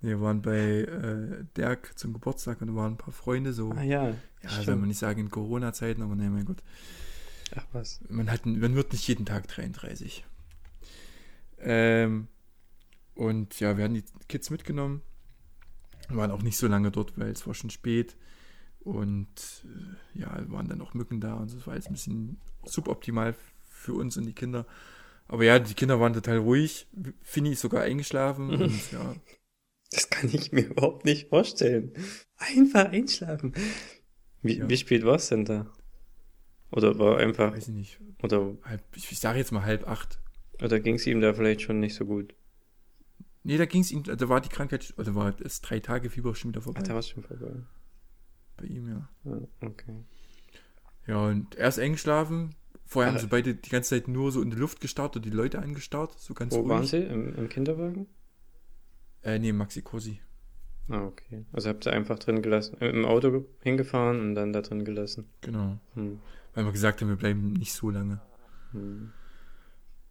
Wir 0.00 0.20
waren 0.20 0.42
bei 0.42 0.56
äh, 0.82 1.44
Dirk 1.56 1.98
zum 1.98 2.12
Geburtstag 2.12 2.60
und 2.60 2.68
da 2.68 2.74
waren 2.76 2.92
ein 2.92 2.98
paar 2.98 3.12
Freunde 3.12 3.52
so. 3.52 3.72
Ah 3.72 3.82
ja. 3.82 4.14
ja, 4.44 4.62
soll 4.62 4.76
man 4.76 4.86
nicht 4.88 4.98
sagen 4.98 5.18
in 5.20 5.30
Corona-Zeiten, 5.30 6.02
aber 6.02 6.14
nein, 6.14 6.32
mein 6.32 6.44
Gott. 6.44 6.62
Ach 7.56 7.66
was. 7.72 8.00
Man, 8.08 8.30
hat, 8.30 8.46
man 8.46 8.74
wird 8.76 8.92
nicht 8.92 9.08
jeden 9.08 9.26
Tag 9.26 9.48
33. 9.48 10.24
Ähm, 11.60 12.28
und 13.16 13.58
ja, 13.58 13.76
wir 13.76 13.84
hatten 13.84 13.94
die 13.94 14.04
Kids 14.28 14.50
mitgenommen. 14.50 15.02
Waren 16.10 16.30
auch 16.30 16.42
nicht 16.42 16.58
so 16.58 16.68
lange 16.68 16.92
dort, 16.92 17.18
weil 17.18 17.30
es 17.30 17.44
war 17.48 17.54
schon 17.54 17.70
spät. 17.70 18.16
Und 18.88 19.28
äh, 20.14 20.20
ja, 20.20 20.50
waren 20.50 20.68
dann 20.68 20.80
auch 20.80 20.94
Mücken 20.94 21.20
da 21.20 21.34
und 21.34 21.48
so. 21.50 21.58
Das 21.58 21.66
war 21.66 21.74
jetzt 21.74 21.88
ein 21.88 21.92
bisschen 21.92 22.38
suboptimal 22.64 23.34
für 23.68 23.92
uns 23.92 24.16
und 24.16 24.24
die 24.26 24.32
Kinder. 24.32 24.66
Aber 25.26 25.44
ja, 25.44 25.58
die 25.58 25.74
Kinder 25.74 26.00
waren 26.00 26.14
total 26.14 26.38
ruhig. 26.38 26.86
Finny 27.22 27.52
ist 27.52 27.60
sogar 27.60 27.82
eingeschlafen. 27.82 28.48
und 28.62 28.92
ja, 28.92 29.14
Das 29.90 30.08
kann 30.08 30.30
ich 30.32 30.52
mir 30.52 30.62
überhaupt 30.66 31.04
nicht 31.04 31.28
vorstellen. 31.28 31.92
Einfach 32.36 32.86
einschlafen. 32.90 33.52
Wie, 34.42 34.58
Ja. 34.58 34.68
wie 34.68 34.76
spät 34.76 35.04
war 35.04 35.16
es 35.16 35.28
denn 35.28 35.44
da? 35.44 35.70
Oder 36.70 36.98
war 36.98 37.18
einfach. 37.18 37.52
weiß 37.52 37.68
ich 37.68 37.74
nicht. 37.74 38.00
Oder, 38.22 38.56
Halb, 38.62 38.82
ich, 38.96 39.12
ich 39.12 39.18
sage 39.18 39.38
jetzt 39.38 39.52
mal 39.52 39.64
halb 39.64 39.86
acht. 39.86 40.18
oder 40.62 40.80
ging 40.80 40.94
es 40.94 41.06
ihm 41.06 41.20
da 41.20 41.34
vielleicht 41.34 41.60
schon 41.62 41.78
nicht 41.80 41.94
so 41.94 42.06
gut? 42.06 42.34
Nee, 43.42 43.56
da 43.58 43.66
ging 43.66 43.82
es 43.82 43.90
ihm, 43.92 44.02
da 44.02 44.28
war 44.28 44.40
die 44.40 44.48
Krankheit, 44.48 44.92
oder 44.96 45.14
war 45.14 45.32
das 45.32 45.60
drei 45.60 45.80
Tage 45.80 46.10
Fieber 46.10 46.34
schon 46.34 46.50
wieder 46.50 46.60
Ach, 46.60 46.64
vorbei. 46.64 46.82
da 46.82 46.92
war 46.92 46.98
es 47.00 47.08
schon 47.08 47.22
vorbei. 47.22 47.62
Bei 48.58 48.66
ihm, 48.66 48.88
ja. 48.88 49.08
Ah, 49.24 49.40
okay. 49.66 49.94
Ja, 51.06 51.26
und 51.26 51.54
er 51.54 51.68
ist 51.68 51.78
eingeschlafen. 51.78 52.54
Vorher 52.84 53.10
haben 53.10 53.16
Ah. 53.18 53.20
sie 53.20 53.26
beide 53.26 53.54
die 53.54 53.70
ganze 53.70 53.90
Zeit 53.90 54.08
nur 54.08 54.30
so 54.32 54.40
in 54.42 54.50
die 54.50 54.56
Luft 54.56 54.80
gestarrt 54.80 55.16
und 55.16 55.24
die 55.24 55.30
Leute 55.30 55.58
angestarrt, 55.60 56.18
so 56.18 56.34
ganz 56.34 56.54
Wo 56.54 56.58
ruhig. 56.60 56.68
waren 56.70 56.84
Sie? 56.86 56.98
Im, 56.98 57.34
Im 57.34 57.48
Kinderwagen? 57.48 58.06
Äh, 59.22 59.38
nee, 59.38 59.52
Maxi 59.52 59.82
Cosi. 59.82 60.20
Ah, 60.88 61.04
okay. 61.04 61.44
Also 61.52 61.68
habt 61.68 61.86
ihr 61.86 61.92
einfach 61.92 62.18
drin 62.18 62.40
gelassen, 62.40 62.80
äh, 62.80 62.88
im 62.88 63.04
Auto 63.04 63.44
hingefahren 63.62 64.20
und 64.20 64.34
dann 64.34 64.52
da 64.54 64.62
drin 64.62 64.84
gelassen. 64.84 65.26
Genau. 65.42 65.78
Hm. 65.94 66.18
Weil 66.54 66.64
wir 66.64 66.72
gesagt 66.72 67.00
haben, 67.02 67.08
wir 67.08 67.16
bleiben 67.16 67.52
nicht 67.52 67.72
so 67.72 67.90
lange. 67.90 68.20
Hm. 68.72 69.12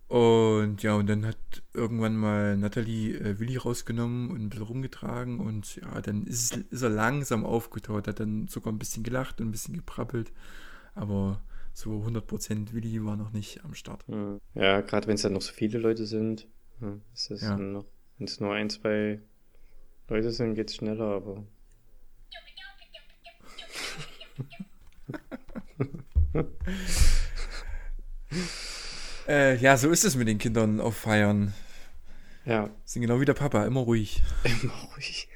Und 0.07 0.83
ja, 0.83 0.93
und 0.95 1.07
dann 1.07 1.25
hat 1.25 1.37
irgendwann 1.73 2.15
mal 2.15 2.55
Nathalie 2.55 3.15
äh, 3.19 3.39
Willi 3.39 3.57
rausgenommen 3.57 4.31
und 4.31 4.37
ein 4.41 4.49
bisschen 4.49 4.65
rumgetragen 4.65 5.39
und 5.41 5.75
ja, 5.75 5.99
dann 5.99 6.25
ist, 6.25 6.55
es- 6.55 6.63
ist 6.69 6.81
er 6.81 6.89
langsam 6.89 7.45
aufgetaut, 7.45 8.07
hat 8.07 8.21
dann 8.21 8.47
sogar 8.47 8.71
ein 8.71 8.79
bisschen 8.79 9.03
gelacht 9.03 9.41
und 9.41 9.47
ein 9.49 9.51
bisschen 9.51 9.75
geprappelt. 9.75 10.31
Aber 10.95 11.41
so 11.73 11.91
100% 12.05 12.71
Willi 12.73 13.03
war 13.03 13.17
noch 13.17 13.33
nicht 13.33 13.63
am 13.65 13.73
Start. 13.73 14.07
Hm. 14.07 14.39
Ja, 14.55 14.79
gerade 14.81 15.07
wenn 15.07 15.15
es 15.15 15.23
dann 15.23 15.33
noch 15.33 15.41
so 15.41 15.51
viele 15.51 15.77
Leute 15.77 16.05
sind, 16.05 16.47
ist 17.13 17.29
das 17.29 17.41
Ja. 17.41 17.57
noch, 17.57 17.85
wenn 18.17 18.27
es 18.27 18.39
nur 18.39 18.53
ein, 18.53 18.69
zwei 18.69 19.19
Leute 20.07 20.31
sind, 20.31 20.55
geht's 20.55 20.75
schneller, 20.75 21.03
aber. 21.15 21.43
Äh, 29.27 29.57
ja, 29.57 29.77
so 29.77 29.89
ist 29.89 30.05
es 30.05 30.15
mit 30.15 30.27
den 30.27 30.37
Kindern 30.37 30.79
auf 30.79 30.95
Feiern. 30.95 31.53
Ja, 32.45 32.69
Sind 32.85 33.01
genau 33.01 33.19
wie 33.19 33.25
der 33.25 33.33
Papa, 33.33 33.65
immer 33.65 33.81
ruhig. 33.81 34.21
immer 34.63 34.73
ruhig. 34.95 35.27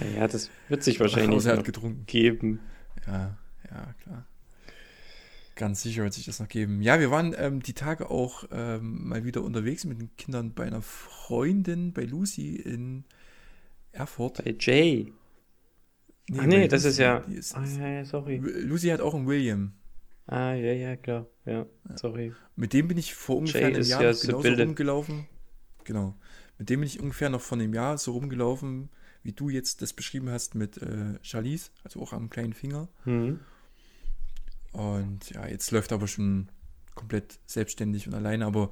Naja, 0.00 0.28
das 0.28 0.50
wird 0.68 0.82
sich 0.82 1.00
wahrscheinlich 1.00 1.44
er 1.46 1.52
hat 1.52 1.58
noch 1.58 1.64
getrunken. 1.64 2.04
geben. 2.06 2.60
Ja, 3.06 3.36
ja, 3.70 3.94
klar. 4.02 4.26
Ganz 5.54 5.82
sicher 5.82 6.02
wird 6.02 6.14
sich 6.14 6.26
das 6.26 6.38
noch 6.40 6.48
geben. 6.48 6.82
Ja, 6.82 7.00
wir 7.00 7.10
waren 7.10 7.34
ähm, 7.38 7.62
die 7.62 7.72
Tage 7.74 8.10
auch 8.10 8.44
ähm, 8.52 9.08
mal 9.08 9.24
wieder 9.24 9.42
unterwegs 9.42 9.84
mit 9.84 10.00
den 10.00 10.14
Kindern 10.16 10.52
bei 10.54 10.64
einer 10.64 10.82
Freundin, 10.82 11.92
bei 11.92 12.04
Lucy 12.04 12.56
in 12.56 13.04
Erfurt. 13.92 14.44
Bei 14.44 14.54
Jay. 14.58 15.12
Nee, 16.28 16.38
ah, 16.38 16.46
nee, 16.46 16.68
das 16.68 16.84
ist 16.84 16.98
Lucy. 16.98 17.02
ja. 17.02 17.20
Die 17.20 17.34
ist, 17.34 17.54
ah, 17.56 17.64
ja, 17.64 17.88
ja, 17.88 18.04
sorry. 18.04 18.36
Lucy 18.36 18.88
hat 18.88 19.00
auch 19.00 19.14
einen 19.14 19.26
William. 19.26 19.72
Ah, 20.26 20.54
ja, 20.54 20.72
ja, 20.72 20.96
klar. 20.96 21.26
Ja, 21.44 21.66
sorry. 21.96 22.32
Mit 22.56 22.72
dem 22.72 22.88
bin 22.88 22.98
ich 22.98 23.14
vor 23.14 23.36
ungefähr 23.38 23.62
Jay 23.68 23.74
einem 23.74 23.84
Jahr 23.84 24.02
ja 24.02 24.12
genauso 24.12 24.42
Sibylle. 24.42 24.64
rumgelaufen. 24.64 25.26
Genau. 25.84 26.16
Mit 26.58 26.70
dem 26.70 26.80
bin 26.80 26.86
ich 26.86 27.00
ungefähr 27.00 27.28
noch 27.28 27.40
vor 27.40 27.58
einem 27.58 27.74
Jahr 27.74 27.98
so 27.98 28.12
rumgelaufen, 28.12 28.90
wie 29.22 29.32
du 29.32 29.48
jetzt 29.48 29.82
das 29.82 29.92
beschrieben 29.92 30.30
hast 30.30 30.54
mit 30.54 30.78
äh, 30.78 31.18
Charlize, 31.22 31.70
also 31.84 32.00
auch 32.00 32.12
am 32.12 32.30
kleinen 32.30 32.52
Finger. 32.52 32.88
Hm. 33.04 33.40
Und 34.72 35.30
ja, 35.30 35.46
jetzt 35.46 35.70
läuft 35.70 35.92
er 35.92 35.96
aber 35.96 36.08
schon 36.08 36.48
komplett 36.94 37.38
selbstständig 37.46 38.06
und 38.06 38.14
alleine, 38.14 38.46
aber 38.46 38.70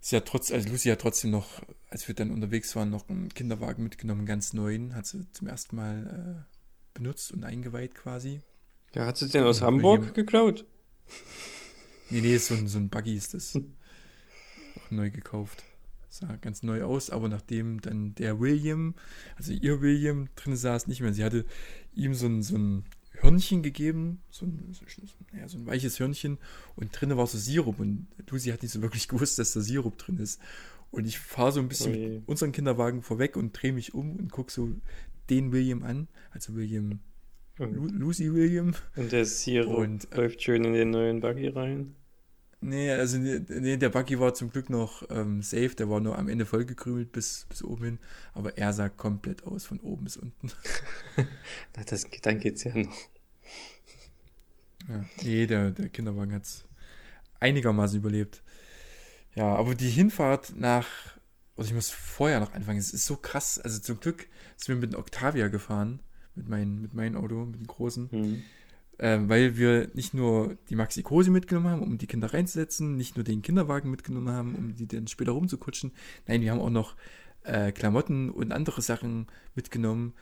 sie 0.00 0.16
hat 0.16 0.26
trotz, 0.26 0.50
also 0.50 0.68
Lucy 0.68 0.88
hat 0.88 1.00
trotzdem 1.00 1.30
noch, 1.30 1.62
als 1.90 2.06
wir 2.08 2.14
dann 2.14 2.30
unterwegs 2.30 2.74
waren, 2.76 2.90
noch 2.90 3.08
einen 3.08 3.28
Kinderwagen 3.30 3.82
mitgenommen, 3.82 4.20
einen 4.20 4.26
ganz 4.26 4.52
neuen, 4.52 4.94
hat 4.94 5.06
sie 5.06 5.30
zum 5.32 5.48
ersten 5.48 5.76
Mal 5.76 6.44
äh, 6.46 6.56
benutzt 6.94 7.32
und 7.32 7.44
eingeweiht 7.44 7.94
quasi. 7.94 8.40
Ja, 8.94 9.06
hat 9.06 9.16
sie 9.16 9.28
den 9.28 9.44
aus 9.44 9.60
Hamburg 9.60 10.00
William. 10.00 10.14
geklaut? 10.14 10.64
Nee, 12.10 12.20
nee, 12.20 12.36
so 12.36 12.54
ein, 12.54 12.68
so 12.68 12.78
ein 12.78 12.88
Buggy 12.88 13.16
ist 13.16 13.34
das. 13.34 13.56
Auch 13.56 14.90
neu 14.90 15.10
gekauft. 15.10 15.64
Sah 16.08 16.36
ganz 16.36 16.62
neu 16.62 16.84
aus, 16.84 17.10
aber 17.10 17.28
nachdem 17.28 17.80
dann 17.80 18.14
der 18.14 18.38
William, 18.38 18.94
also 19.36 19.52
ihr 19.52 19.80
William, 19.80 20.28
drin 20.36 20.56
saß, 20.56 20.86
nicht 20.86 21.00
mehr. 21.00 21.12
Sie 21.12 21.24
hatte 21.24 21.44
ihm 21.92 22.14
so 22.14 22.26
ein, 22.26 22.42
so 22.42 22.56
ein 22.56 22.84
Hörnchen 23.14 23.62
gegeben, 23.62 24.20
so 24.30 24.46
ein, 24.46 24.72
so, 24.72 24.84
ja, 25.36 25.48
so 25.48 25.58
ein 25.58 25.66
weiches 25.66 25.98
Hörnchen 25.98 26.38
und 26.76 26.90
drinnen 26.92 27.16
war 27.16 27.26
so 27.26 27.36
Sirup 27.36 27.80
und 27.80 28.06
Lucy 28.30 28.50
hat 28.50 28.62
nicht 28.62 28.70
so 28.70 28.80
wirklich 28.80 29.08
gewusst, 29.08 29.40
dass 29.40 29.54
da 29.54 29.60
Sirup 29.60 29.98
drin 29.98 30.18
ist. 30.18 30.40
Und 30.92 31.06
ich 31.06 31.18
fahre 31.18 31.50
so 31.50 31.58
ein 31.58 31.68
bisschen 31.68 31.94
Ui. 31.94 32.08
mit 32.18 32.28
unserem 32.28 32.52
Kinderwagen 32.52 33.02
vorweg 33.02 33.36
und 33.36 33.50
drehe 33.52 33.72
mich 33.72 33.94
um 33.94 34.14
und 34.14 34.30
gucke 34.30 34.52
so 34.52 34.70
den 35.30 35.50
William 35.50 35.82
an, 35.82 36.06
also 36.30 36.54
William, 36.54 37.00
Und, 37.58 37.92
Lucy 37.92 38.32
William. 38.32 38.74
und 38.96 39.12
der 39.12 39.24
Sirup 39.24 39.78
Und, 39.78 40.12
äh, 40.12 40.16
läuft 40.16 40.42
schön 40.42 40.64
in 40.64 40.72
den 40.72 40.90
neuen 40.90 41.20
Buggy 41.20 41.48
rein. 41.48 41.94
Nee, 42.60 42.90
also 42.90 43.18
nee, 43.18 43.76
der 43.76 43.90
Buggy 43.90 44.18
war 44.18 44.32
zum 44.32 44.50
Glück 44.50 44.70
noch 44.70 45.02
ähm, 45.10 45.42
safe, 45.42 45.74
der 45.74 45.90
war 45.90 46.00
nur 46.00 46.18
am 46.18 46.28
Ende 46.28 46.46
vollgekrümelt 46.46 47.12
bis, 47.12 47.44
bis 47.50 47.62
oben 47.62 47.84
hin, 47.84 47.98
aber 48.32 48.56
er 48.56 48.72
sah 48.72 48.88
komplett 48.88 49.44
aus 49.44 49.66
von 49.66 49.80
oben 49.80 50.04
bis 50.04 50.16
unten. 50.16 50.50
Na, 51.76 51.84
das, 51.84 52.06
dann 52.22 52.40
geht's 52.40 52.64
ja 52.64 52.74
noch. 52.74 52.96
Ja, 54.88 55.04
nee, 55.22 55.46
der, 55.46 55.72
der 55.72 55.90
Kinderwagen 55.90 56.32
hat 56.32 56.44
es 56.44 56.64
einigermaßen 57.38 57.98
überlebt. 57.98 58.42
Ja, 59.34 59.54
aber 59.54 59.74
die 59.74 59.90
Hinfahrt 59.90 60.54
nach, 60.56 60.86
also 61.56 61.68
ich 61.68 61.74
muss 61.74 61.90
vorher 61.90 62.40
noch 62.40 62.54
anfangen, 62.54 62.78
es 62.78 62.94
ist 62.94 63.04
so 63.04 63.16
krass, 63.16 63.58
also 63.58 63.78
zum 63.80 64.00
Glück 64.00 64.26
sind 64.56 64.68
wir 64.68 64.76
mit 64.76 64.92
dem 64.94 64.98
Octavia 64.98 65.48
gefahren, 65.48 66.00
mit, 66.34 66.48
mein, 66.48 66.80
mit 66.80 66.94
meinem 66.94 67.16
Auto, 67.16 67.44
mit 67.44 67.56
dem 67.56 67.66
großen, 67.66 68.10
Hm. 68.10 68.42
ähm, 68.98 69.28
weil 69.28 69.56
wir 69.56 69.90
nicht 69.94 70.14
nur 70.14 70.56
die 70.68 70.76
Maxi 70.76 71.02
Cosi 71.02 71.30
mitgenommen 71.30 71.68
haben, 71.68 71.82
um 71.82 71.98
die 71.98 72.06
Kinder 72.06 72.32
reinzusetzen, 72.32 72.96
nicht 72.96 73.16
nur 73.16 73.24
den 73.24 73.42
Kinderwagen 73.42 73.90
mitgenommen 73.90 74.30
haben, 74.30 74.54
um 74.54 74.74
die 74.74 74.86
dann 74.86 75.06
später 75.06 75.32
rumzukutschen. 75.32 75.92
Nein, 76.26 76.42
wir 76.42 76.50
haben 76.52 76.60
auch 76.60 76.70
noch 76.70 76.96
äh, 77.44 77.72
Klamotten 77.72 78.30
und 78.30 78.52
andere 78.52 78.82
Sachen 78.82 79.26
mitgenommen, 79.54 80.14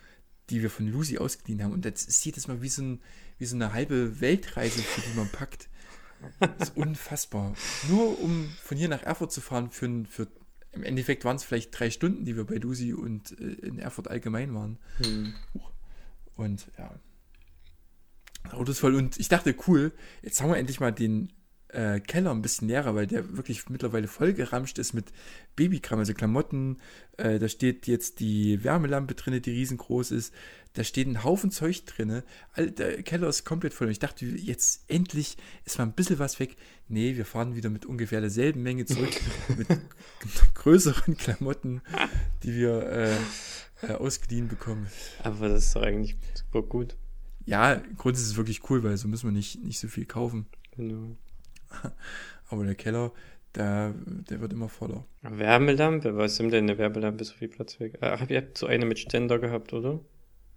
die 0.49 0.61
wir 0.61 0.69
von 0.69 0.87
Lucy 0.87 1.17
ausgeliehen 1.17 1.63
haben. 1.63 1.71
Und 1.71 1.85
das 1.85 2.03
ist 2.03 2.23
jedes 2.25 2.47
Mal 2.47 2.61
wie 2.61 2.69
so, 2.69 2.81
ein, 2.81 3.01
wie 3.37 3.45
so 3.45 3.55
eine 3.55 3.73
halbe 3.73 4.19
Weltreise, 4.21 4.81
für 4.81 5.01
die 5.01 5.17
man 5.17 5.29
packt. 5.29 5.69
Das 6.39 6.69
ist 6.69 6.77
unfassbar. 6.77 7.53
Nur 7.89 8.21
um 8.21 8.49
von 8.61 8.77
hier 8.77 8.87
nach 8.89 9.03
Erfurt 9.03 9.31
zu 9.31 9.41
fahren, 9.41 9.69
für, 9.71 10.05
für 10.09 10.27
im 10.71 10.83
Endeffekt 10.83 11.23
waren 11.25 11.35
es 11.35 11.43
vielleicht 11.43 11.77
drei 11.77 11.89
Stunden, 11.89 12.25
die 12.25 12.35
wir 12.35 12.45
bei 12.45 12.55
Lucy 12.55 12.93
und 12.93 13.39
äh, 13.39 13.67
in 13.67 13.79
Erfurt 13.79 14.07
allgemein 14.07 14.53
waren. 14.53 14.79
Hm. 14.97 15.33
Und 16.35 16.67
ja. 16.77 16.93
Das 18.43 18.53
Auto 18.53 18.71
ist 18.71 18.79
voll. 18.79 18.95
Und 18.95 19.19
ich 19.19 19.29
dachte, 19.29 19.55
cool, 19.67 19.93
jetzt 20.21 20.41
haben 20.41 20.49
wir 20.49 20.57
endlich 20.57 20.79
mal 20.79 20.91
den 20.91 21.31
äh, 21.73 21.99
Keller 21.99 22.31
ein 22.31 22.41
bisschen 22.41 22.67
leerer, 22.67 22.95
weil 22.95 23.07
der 23.07 23.35
wirklich 23.35 23.69
mittlerweile 23.69 24.07
voll 24.07 24.33
geramscht 24.33 24.77
ist 24.79 24.93
mit 24.93 25.11
Babykram, 25.55 25.99
also 25.99 26.13
Klamotten. 26.13 26.77
Äh, 27.17 27.39
da 27.39 27.47
steht 27.47 27.87
jetzt 27.87 28.19
die 28.19 28.63
Wärmelampe 28.63 29.15
drinne, 29.15 29.41
die 29.41 29.51
riesengroß 29.51 30.11
ist. 30.11 30.33
Da 30.73 30.83
steht 30.83 31.07
ein 31.07 31.23
Haufen 31.23 31.51
Zeug 31.51 31.85
drinne. 31.85 32.23
All, 32.53 32.71
der 32.71 33.03
Keller 33.03 33.27
ist 33.27 33.45
komplett 33.45 33.73
voll. 33.73 33.87
Und 33.87 33.91
ich 33.91 33.99
dachte, 33.99 34.25
jetzt 34.25 34.83
endlich 34.87 35.37
ist 35.65 35.77
mal 35.77 35.85
ein 35.85 35.93
bisschen 35.93 36.19
was 36.19 36.39
weg. 36.39 36.55
Nee, 36.87 37.15
wir 37.15 37.25
fahren 37.25 37.55
wieder 37.55 37.69
mit 37.69 37.85
ungefähr 37.85 38.21
derselben 38.21 38.63
Menge 38.63 38.85
zurück. 38.85 39.13
mit 39.57 39.67
größeren 40.55 41.17
Klamotten, 41.17 41.81
die 42.43 42.55
wir 42.55 42.83
äh, 42.83 43.17
äh, 43.87 43.93
ausgeliehen 43.93 44.47
bekommen. 44.47 44.87
Aber 45.23 45.49
das 45.49 45.65
ist 45.65 45.75
doch 45.75 45.83
eigentlich 45.83 46.15
super 46.33 46.61
gut. 46.61 46.95
Ja, 47.45 47.75
grundsätzlich 47.97 48.27
ist 48.27 48.31
es 48.31 48.37
wirklich 48.37 48.69
cool, 48.69 48.83
weil 48.83 48.95
so 48.97 49.07
müssen 49.07 49.27
wir 49.27 49.33
nicht, 49.33 49.63
nicht 49.63 49.79
so 49.79 49.87
viel 49.87 50.05
kaufen. 50.05 50.47
Genau. 50.75 51.17
Aber 52.49 52.63
der 52.65 52.75
Keller, 52.75 53.11
der, 53.55 53.93
der 54.29 54.41
wird 54.41 54.53
immer 54.53 54.69
voller. 54.69 55.05
Wärmelampe, 55.21 56.15
was 56.17 56.39
nimmt 56.39 56.53
denn 56.53 56.65
eine 56.69 56.77
Wärmelampe 56.77 57.23
so 57.23 57.33
viel 57.33 57.47
Platz 57.47 57.79
weg? 57.79 57.97
Ah, 58.01 58.19
habt 58.19 58.31
ihr 58.31 58.37
habt 58.41 58.57
so 58.57 58.67
eine 58.67 58.85
mit 58.85 58.99
Ständer 58.99 59.39
gehabt, 59.39 59.73
oder? 59.73 59.99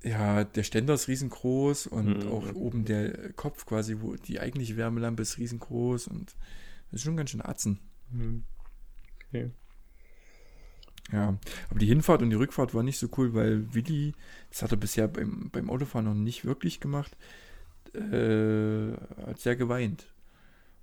Ja, 0.02 0.44
der 0.44 0.62
Ständer 0.62 0.94
ist 0.94 1.08
riesengroß 1.08 1.86
und 1.88 2.24
Mhm. 2.24 2.28
auch 2.30 2.54
oben 2.54 2.84
der 2.84 3.32
Kopf 3.32 3.66
quasi, 3.66 3.96
wo 4.00 4.14
die 4.14 4.40
eigentliche 4.40 4.76
Wärmelampe 4.76 5.22
ist 5.22 5.38
riesengroß 5.38 6.08
und 6.08 6.36
das 6.90 7.00
ist 7.00 7.02
schon 7.04 7.16
ganz 7.16 7.30
schön 7.30 7.42
Atzen. 7.44 7.80
Hm. 8.12 8.44
Okay. 9.28 9.50
Ja, 11.12 11.38
aber 11.70 11.78
die 11.78 11.86
Hinfahrt 11.86 12.22
und 12.22 12.30
die 12.30 12.36
Rückfahrt 12.36 12.74
war 12.74 12.82
nicht 12.82 12.98
so 12.98 13.08
cool, 13.16 13.32
weil 13.34 13.72
Willi, 13.74 14.12
das 14.50 14.62
hat 14.62 14.72
er 14.72 14.76
bisher 14.76 15.06
beim, 15.08 15.50
beim 15.50 15.70
Autofahren 15.70 16.04
noch 16.04 16.14
nicht 16.14 16.44
wirklich 16.44 16.80
gemacht, 16.80 17.16
äh, 17.94 18.92
hat 19.26 19.38
sehr 19.38 19.56
geweint. 19.56 20.06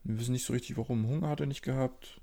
Wir 0.03 0.19
wissen 0.19 0.33
nicht 0.33 0.45
so 0.45 0.53
richtig, 0.53 0.77
warum. 0.77 1.07
Hunger 1.07 1.29
hat 1.29 1.39
er 1.39 1.45
nicht 1.45 1.61
gehabt. 1.63 2.21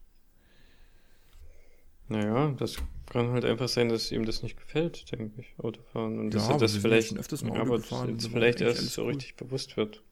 Naja, 2.09 2.51
das 2.59 2.77
kann 3.07 3.31
halt 3.31 3.45
einfach 3.45 3.69
sein, 3.69 3.89
dass 3.89 4.11
ihm 4.13 4.25
das 4.27 4.43
nicht 4.43 4.57
gefällt, 4.57 5.11
denke 5.13 5.41
ich, 5.41 5.55
Autofahren. 5.59 6.19
Und 6.19 6.35
dass 6.35 6.49
Ja, 6.49 6.49
er 6.49 6.55
aber 6.55 6.59
das 6.59 6.75
ja 6.75 6.81
vielleicht, 6.81 7.17
öfters 7.17 7.43
mal 7.45 7.55
ja, 7.55 7.63
Auto 7.63 7.75
aber 7.75 7.79
gefahren 7.79 8.11
und 8.11 8.23
jetzt 8.23 8.33
vielleicht 8.33 8.61
erst 8.61 8.91
so 8.91 9.07
cool. 9.07 9.09
richtig 9.09 9.37
bewusst 9.37 9.77
wird. 9.77 10.03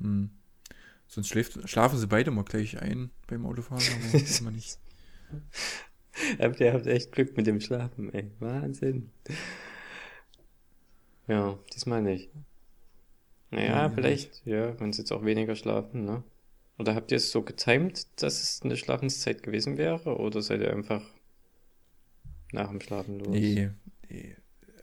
Hm. 0.00 0.30
Sonst 1.06 1.28
schläft, 1.28 1.68
schlafen 1.68 1.98
sie 1.98 2.06
beide 2.06 2.30
mal 2.30 2.44
gleich 2.44 2.80
ein 2.80 3.10
beim 3.26 3.46
Autofahren, 3.46 3.82
aber 3.82 4.18
immer 4.40 4.50
nicht. 4.50 4.78
Aber 6.38 6.60
ihr 6.60 6.72
habt 6.72 6.86
echt 6.86 7.12
Glück 7.12 7.36
mit 7.36 7.46
dem 7.46 7.60
Schlafen, 7.60 8.12
ey. 8.12 8.30
Wahnsinn. 8.40 9.10
Ja, 11.28 11.58
diesmal 11.74 12.02
nicht. 12.02 12.30
Naja, 13.50 13.82
Ja, 13.82 13.88
vielleicht, 13.90 14.44
ja, 14.46 14.78
wenn 14.80 14.92
sie 14.92 15.02
jetzt 15.02 15.12
auch 15.12 15.24
weniger 15.24 15.54
schlafen, 15.54 16.04
ne? 16.04 16.22
Oder 16.78 16.94
habt 16.94 17.10
ihr 17.10 17.16
es 17.16 17.30
so 17.32 17.42
getimt, 17.42 18.06
dass 18.22 18.40
es 18.42 18.62
eine 18.62 18.76
Schlafenszeit 18.76 19.42
gewesen 19.42 19.76
wäre? 19.76 20.16
Oder 20.16 20.42
seid 20.42 20.60
ihr 20.60 20.72
einfach 20.72 21.02
nach 22.52 22.68
dem 22.70 22.80
Schlafen 22.80 23.18
los? 23.18 23.28
Nee, 23.30 23.70
nee, 24.08 24.36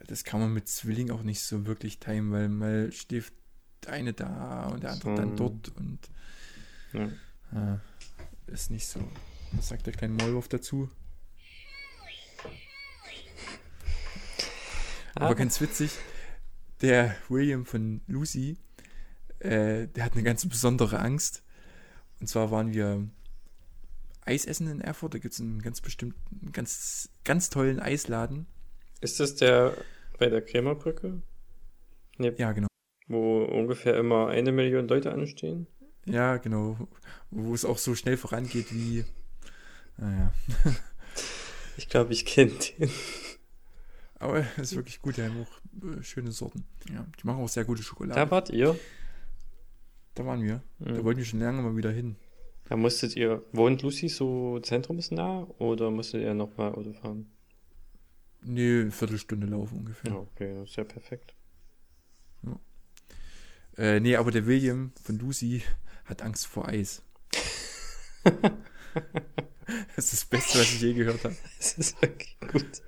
das 0.06 0.22
kann 0.24 0.40
man 0.40 0.52
mit 0.52 0.68
Zwilling 0.68 1.10
auch 1.10 1.22
nicht 1.22 1.40
so 1.42 1.66
wirklich 1.66 1.98
timen, 1.98 2.32
weil 2.32 2.48
mal 2.48 2.92
schläft 2.92 3.32
der 3.84 3.92
eine 3.94 4.12
da 4.12 4.66
und 4.68 4.82
der 4.82 4.92
andere 4.92 5.10
So. 5.10 5.16
dann 5.16 5.36
dort 5.36 5.68
und 5.76 5.98
Ja. 6.92 7.06
äh, 7.76 8.52
ist 8.52 8.70
nicht 8.70 8.86
so. 8.86 9.00
Was 9.52 9.68
sagt 9.68 9.86
der 9.86 9.94
kleine 9.94 10.14
Maulwurf 10.14 10.48
dazu? 10.48 10.90
Aber 15.14 15.34
ganz 15.34 15.60
witzig, 15.62 15.92
der 16.82 17.16
William 17.30 17.64
von 17.64 18.02
Lucy, 18.06 18.58
äh, 19.38 19.86
der 19.88 20.04
hat 20.04 20.12
eine 20.12 20.22
ganz 20.22 20.46
besondere 20.46 20.98
Angst. 20.98 21.42
Und 22.20 22.26
zwar 22.28 22.50
waren 22.50 22.72
wir 22.72 23.08
Eis 24.24 24.44
essen 24.44 24.68
in 24.68 24.80
Erfurt. 24.80 25.14
Da 25.14 25.18
gibt 25.18 25.34
es 25.34 25.40
einen 25.40 25.62
ganz 25.62 25.80
bestimmten, 25.80 26.52
ganz, 26.52 27.10
ganz 27.24 27.50
tollen 27.50 27.78
Eisladen. 27.80 28.46
Ist 29.00 29.20
das 29.20 29.36
der 29.36 29.76
bei 30.18 30.28
der 30.28 30.42
Krämerbrücke? 30.42 31.22
Nee, 32.18 32.32
Ja, 32.38 32.52
genau. 32.52 32.68
wo 33.08 33.44
ungefähr 33.44 33.96
immer 33.96 34.28
eine 34.28 34.50
Million 34.52 34.88
Leute 34.88 35.12
anstehen? 35.12 35.66
Ja, 36.06 36.38
genau. 36.38 36.88
Wo 37.30 37.54
es 37.54 37.64
auch 37.64 37.78
so 37.78 37.94
schnell 37.94 38.16
vorangeht 38.16 38.72
wie. 38.72 39.04
Naja. 39.96 40.32
Ich 41.78 41.90
glaube, 41.90 42.14
ich 42.14 42.24
kenne 42.24 42.52
den. 42.52 42.90
Aber 44.18 44.38
es 44.56 44.72
ist 44.72 44.76
wirklich 44.76 45.02
gut. 45.02 45.18
Die 45.18 45.22
haben 45.22 45.42
auch 45.42 45.84
äh, 45.86 46.02
schöne 46.02 46.32
Sorten. 46.32 46.64
Ja, 46.90 47.04
die 47.20 47.26
machen 47.26 47.42
auch 47.44 47.50
sehr 47.50 47.66
gute 47.66 47.82
Schokolade. 47.82 48.18
Da 48.18 48.30
wart 48.30 48.48
ihr? 48.48 48.78
Da 50.16 50.26
waren 50.26 50.42
wir. 50.42 50.62
Da 50.80 50.90
Mhm. 50.92 51.04
wollten 51.04 51.18
wir 51.18 51.24
schon 51.24 51.38
lange 51.40 51.62
mal 51.62 51.76
wieder 51.76 51.92
hin. 51.92 52.16
Da 52.68 52.76
musstet 52.76 53.14
ihr, 53.14 53.44
wohnt 53.52 53.82
Lucy 53.82 54.08
so 54.08 54.58
zentrumsnah 54.58 55.44
oder 55.58 55.90
musstet 55.92 56.22
ihr 56.22 56.34
nochmal 56.34 56.72
Auto 56.74 56.92
fahren? 56.94 57.30
Nee, 58.42 58.80
eine 58.80 58.90
Viertelstunde 58.90 59.46
laufen 59.46 59.78
ungefähr. 59.78 60.10
Ja, 60.12 60.18
okay, 60.18 60.54
das 60.54 60.70
ist 60.70 60.76
ja 60.76 60.84
perfekt. 60.84 61.34
Äh, 63.78 64.00
nee, 64.00 64.16
aber 64.16 64.30
der 64.30 64.46
William 64.46 64.92
von 65.02 65.18
Lucy 65.18 65.62
hat 66.06 66.22
Angst 66.22 66.46
vor 66.46 66.66
Eis. 66.66 67.02
das 68.24 68.32
ist 69.98 70.12
das 70.14 70.24
Beste, 70.24 70.58
was 70.60 70.72
ich 70.72 70.80
je 70.80 70.94
gehört 70.94 71.22
habe. 71.24 71.36
Das 71.58 71.74
ist 71.76 72.00
wirklich 72.00 72.36
gut. 72.40 72.82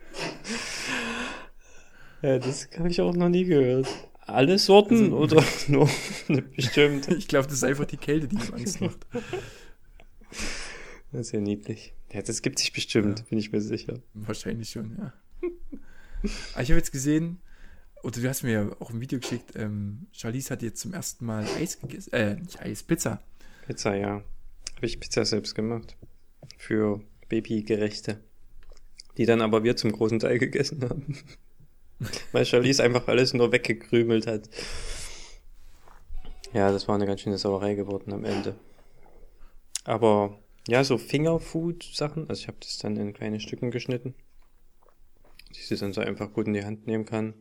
Ja, 2.22 2.38
das 2.38 2.68
habe 2.78 2.88
ich 2.88 3.00
auch 3.02 3.14
noch 3.14 3.28
nie 3.28 3.44
gehört. 3.44 3.86
Alle 4.28 4.58
Sorten 4.58 5.04
Also- 5.12 5.16
oder 5.18 5.44
nur 5.68 5.88
eine 6.28 6.42
bestimmte? 6.42 7.14
Ich 7.14 7.28
glaube, 7.28 7.46
das 7.48 7.56
ist 7.58 7.64
einfach 7.64 7.86
die 7.86 7.96
Kälte, 7.96 8.28
die 8.28 8.36
ihm 8.36 8.54
Angst 8.54 8.80
macht. 8.80 9.06
Das 11.12 11.20
ist 11.28 11.32
ja 11.32 11.40
niedlich. 11.40 11.94
Ja, 12.12 12.22
das 12.22 12.42
gibt 12.42 12.58
sich 12.58 12.72
bestimmt, 12.72 13.20
Ja. 13.20 13.24
bin 13.28 13.38
ich 13.38 13.52
mir 13.52 13.60
sicher. 13.60 13.94
Wahrscheinlich 14.14 14.70
schon, 14.70 14.96
ja. 14.98 15.12
Aber 16.52 16.62
ich 16.62 16.70
habe 16.70 16.78
jetzt 16.78 16.92
gesehen, 16.92 17.38
oder 18.02 18.20
du 18.20 18.28
hast 18.28 18.42
mir 18.42 18.52
ja 18.52 18.70
auch 18.80 18.90
ein 18.90 19.00
Video 19.00 19.18
geschickt, 19.18 19.52
ähm, 19.56 20.06
Charlize 20.12 20.50
hat 20.50 20.62
jetzt 20.62 20.80
zum 20.80 20.92
ersten 20.94 21.24
Mal 21.24 21.46
Eis 21.58 21.80
gegessen. 21.80 22.12
Äh, 22.12 22.34
nicht 22.36 22.60
Eis, 22.60 22.82
Pizza. 22.82 23.22
Pizza, 23.66 23.94
ja. 23.94 24.22
Habe 24.76 24.86
ich 24.86 25.00
Pizza 25.00 25.24
selbst 25.24 25.54
gemacht. 25.54 25.96
Für 26.56 27.00
Babygerechte. 27.28 28.20
Die 29.16 29.26
dann 29.26 29.40
aber 29.42 29.64
wir 29.64 29.76
zum 29.76 29.92
großen 29.92 30.18
Teil 30.20 30.38
gegessen 30.38 30.82
haben. 30.82 31.16
Weil 32.32 32.44
Charlize 32.44 32.82
einfach 32.82 33.08
alles 33.08 33.34
nur 33.34 33.52
weggekrümelt 33.52 34.26
hat. 34.26 34.48
Ja, 36.52 36.70
das 36.72 36.88
war 36.88 36.94
eine 36.94 37.06
ganz 37.06 37.20
schöne 37.20 37.38
Sauerei 37.38 37.74
geworden 37.74 38.12
am 38.12 38.24
Ende. 38.24 38.54
Aber 39.84 40.38
ja, 40.66 40.84
so 40.84 40.98
Fingerfood-Sachen, 40.98 42.28
also 42.28 42.40
ich 42.40 42.48
habe 42.48 42.58
das 42.60 42.78
dann 42.78 42.96
in 42.96 43.12
kleine 43.12 43.40
Stücken 43.40 43.70
geschnitten, 43.70 44.14
die 45.54 45.60
sie 45.60 45.76
dann 45.76 45.92
so 45.92 46.00
einfach 46.00 46.32
gut 46.32 46.46
in 46.46 46.54
die 46.54 46.64
Hand 46.64 46.86
nehmen 46.86 47.04
kann. 47.04 47.34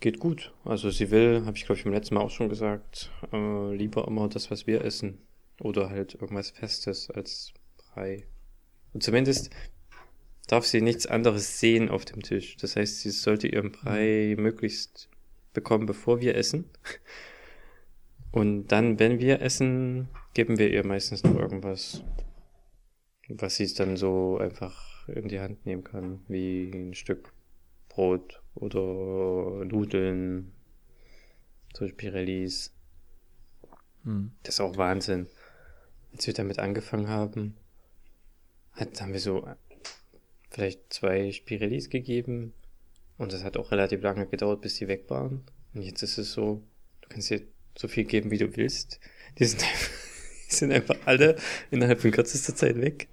Geht 0.00 0.18
gut. 0.18 0.52
Also 0.64 0.90
sie 0.90 1.10
will, 1.10 1.44
habe 1.46 1.56
ich 1.56 1.64
glaube 1.64 1.78
ich 1.78 1.84
beim 1.84 1.92
letzten 1.92 2.16
Mal 2.16 2.22
auch 2.22 2.30
schon 2.30 2.48
gesagt, 2.48 3.10
äh, 3.32 3.74
lieber 3.74 4.06
immer 4.06 4.28
das, 4.28 4.50
was 4.50 4.66
wir 4.66 4.84
essen. 4.84 5.26
Oder 5.60 5.90
halt 5.90 6.14
irgendwas 6.14 6.50
Festes 6.50 7.10
als 7.10 7.52
Brei. 7.76 8.26
Und 8.92 9.02
zumindest 9.02 9.50
darf 10.46 10.66
sie 10.66 10.80
nichts 10.80 11.06
anderes 11.06 11.60
sehen 11.60 11.88
auf 11.88 12.04
dem 12.04 12.22
Tisch. 12.22 12.56
Das 12.56 12.76
heißt, 12.76 13.00
sie 13.00 13.10
sollte 13.10 13.48
ihren 13.48 13.72
Brei 13.72 14.34
möglichst 14.38 15.08
bekommen, 15.52 15.86
bevor 15.86 16.20
wir 16.20 16.36
essen. 16.36 16.68
Und 18.32 18.68
dann, 18.68 18.98
wenn 18.98 19.18
wir 19.18 19.42
essen, 19.42 20.08
geben 20.34 20.58
wir 20.58 20.70
ihr 20.70 20.86
meistens 20.86 21.22
noch 21.22 21.38
irgendwas, 21.38 22.02
was 23.28 23.56
sie 23.56 23.72
dann 23.74 23.96
so 23.96 24.38
einfach 24.38 25.06
in 25.08 25.28
die 25.28 25.40
Hand 25.40 25.66
nehmen 25.66 25.84
kann, 25.84 26.20
wie 26.28 26.70
ein 26.72 26.94
Stück 26.94 27.32
Brot 27.88 28.42
oder 28.54 29.64
Nudeln, 29.66 30.52
so 31.74 31.86
Pirellis. 31.86 32.72
Hm. 34.04 34.32
Das 34.42 34.54
ist 34.54 34.60
auch 34.60 34.76
Wahnsinn. 34.78 35.26
Als 36.12 36.26
wir 36.26 36.34
damit 36.34 36.58
angefangen 36.58 37.08
haben, 37.08 37.56
hat, 38.72 39.00
haben 39.00 39.12
wir 39.12 39.20
so 39.20 39.46
vielleicht 40.52 40.92
zwei 40.92 41.32
Spirellis 41.32 41.90
gegeben 41.90 42.52
und 43.18 43.32
das 43.32 43.42
hat 43.44 43.56
auch 43.56 43.70
relativ 43.70 44.02
lange 44.02 44.26
gedauert, 44.26 44.60
bis 44.60 44.76
die 44.76 44.88
weg 44.88 45.04
waren. 45.08 45.42
Und 45.74 45.82
jetzt 45.82 46.02
ist 46.02 46.18
es 46.18 46.32
so, 46.32 46.62
du 47.02 47.08
kannst 47.08 47.30
dir 47.30 47.42
so 47.76 47.88
viel 47.88 48.04
geben, 48.04 48.30
wie 48.30 48.38
du 48.38 48.54
willst. 48.56 49.00
Die 49.38 49.44
sind, 49.44 49.62
einfach- 49.62 49.90
die 50.50 50.54
sind 50.54 50.72
einfach 50.72 50.96
alle 51.06 51.36
innerhalb 51.70 52.00
von 52.00 52.10
kürzester 52.10 52.54
Zeit 52.54 52.80
weg. 52.80 53.08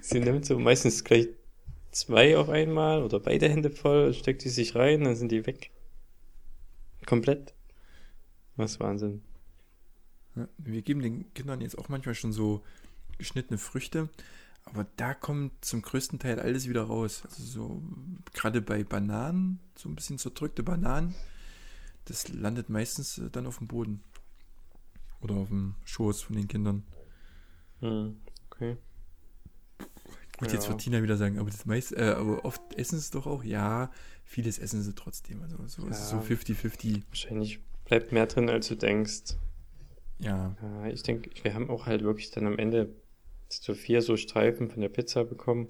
Sie 0.00 0.18
nimmt 0.20 0.44
so 0.46 0.58
meistens 0.58 1.04
gleich 1.04 1.28
zwei 1.92 2.36
auf 2.36 2.48
einmal 2.48 3.02
oder 3.02 3.20
beide 3.20 3.48
Hände 3.48 3.70
voll, 3.70 4.12
steckt 4.12 4.44
die 4.44 4.48
sich 4.48 4.74
rein, 4.74 5.04
dann 5.04 5.16
sind 5.16 5.30
die 5.32 5.46
weg. 5.46 5.70
Komplett. 7.04 7.54
Was 8.56 8.80
Wahnsinn. 8.80 9.22
Wir 10.58 10.82
geben 10.82 11.02
den 11.02 11.32
Kindern 11.34 11.60
jetzt 11.60 11.78
auch 11.78 11.88
manchmal 11.88 12.14
schon 12.14 12.32
so 12.32 12.62
geschnittene 13.18 13.58
Früchte, 13.58 14.08
aber 14.66 14.86
da 14.96 15.14
kommt 15.14 15.64
zum 15.64 15.80
größten 15.82 16.18
Teil 16.18 16.38
alles 16.38 16.68
wieder 16.68 16.82
raus. 16.82 17.22
Also 17.24 17.42
so 17.42 17.82
gerade 18.34 18.60
bei 18.60 18.84
Bananen, 18.84 19.60
so 19.76 19.88
ein 19.88 19.94
bisschen 19.94 20.18
zerdrückte 20.18 20.62
Bananen, 20.62 21.14
das 22.04 22.28
landet 22.28 22.68
meistens 22.68 23.18
äh, 23.18 23.30
dann 23.30 23.46
auf 23.46 23.58
dem 23.58 23.68
Boden. 23.68 24.02
Oder 25.20 25.34
auf 25.36 25.48
dem 25.48 25.74
Schoß 25.84 26.22
von 26.22 26.36
den 26.36 26.46
Kindern. 26.46 26.84
Hm, 27.80 28.16
okay. 28.50 28.76
Gut, 30.38 30.52
jetzt 30.52 30.64
Ja. 30.64 30.70
wird 30.70 30.82
Tina 30.82 31.02
wieder 31.02 31.16
sagen, 31.16 31.38
aber 31.38 31.50
das 31.50 31.64
meiste, 31.64 31.96
äh, 31.96 32.10
aber 32.10 32.44
oft 32.44 32.60
essen 32.74 32.96
sie 32.98 33.04
es 33.04 33.10
doch 33.10 33.26
auch. 33.26 33.42
Ja, 33.42 33.90
vieles 34.24 34.58
essen 34.58 34.82
sie 34.82 34.94
trotzdem. 34.94 35.42
Also 35.42 35.56
so, 35.66 35.88
es 35.88 35.98
ist 36.00 36.10
so 36.10 36.16
Ja. 36.16 36.22
50-50. 36.22 37.02
Wahrscheinlich 37.08 37.60
bleibt 37.86 38.12
mehr 38.12 38.26
drin, 38.26 38.50
als 38.50 38.68
du 38.68 38.74
denkst. 38.76 39.36
Ja, 40.18 40.54
Ja, 40.62 40.86
ich 40.88 41.02
denke, 41.02 41.30
wir 41.42 41.54
haben 41.54 41.70
auch 41.70 41.86
halt 41.86 42.02
wirklich 42.02 42.30
dann 42.30 42.46
am 42.46 42.58
Ende 42.58 42.94
so 43.48 43.74
vier 43.74 44.02
so 44.02 44.16
Streifen 44.16 44.70
von 44.70 44.80
der 44.80 44.88
Pizza 44.88 45.24
bekommen. 45.24 45.68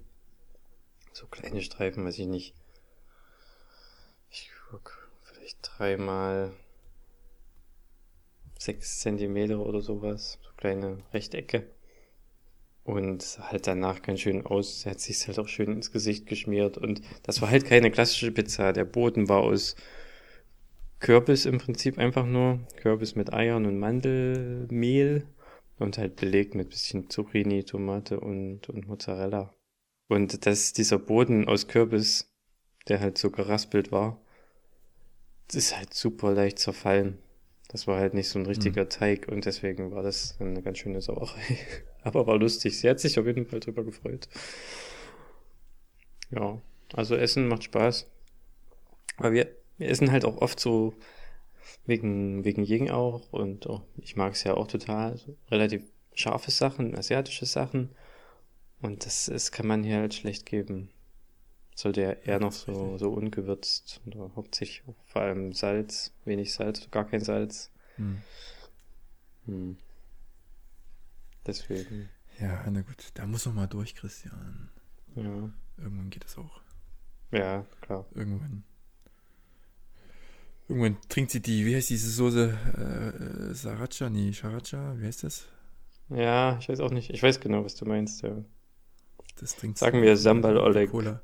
So 1.12 1.26
kleine 1.26 1.62
Streifen, 1.62 2.04
weiß 2.04 2.18
ich 2.18 2.26
nicht. 2.26 2.54
Ich 4.30 4.50
guck, 4.70 5.10
vielleicht 5.22 5.58
dreimal 5.62 6.52
sechs 8.58 9.00
Zentimeter 9.00 9.60
oder 9.60 9.80
sowas. 9.80 10.38
So 10.42 10.50
kleine 10.56 10.98
Rechtecke. 11.12 11.70
Und 12.84 13.38
halt 13.40 13.66
danach 13.66 14.02
ganz 14.02 14.20
schön 14.20 14.46
aus. 14.46 14.84
Er 14.84 14.92
hat 14.92 15.00
sich 15.00 15.26
halt 15.26 15.38
auch 15.38 15.48
schön 15.48 15.72
ins 15.72 15.90
Gesicht 15.90 16.26
geschmiert. 16.26 16.78
Und 16.78 17.00
das 17.24 17.42
war 17.42 17.50
halt 17.50 17.64
keine 17.64 17.90
klassische 17.90 18.30
Pizza. 18.30 18.72
Der 18.72 18.84
Boden 18.84 19.28
war 19.28 19.40
aus 19.40 19.74
Kürbis 21.00 21.46
im 21.46 21.58
Prinzip 21.58 21.98
einfach 21.98 22.26
nur. 22.26 22.60
Kürbis 22.76 23.16
mit 23.16 23.32
Eiern 23.32 23.66
und 23.66 23.78
Mandelmehl. 23.78 25.26
Und 25.78 25.98
halt 25.98 26.16
belegt 26.16 26.54
mit 26.54 26.70
bisschen 26.70 27.10
Zucchini, 27.10 27.64
Tomate 27.64 28.18
und, 28.20 28.68
und 28.68 28.88
Mozzarella. 28.88 29.54
Und 30.08 30.46
dass 30.46 30.72
dieser 30.72 30.98
Boden 30.98 31.48
aus 31.48 31.68
Kürbis, 31.68 32.32
der 32.88 33.00
halt 33.00 33.18
so 33.18 33.30
geraspelt 33.30 33.92
war, 33.92 34.20
ist 35.52 35.76
halt 35.76 35.92
super 35.94 36.32
leicht 36.32 36.58
zerfallen. 36.58 37.18
Das 37.68 37.86
war 37.86 37.98
halt 37.98 38.14
nicht 38.14 38.28
so 38.28 38.38
ein 38.38 38.46
richtiger 38.46 38.84
mhm. 38.84 38.88
Teig 38.88 39.28
und 39.28 39.44
deswegen 39.44 39.90
war 39.90 40.02
das 40.02 40.36
eine 40.40 40.62
ganz 40.62 40.78
schöne 40.78 41.00
Sauerei. 41.00 41.58
Aber 42.02 42.26
war 42.26 42.38
lustig. 42.38 42.78
Sie 42.78 42.88
hat 42.88 43.00
sich 43.00 43.18
auf 43.18 43.26
jeden 43.26 43.46
Fall 43.46 43.60
drüber 43.60 43.84
gefreut. 43.84 44.28
Ja, 46.30 46.60
also 46.94 47.16
Essen 47.16 47.48
macht 47.48 47.64
Spaß. 47.64 48.06
Aber 49.16 49.32
wir, 49.32 49.48
wir 49.78 49.88
essen 49.88 50.12
halt 50.12 50.24
auch 50.24 50.36
oft 50.38 50.60
so 50.60 50.94
wegen, 51.86 52.44
wegen 52.44 52.64
Ying 52.64 52.90
auch 52.90 53.32
und 53.32 53.66
oh, 53.66 53.82
ich 53.96 54.16
mag 54.16 54.34
es 54.34 54.44
ja 54.44 54.54
auch 54.54 54.66
total. 54.66 55.16
So 55.16 55.36
relativ 55.50 55.84
scharfe 56.14 56.50
Sachen, 56.50 56.96
asiatische 56.96 57.46
Sachen. 57.46 57.90
Und 58.80 59.06
das, 59.06 59.26
das 59.26 59.52
kann 59.52 59.66
man 59.66 59.84
hier 59.84 59.98
halt 59.98 60.14
schlecht 60.14 60.46
geben. 60.46 60.90
Sollte 61.74 62.02
ja 62.02 62.12
eher 62.12 62.40
noch 62.40 62.52
so, 62.52 62.96
so 62.98 63.10
ungewürzt 63.10 64.00
oder 64.06 64.30
hauptsächlich 64.34 64.82
vor 65.06 65.22
allem 65.22 65.52
Salz, 65.52 66.12
wenig 66.24 66.52
Salz, 66.52 66.90
gar 66.90 67.06
kein 67.06 67.20
Salz. 67.20 67.70
Hm. 67.96 68.22
Hm. 69.46 69.76
Deswegen. 71.46 72.08
Ja, 72.40 72.68
na 72.70 72.82
gut, 72.82 73.10
da 73.14 73.26
muss 73.26 73.46
noch 73.46 73.54
mal 73.54 73.66
durch, 73.66 73.94
Christian. 73.94 74.70
Ja. 75.14 75.50
Irgendwann 75.78 76.10
geht 76.10 76.24
es 76.24 76.36
auch. 76.38 76.60
Ja, 77.30 77.66
klar. 77.80 78.06
Irgendwann. 78.14 78.64
Irgendwann 80.68 80.96
trinkt 81.08 81.30
sie 81.30 81.40
die, 81.40 81.64
wie 81.64 81.76
heißt 81.76 81.90
diese 81.90 82.10
Soße? 82.10 83.50
Äh, 83.50 83.54
Sriracha? 83.54 84.10
Nee, 84.10 84.32
Sriracha, 84.32 84.96
wie 84.98 85.06
heißt 85.06 85.22
das? 85.22 85.46
Ja, 86.08 86.58
ich 86.58 86.68
weiß 86.68 86.80
auch 86.80 86.90
nicht. 86.90 87.10
Ich 87.10 87.22
weiß 87.22 87.40
genau, 87.40 87.64
was 87.64 87.76
du 87.76 87.84
meinst, 87.84 88.22
ja. 88.22 88.36
Das 89.38 89.54
trinkt 89.54 89.78
Sagen 89.78 90.02
wir 90.02 90.16
Sambal 90.16 90.56
Oleg. 90.56 90.90
Cola. 90.90 91.20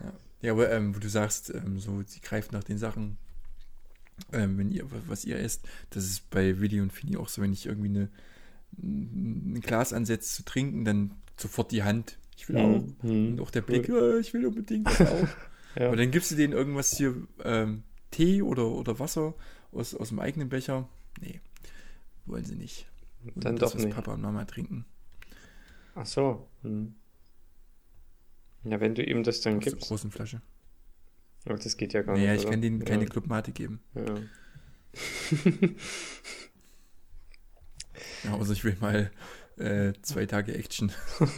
ja. 0.00 0.12
ja, 0.42 0.52
aber 0.52 0.72
ähm, 0.72 0.96
wo 0.96 0.98
du 0.98 1.08
sagst, 1.08 1.50
ähm, 1.54 1.78
so, 1.78 2.02
sie 2.06 2.20
greift 2.20 2.52
nach 2.52 2.64
den 2.64 2.78
Sachen, 2.78 3.18
ähm, 4.32 4.58
wenn 4.58 4.72
ihr, 4.72 4.86
was 5.06 5.24
ihr 5.24 5.38
esst, 5.38 5.66
das 5.90 6.04
ist 6.04 6.30
bei 6.30 6.60
Willi 6.60 6.80
und 6.80 6.92
Fini 6.92 7.16
auch 7.16 7.28
so, 7.28 7.42
wenn 7.42 7.52
ich 7.52 7.66
irgendwie 7.66 7.88
eine, 7.88 8.08
ein 8.82 9.60
Glas 9.60 9.92
ansetze 9.92 10.36
zu 10.36 10.44
trinken, 10.44 10.84
dann 10.84 11.12
sofort 11.36 11.70
die 11.70 11.82
Hand. 11.84 12.18
Ich 12.36 12.48
will 12.48 12.56
auch. 12.56 12.82
Mhm. 13.02 13.32
Und 13.32 13.40
auch 13.40 13.50
der 13.50 13.62
Blick, 13.62 13.88
oh, 13.90 14.18
ich 14.18 14.34
will 14.34 14.46
unbedingt 14.46 14.88
auch. 14.88 15.28
ja. 15.76 15.88
Aber 15.88 15.96
dann 15.96 16.10
gibst 16.10 16.30
du 16.30 16.36
denen 16.36 16.52
irgendwas 16.52 16.96
hier, 16.96 17.14
ähm, 17.42 17.82
Tee 18.10 18.42
oder, 18.42 18.66
oder 18.68 18.98
Wasser 18.98 19.34
aus, 19.72 19.94
aus 19.94 20.10
dem 20.10 20.20
eigenen 20.20 20.48
Becher. 20.48 20.88
Nee, 21.20 21.40
wollen 22.26 22.44
sie 22.44 22.54
nicht. 22.54 22.86
Dann 23.34 23.56
das, 23.56 23.72
doch 23.72 23.78
nicht. 23.78 23.94
Papa 23.94 24.14
und 24.14 24.20
Mama 24.20 24.44
trinken. 24.44 24.84
Ach 25.94 26.06
so. 26.06 26.46
Hm. 26.62 26.94
Ja, 28.64 28.80
wenn 28.80 28.94
du 28.94 29.02
ihm 29.02 29.22
das 29.22 29.40
dann 29.40 29.58
aus 29.58 29.64
gibst. 29.64 29.82
der 29.82 29.88
großen 29.88 30.10
Flasche. 30.10 30.40
Aber 31.44 31.56
das 31.58 31.76
geht 31.76 31.92
ja 31.92 32.02
gar 32.02 32.16
naja, 32.16 32.32
nicht. 32.32 32.42
Ja, 32.42 32.46
ich 32.46 32.50
kann 32.50 32.62
denen 32.62 32.80
ja. 32.80 32.86
keine 32.86 33.06
Clubmate 33.06 33.52
geben. 33.52 33.80
Ja. 33.94 34.16
ja, 38.24 38.38
also 38.38 38.52
ich 38.52 38.64
will 38.64 38.76
mal 38.80 39.10
äh, 39.56 39.92
zwei 40.02 40.26
Tage 40.26 40.54
Action. 40.54 40.90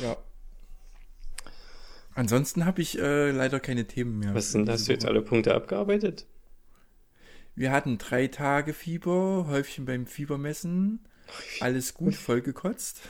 ja. 0.00 0.16
Ansonsten 2.18 2.64
habe 2.64 2.82
ich 2.82 2.98
äh, 2.98 3.30
leider 3.30 3.60
keine 3.60 3.86
Themen 3.86 4.18
mehr. 4.18 4.34
Was 4.34 4.50
sind, 4.50 4.68
hast 4.68 4.88
du 4.88 4.92
jetzt 4.92 5.06
alle 5.06 5.22
Punkte 5.22 5.54
abgearbeitet? 5.54 6.26
Wir 7.54 7.70
hatten 7.70 7.96
drei 7.96 8.26
Tage 8.26 8.74
Fieber, 8.74 9.46
Häufchen 9.46 9.84
beim 9.84 10.04
Fiebermessen. 10.04 11.06
Alles 11.60 11.94
gut, 11.94 12.14
vollgekotzt. 12.16 13.02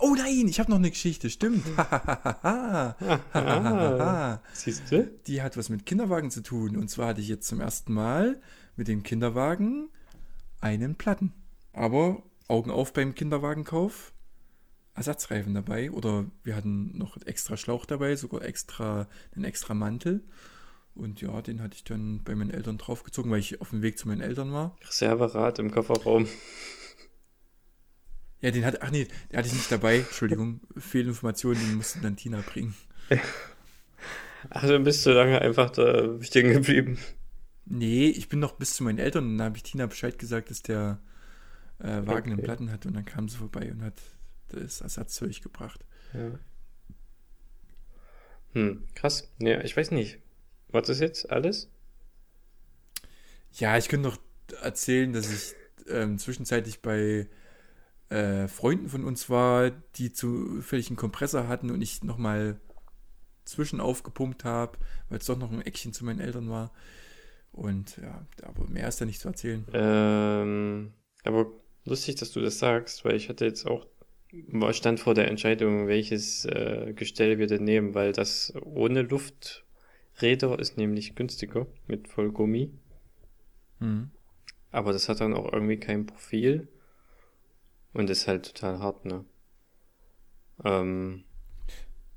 Oh 0.00 0.16
nein, 0.16 0.48
ich 0.48 0.58
habe 0.58 0.72
noch 0.72 0.78
eine 0.78 0.90
Geschichte, 0.90 1.30
stimmt. 1.30 1.64
Siehst 4.52 4.90
du? 4.90 5.08
Die 5.28 5.40
hat 5.40 5.56
was 5.56 5.68
mit 5.68 5.86
Kinderwagen 5.86 6.32
zu 6.32 6.42
tun. 6.42 6.76
Und 6.76 6.88
zwar 6.88 7.06
hatte 7.06 7.20
ich 7.20 7.28
jetzt 7.28 7.46
zum 7.46 7.60
ersten 7.60 7.92
Mal 7.92 8.40
mit 8.74 8.88
dem 8.88 9.04
Kinderwagen 9.04 9.90
einen 10.60 10.96
Platten. 10.96 11.32
Aber 11.72 12.24
Augen 12.48 12.72
auf 12.72 12.92
beim 12.92 13.14
Kinderwagenkauf. 13.14 14.12
Ersatzreifen 15.02 15.54
dabei. 15.54 15.90
Oder 15.90 16.26
wir 16.44 16.54
hatten 16.54 16.96
noch 16.96 17.16
extra 17.26 17.56
Schlauch 17.56 17.84
dabei, 17.86 18.16
sogar 18.16 18.42
extra 18.42 19.08
einen 19.34 19.44
extra 19.44 19.74
Mantel. 19.74 20.22
Und 20.94 21.20
ja, 21.20 21.42
den 21.42 21.60
hatte 21.60 21.74
ich 21.74 21.84
dann 21.84 22.22
bei 22.22 22.34
meinen 22.34 22.50
Eltern 22.50 22.78
draufgezogen, 22.78 23.30
weil 23.30 23.40
ich 23.40 23.60
auf 23.60 23.70
dem 23.70 23.82
Weg 23.82 23.98
zu 23.98 24.08
meinen 24.08 24.20
Eltern 24.20 24.52
war. 24.52 24.76
Reserverad 24.86 25.58
im 25.58 25.70
Kofferraum. 25.70 26.28
Ja, 28.40 28.50
den 28.50 28.64
hatte, 28.64 28.82
ach 28.82 28.90
nee, 28.90 29.06
den 29.30 29.38
hatte 29.38 29.48
ich 29.48 29.54
nicht 29.54 29.72
dabei. 29.72 29.98
Entschuldigung, 29.98 30.60
Fehlinformationen, 30.76 31.60
den 31.60 31.76
musste 31.76 32.00
dann 32.00 32.16
Tina 32.16 32.40
bringen. 32.40 32.74
Ach, 34.50 34.66
dann 34.66 34.84
bist 34.84 35.06
du 35.06 35.10
lange 35.10 35.40
einfach 35.40 35.70
da 35.70 36.20
stehen 36.22 36.52
geblieben. 36.52 36.98
Nee, 37.64 38.08
ich 38.08 38.28
bin 38.28 38.40
noch 38.40 38.54
bis 38.54 38.74
zu 38.74 38.84
meinen 38.84 38.98
Eltern 38.98 39.24
und 39.24 39.38
dann 39.38 39.46
habe 39.46 39.56
ich 39.56 39.62
Tina 39.62 39.86
Bescheid 39.86 40.18
gesagt, 40.18 40.50
dass 40.50 40.62
der 40.62 40.98
äh, 41.78 41.84
Wagen 41.84 42.08
okay. 42.08 42.30
einen 42.32 42.42
Platten 42.42 42.70
hat 42.72 42.84
und 42.84 42.94
dann 42.94 43.04
kam 43.04 43.28
sie 43.28 43.36
vorbei 43.36 43.70
und 43.70 43.82
hat 43.82 44.00
das 44.52 44.80
Ersatzzeug 44.80 45.42
gebracht. 45.42 45.84
Ja. 46.12 46.38
Hm, 48.52 48.84
krass. 48.94 49.30
Ja, 49.38 49.60
ich 49.62 49.76
weiß 49.76 49.90
nicht. 49.90 50.18
Was 50.68 50.88
ist 50.88 51.00
jetzt 51.00 51.30
alles? 51.30 51.70
Ja, 53.52 53.76
ich 53.76 53.88
könnte 53.88 54.08
noch 54.08 54.18
erzählen, 54.62 55.12
dass 55.12 55.30
ich 55.30 55.54
ähm, 55.88 56.18
zwischenzeitlich 56.18 56.80
bei 56.80 57.28
äh, 58.08 58.48
Freunden 58.48 58.88
von 58.88 59.04
uns 59.04 59.30
war, 59.30 59.70
die 59.96 60.12
zufällig 60.12 60.88
einen 60.88 60.96
Kompressor 60.96 61.48
hatten 61.48 61.70
und 61.70 61.80
ich 61.82 62.02
nochmal 62.02 62.60
zwischen 63.44 63.80
aufgepumpt 63.80 64.44
habe, 64.44 64.78
weil 65.08 65.18
es 65.18 65.26
doch 65.26 65.38
noch 65.38 65.50
ein 65.50 65.62
Eckchen 65.62 65.92
zu 65.92 66.04
meinen 66.04 66.20
Eltern 66.20 66.48
war. 66.50 66.72
Und 67.52 67.98
ja, 67.98 68.26
aber 68.42 68.66
mehr 68.68 68.88
ist 68.88 69.00
da 69.00 69.04
nicht 69.04 69.20
zu 69.20 69.28
erzählen. 69.28 69.66
Ähm, 69.72 70.92
aber 71.24 71.50
lustig, 71.84 72.16
dass 72.16 72.32
du 72.32 72.40
das 72.40 72.58
sagst, 72.58 73.04
weil 73.04 73.16
ich 73.16 73.28
hatte 73.28 73.44
jetzt 73.44 73.66
auch 73.66 73.86
stand 74.72 75.00
vor 75.00 75.14
der 75.14 75.28
Entscheidung, 75.28 75.86
welches 75.86 76.44
äh, 76.44 76.92
Gestell 76.94 77.38
wir 77.38 77.46
denn 77.46 77.64
nehmen, 77.64 77.94
weil 77.94 78.12
das 78.12 78.52
ohne 78.62 79.02
Luft 79.02 79.64
Räder 80.20 80.58
ist 80.58 80.76
nämlich 80.76 81.14
günstiger 81.14 81.66
mit 81.86 82.08
Vollgummi. 82.08 82.70
Mhm. 83.78 84.10
Aber 84.70 84.92
das 84.92 85.08
hat 85.08 85.20
dann 85.20 85.34
auch 85.34 85.52
irgendwie 85.52 85.78
kein 85.78 86.06
Profil. 86.06 86.68
Und 87.94 88.08
ist 88.08 88.26
halt 88.26 88.46
total 88.46 88.78
hart, 88.78 89.04
ne? 89.04 89.24
Ähm, 90.64 91.24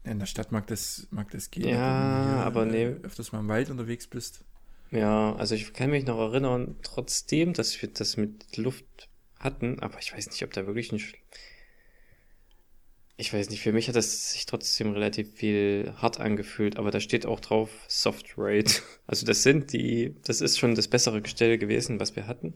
in 0.03 0.19
der 0.19 0.25
Stadt 0.25 0.51
mag 0.51 0.67
das, 0.67 1.07
mag 1.11 1.29
das 1.31 1.51
gehen. 1.51 1.67
Ja, 1.67 1.73
hier, 1.73 2.45
aber 2.45 2.65
äh, 2.67 2.71
nee. 2.71 2.85
Öfters 3.03 3.33
mal 3.33 3.39
im 3.39 3.49
Wald 3.49 3.69
unterwegs 3.69 4.07
bist. 4.07 4.45
Ja, 4.91 5.35
also 5.35 5.55
ich 5.55 5.73
kann 5.73 5.89
mich 5.89 6.05
noch 6.05 6.19
erinnern, 6.19 6.77
trotzdem, 6.81 7.53
dass 7.53 7.81
wir 7.81 7.89
das 7.89 8.15
mit 8.15 8.55
Luft 8.55 9.09
hatten, 9.37 9.79
aber 9.81 9.99
ich 9.99 10.13
weiß 10.13 10.27
nicht, 10.27 10.43
ob 10.43 10.53
da 10.53 10.65
wirklich 10.65 10.93
ein 10.93 11.01
ich 13.17 13.33
weiß 13.33 13.49
nicht, 13.49 13.61
für 13.61 13.71
mich 13.71 13.87
hat 13.87 13.95
das 13.95 14.33
sich 14.33 14.45
trotzdem 14.45 14.91
relativ 14.91 15.33
viel 15.33 15.93
hart 15.97 16.19
angefühlt, 16.19 16.77
aber 16.77 16.91
da 16.91 16.99
steht 16.99 17.25
auch 17.25 17.39
drauf 17.39 17.69
Soft 17.87 18.33
Rate. 18.37 18.81
Also 19.07 19.25
das 19.27 19.43
sind 19.43 19.71
die, 19.71 20.15
das 20.23 20.41
ist 20.41 20.57
schon 20.57 20.73
das 20.73 20.87
bessere 20.87 21.21
Gestell 21.21 21.59
gewesen, 21.59 21.99
was 21.99 22.15
wir 22.15 22.25
hatten. 22.25 22.55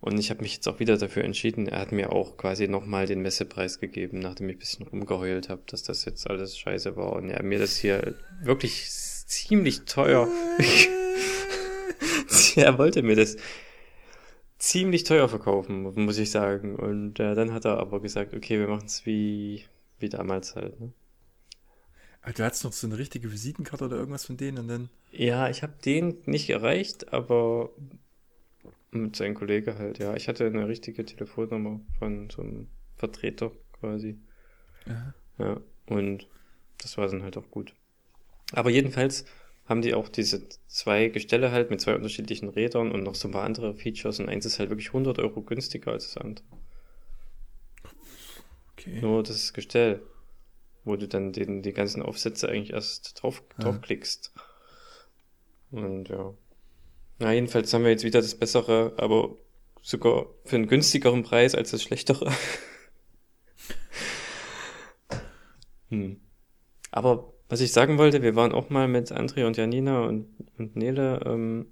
Und 0.00 0.18
ich 0.18 0.30
habe 0.30 0.42
mich 0.42 0.54
jetzt 0.54 0.68
auch 0.68 0.78
wieder 0.78 0.96
dafür 0.96 1.24
entschieden. 1.24 1.66
Er 1.66 1.80
hat 1.80 1.90
mir 1.90 2.12
auch 2.12 2.36
quasi 2.36 2.68
nochmal 2.68 3.06
den 3.06 3.22
Messepreis 3.22 3.80
gegeben, 3.80 4.20
nachdem 4.20 4.48
ich 4.50 4.56
ein 4.56 4.58
bisschen 4.60 4.86
rumgeheult 4.86 5.48
habe, 5.48 5.62
dass 5.66 5.82
das 5.82 6.04
jetzt 6.04 6.30
alles 6.30 6.56
scheiße 6.56 6.94
war. 6.94 7.14
Und 7.14 7.30
er 7.30 7.42
mir 7.42 7.58
das 7.58 7.76
hier 7.76 8.14
wirklich 8.42 8.88
ziemlich 8.90 9.86
teuer. 9.86 10.28
er 12.56 12.78
wollte 12.78 13.02
mir 13.02 13.16
das 13.16 13.36
ziemlich 14.58 15.04
teuer 15.04 15.28
verkaufen, 15.28 15.82
muss 15.82 16.18
ich 16.18 16.30
sagen. 16.30 16.76
Und 16.76 17.18
äh, 17.18 17.34
dann 17.34 17.52
hat 17.52 17.64
er 17.64 17.78
aber 17.78 18.00
gesagt, 18.00 18.34
okay, 18.34 18.58
wir 18.58 18.68
machen 18.68 18.86
es 18.86 19.06
wie 19.06 19.64
wie 20.04 20.08
damals 20.10 20.54
halt, 20.54 20.78
ne? 20.80 20.92
Du 22.36 22.42
hattest 22.42 22.64
noch 22.64 22.72
so 22.72 22.86
eine 22.86 22.96
richtige 22.96 23.30
Visitenkarte 23.30 23.84
oder 23.84 23.96
irgendwas 23.96 24.24
von 24.24 24.36
denen 24.36 24.58
und 24.58 24.68
dann. 24.68 24.88
Ja, 25.10 25.50
ich 25.50 25.62
habe 25.62 25.74
den 25.84 26.22
nicht 26.24 26.48
erreicht, 26.48 27.12
aber 27.12 27.70
mit 28.90 29.16
seinem 29.16 29.34
Kollege 29.34 29.76
halt, 29.76 29.98
ja. 29.98 30.14
Ich 30.14 30.28
hatte 30.28 30.46
eine 30.46 30.68
richtige 30.68 31.04
Telefonnummer 31.04 31.80
von 31.98 32.30
so 32.30 32.42
einem 32.42 32.68
Vertreter 32.96 33.52
quasi. 33.78 34.18
Ja. 34.86 35.14
Ja, 35.38 35.60
und 35.86 36.28
das 36.80 36.96
war 36.96 37.08
dann 37.08 37.22
halt 37.22 37.36
auch 37.36 37.50
gut. 37.50 37.74
Aber 38.52 38.70
jedenfalls 38.70 39.24
haben 39.66 39.82
die 39.82 39.94
auch 39.94 40.08
diese 40.08 40.48
zwei 40.66 41.08
Gestelle 41.08 41.50
halt 41.50 41.70
mit 41.70 41.80
zwei 41.80 41.94
unterschiedlichen 41.94 42.48
Rädern 42.48 42.92
und 42.92 43.02
noch 43.02 43.14
so 43.14 43.28
ein 43.28 43.32
paar 43.32 43.44
andere 43.44 43.74
Features 43.74 44.20
und 44.20 44.28
eins 44.28 44.46
ist 44.46 44.58
halt 44.58 44.70
wirklich 44.70 44.88
100 44.88 45.18
Euro 45.18 45.42
günstiger 45.42 45.92
als 45.92 46.12
das 46.12 46.22
andere. 46.22 46.44
Okay. 48.86 49.00
Nur 49.00 49.22
das 49.22 49.52
Gestell, 49.52 50.02
wo 50.84 50.96
du 50.96 51.08
dann 51.08 51.32
den, 51.32 51.62
die 51.62 51.72
ganzen 51.72 52.02
Aufsätze 52.02 52.48
eigentlich 52.48 52.72
erst 52.72 53.22
drauf, 53.22 53.42
Ja. 53.58 53.64
draufklickst. 53.64 54.32
Und 55.70 56.08
ja. 56.08 56.34
Na, 57.18 57.32
jedenfalls 57.32 57.72
haben 57.72 57.84
wir 57.84 57.90
jetzt 57.90 58.04
wieder 58.04 58.20
das 58.20 58.34
bessere, 58.34 58.94
aber 58.96 59.36
sogar 59.82 60.26
für 60.44 60.56
einen 60.56 60.66
günstigeren 60.66 61.22
Preis 61.22 61.54
als 61.54 61.70
das 61.70 61.82
schlechtere. 61.82 62.30
hm. 65.88 66.20
Aber 66.90 67.32
was 67.48 67.60
ich 67.60 67.72
sagen 67.72 67.98
wollte, 67.98 68.22
wir 68.22 68.36
waren 68.36 68.52
auch 68.52 68.70
mal 68.70 68.88
mit 68.88 69.12
André 69.12 69.46
und 69.46 69.56
Janina 69.56 70.04
und, 70.06 70.26
und 70.58 70.76
Nele 70.76 71.20
ähm, 71.24 71.66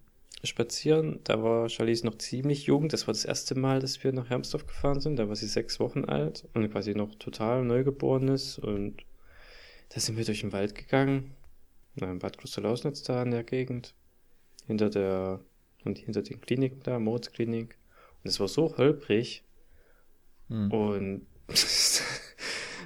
spazieren. 0.44 1.20
Da 1.24 1.42
war 1.42 1.68
Charlize 1.68 2.04
noch 2.06 2.18
ziemlich 2.18 2.64
jung. 2.64 2.88
Das 2.88 3.06
war 3.06 3.14
das 3.14 3.24
erste 3.24 3.54
Mal, 3.54 3.80
dass 3.80 4.02
wir 4.02 4.12
nach 4.12 4.30
Hermsdorf 4.30 4.66
gefahren 4.66 5.00
sind. 5.00 5.16
Da 5.16 5.28
war 5.28 5.36
sie 5.36 5.46
sechs 5.46 5.78
Wochen 5.80 6.04
alt 6.04 6.48
und 6.54 6.70
quasi 6.70 6.94
noch 6.94 7.14
total 7.14 7.64
neugeborenes. 7.64 8.58
Und 8.58 9.04
da 9.90 10.00
sind 10.00 10.16
wir 10.16 10.24
durch 10.24 10.40
den 10.40 10.52
Wald 10.52 10.74
gegangen. 10.74 11.34
Na, 11.94 12.10
in 12.10 12.18
Bad 12.18 12.38
Klosterlausnitz 12.38 13.02
da 13.02 13.22
in 13.22 13.30
der 13.30 13.44
Gegend. 13.44 13.94
Hinter 14.66 14.90
der, 14.90 15.40
und 15.84 15.98
hinter 15.98 16.22
den 16.22 16.40
Kliniken 16.40 16.80
da, 16.82 16.98
Mordsklinik. 16.98 17.76
Und 18.22 18.28
es 18.28 18.40
war 18.40 18.48
so 18.48 18.76
holprig. 18.76 19.44
Hm. 20.48 20.70
Und 20.72 21.26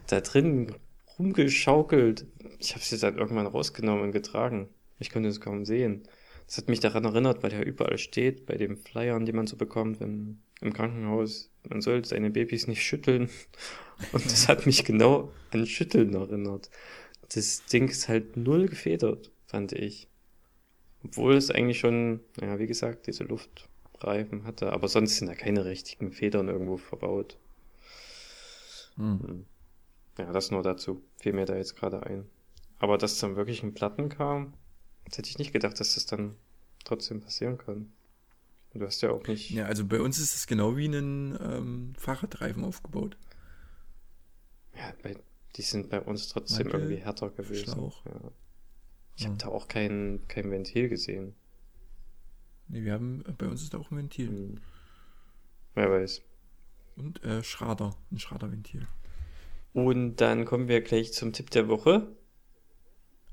da 0.08 0.20
drin 0.20 0.74
rumgeschaukelt. 1.18 2.26
Ich 2.58 2.72
habe 2.74 2.84
sie 2.84 2.98
dann 2.98 3.18
irgendwann 3.18 3.46
rausgenommen 3.46 4.02
und 4.04 4.12
getragen. 4.12 4.68
Ich 4.98 5.10
konnte 5.10 5.28
es 5.28 5.40
kaum 5.40 5.64
sehen. 5.64 6.06
Das 6.46 6.58
hat 6.58 6.68
mich 6.68 6.80
daran 6.80 7.04
erinnert, 7.04 7.42
weil 7.42 7.52
ja 7.52 7.60
überall 7.60 7.98
steht, 7.98 8.46
bei 8.46 8.56
den 8.56 8.76
Flyern, 8.76 9.26
die 9.26 9.32
man 9.32 9.46
so 9.46 9.56
bekommt 9.56 10.00
wenn, 10.00 10.40
im 10.60 10.72
Krankenhaus, 10.72 11.50
man 11.68 11.80
soll 11.80 12.04
seine 12.04 12.30
Babys 12.30 12.68
nicht 12.68 12.82
schütteln. 12.82 13.28
Und 14.12 14.24
das 14.26 14.48
hat 14.48 14.66
mich 14.66 14.84
genau 14.84 15.32
an 15.50 15.66
Schütteln 15.66 16.14
erinnert. 16.14 16.70
Das 17.34 17.64
Ding 17.66 17.88
ist 17.88 18.08
halt 18.08 18.36
null 18.36 18.68
gefedert, 18.68 19.32
fand 19.46 19.72
ich. 19.72 20.08
Obwohl 21.02 21.34
es 21.34 21.50
eigentlich 21.50 21.80
schon, 21.80 22.20
ja, 22.40 22.58
wie 22.58 22.66
gesagt, 22.66 23.06
diese 23.06 23.24
Luftreifen 23.24 24.44
hatte. 24.44 24.72
Aber 24.72 24.88
sonst 24.88 25.16
sind 25.16 25.28
da 25.28 25.34
keine 25.34 25.64
richtigen 25.64 26.12
Federn 26.12 26.48
irgendwo 26.48 26.76
verbaut. 26.76 27.38
Hm. 28.96 29.20
Hm. 29.20 29.46
Ja, 30.18 30.32
das 30.32 30.50
nur 30.50 30.62
dazu. 30.62 31.02
Fiel 31.16 31.32
mir 31.32 31.44
da 31.44 31.56
jetzt 31.56 31.76
gerade 31.76 32.02
ein. 32.04 32.26
Aber 32.78 32.98
dass 32.98 33.18
dann 33.18 33.36
wirklich 33.36 33.62
ein 33.62 33.74
Platten 33.74 34.08
kam, 34.08 34.54
das 35.06 35.18
hätte 35.18 35.28
ich 35.30 35.38
nicht 35.38 35.52
gedacht, 35.52 35.80
dass 35.80 35.94
das 35.94 36.06
dann 36.06 36.36
trotzdem 36.84 37.20
passieren 37.20 37.58
kann. 37.58 37.92
Und 38.72 38.80
du 38.80 38.86
hast 38.86 39.00
ja 39.00 39.10
auch 39.10 39.26
nicht. 39.26 39.50
Ja, 39.50 39.66
also 39.66 39.84
bei 39.86 40.00
uns 40.00 40.18
ist 40.18 40.34
es 40.34 40.46
genau 40.46 40.76
wie 40.76 40.86
ein 40.86 41.38
ähm, 41.40 41.92
Fahrradreifen 41.98 42.64
aufgebaut. 42.64 43.16
Ja, 44.76 44.92
bei, 45.02 45.16
die 45.56 45.62
sind 45.62 45.88
bei 45.88 46.00
uns 46.00 46.28
trotzdem 46.28 46.68
Mantel, 46.68 46.80
irgendwie 46.82 47.02
härter 47.02 47.30
gewesen. 47.30 47.64
Schlauch. 47.72 48.04
Ja. 48.04 48.12
Ich 49.16 49.22
Ja. 49.22 49.28
habe 49.30 49.38
da 49.38 49.48
auch 49.48 49.68
kein, 49.68 50.20
kein 50.28 50.50
Ventil 50.50 50.88
gesehen. 50.90 51.34
Nee, 52.68 52.82
wir 52.84 52.92
haben, 52.92 53.24
äh, 53.26 53.32
bei 53.32 53.46
uns 53.46 53.62
ist 53.62 53.72
da 53.72 53.78
auch 53.78 53.90
ein 53.90 53.96
Ventil. 53.96 54.28
Hm. 54.28 54.60
Wer 55.74 55.90
weiß. 55.90 56.22
Und 56.96 57.22
äh, 57.24 57.42
Schrader, 57.42 57.96
ein 58.10 58.18
Schraderventil. 58.18 58.86
Und 59.72 60.16
dann 60.16 60.46
kommen 60.46 60.68
wir 60.68 60.80
gleich 60.80 61.12
zum 61.12 61.32
Tipp 61.32 61.50
der 61.50 61.68
Woche. 61.68 62.08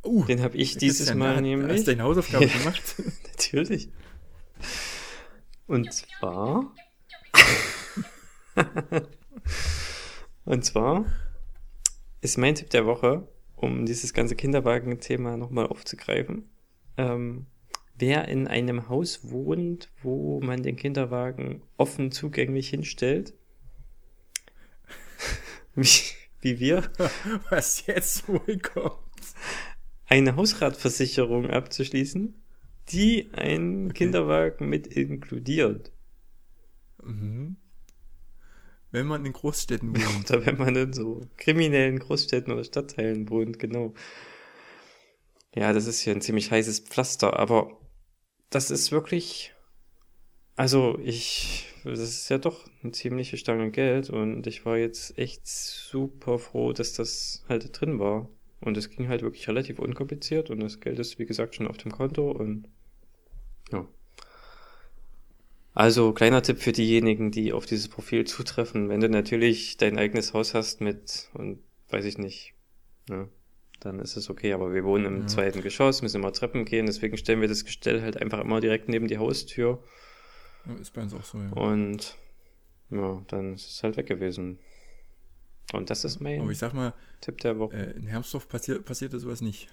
Uh, 0.04 0.26
Den 0.26 0.41
habe 0.41 0.58
ich 0.58 0.78
dieses 0.78 0.97
Christian, 1.08 1.18
Mal 1.18 1.41
nämlich. 1.41 1.80
Hast 1.80 1.88
deine 1.88 2.04
Hausaufgabe 2.04 2.45
Ja. 2.47 2.58
gemacht? 2.58 2.95
Natürlich. 3.28 3.89
Und 5.68 5.91
zwar. 5.93 6.74
Und 10.45 10.66
zwar 10.66 11.06
ist 12.22 12.38
mein 12.38 12.56
Tipp 12.56 12.70
der 12.70 12.86
Woche, 12.86 13.28
um 13.56 13.86
dieses 13.86 14.14
ganze 14.14 14.36
Kinderwagen-Thema 14.36 15.38
nochmal 15.38 15.68
aufzugreifen. 15.68 16.49
Ähm, 16.97 17.47
wer 17.97 18.28
in 18.28 18.47
einem 18.47 18.89
Haus 18.89 19.32
wohnt, 19.32 19.89
wo 20.01 20.41
man 20.41 20.62
den 20.64 20.76
Kinderwagen 20.76 21.64
offen 21.78 22.12
zugänglich 22.12 22.70
hinstellt, 22.70 23.34
wie, 25.76 25.88
wie 26.41 26.60
wir, 26.60 26.84
Was 27.49 27.86
jetzt 27.88 28.28
wohl 28.28 28.58
kommt. 28.60 28.99
Eine 30.14 30.36
Hausratversicherung 30.36 31.49
abzuschließen, 31.49 32.36
die 32.89 33.32
einen 33.34 33.93
Okay. 33.95 33.95
Kinderwagen 33.95 34.70
mit 34.70 34.86
inkludiert. 34.86 35.91
Mhm. 37.03 37.57
Wenn 38.91 39.07
man 39.07 39.26
in 39.26 39.34
Großstädten 39.34 39.95
wohnt. 39.95 40.30
Oder 40.30 40.45
wenn 40.45 40.57
man 40.57 40.76
in 40.76 40.93
so 40.93 41.22
kriminellen 41.38 41.97
Großstädten 41.97 42.53
oder 42.53 42.64
Stadtteilen 42.64 43.28
wohnt, 43.30 43.57
genau. 43.57 43.95
Ja, 45.55 45.74
das 45.74 45.88
ist 45.88 46.01
hier 46.01 46.14
ein 46.14 46.22
ziemlich 46.22 46.51
heißes 46.51 46.82
Pflaster, 46.82 47.39
aber 47.39 47.80
das 48.51 48.70
ist 48.72 48.91
wirklich, 48.91 49.53
also 50.55 50.99
ich, 51.03 51.68
das 51.84 51.99
ist 51.99 52.30
ja 52.30 52.38
doch 52.38 52.68
eine 52.84 52.91
ziemliche 52.91 53.38
Stange 53.38 53.72
Geld 53.72 54.09
und 54.09 54.47
ich 54.47 54.66
war 54.66 54.78
jetzt 54.78 55.18
echt 55.18 55.47
super 55.47 56.39
froh, 56.39 56.74
dass 56.74 56.93
das 56.93 57.43
halt 57.49 57.80
drin 57.80 57.99
war. 57.99 58.30
Und 58.64 58.78
es 58.78 58.89
ging 58.89 59.09
halt 59.09 59.22
wirklich 59.22 59.47
relativ 59.47 59.80
unkompliziert 59.80 60.49
und 60.49 60.61
das 60.61 60.80
Geld 60.80 60.97
ist, 60.99 61.20
wie 61.20 61.26
gesagt, 61.26 61.55
schon 61.55 61.68
auf 61.68 61.78
dem 61.78 61.91
Konto 61.91 62.32
und 62.32 62.68
ja. 63.72 63.86
Also 65.74 66.14
kleiner 66.14 66.43
Tipp 66.43 66.59
für 66.59 66.72
diejenigen, 66.72 67.32
die 67.32 67.51
auf 67.51 67.66
dieses 67.66 67.88
Profil 67.88 68.26
zutreffen. 68.26 68.89
Wenn 68.89 69.01
du 69.01 69.09
natürlich 69.09 69.78
dein 69.78 69.97
eigenes 69.97 70.34
Haus 70.34 70.53
hast 70.53 70.82
mit, 70.82 71.30
und 71.34 71.59
weiß 71.89 72.05
ich 72.05 72.18
nicht, 72.18 72.53
ne, 73.09 73.28
dann 73.80 73.99
ist 73.99 74.16
es 74.16 74.30
okay. 74.30 74.53
Aber 74.53 74.74
wir 74.74 74.84
wohnen 74.84 75.05
im 75.05 75.22
Ja. 75.22 75.28
zweiten 75.28 75.61
Geschoss, 75.61 76.01
müssen 76.01 76.18
immer 76.18 76.32
Treppen 76.32 76.64
gehen, 76.64 76.86
deswegen 76.86 77.18
stellen 77.18 77.41
wir 77.41 77.47
das 77.47 77.66
Gestell 77.66 78.01
halt 78.01 78.18
einfach 78.22 78.39
immer 78.39 78.61
direkt 78.61 78.88
neben 78.88 79.07
die 79.07 79.18
Haustür. 79.18 79.84
Ist 80.80 80.93
bei 80.93 81.01
uns 81.01 81.14
auch 81.14 81.24
so, 81.24 81.39
ja. 81.39 81.49
Und 81.51 82.16
ja, 82.91 83.22
dann 83.28 83.55
ist 83.55 83.68
es 83.70 83.84
halt 83.84 83.97
weg 83.97 84.05
gewesen. 84.05 84.59
Und 85.72 85.89
das 85.89 86.03
ist 86.03 86.20
mein 86.20 86.41
Aber 86.41 86.51
ich 86.51 86.57
sag 86.59 86.74
mal, 86.74 86.93
Tipp 87.22 87.39
der 87.39 87.57
Woche. 87.57 87.76
äh, 87.76 87.91
in 87.91 88.05
Hermsdorf 88.05 88.47
passiert, 88.47 88.86
passierte 88.86 89.20
sowas 89.20 89.41
nicht. 89.41 89.70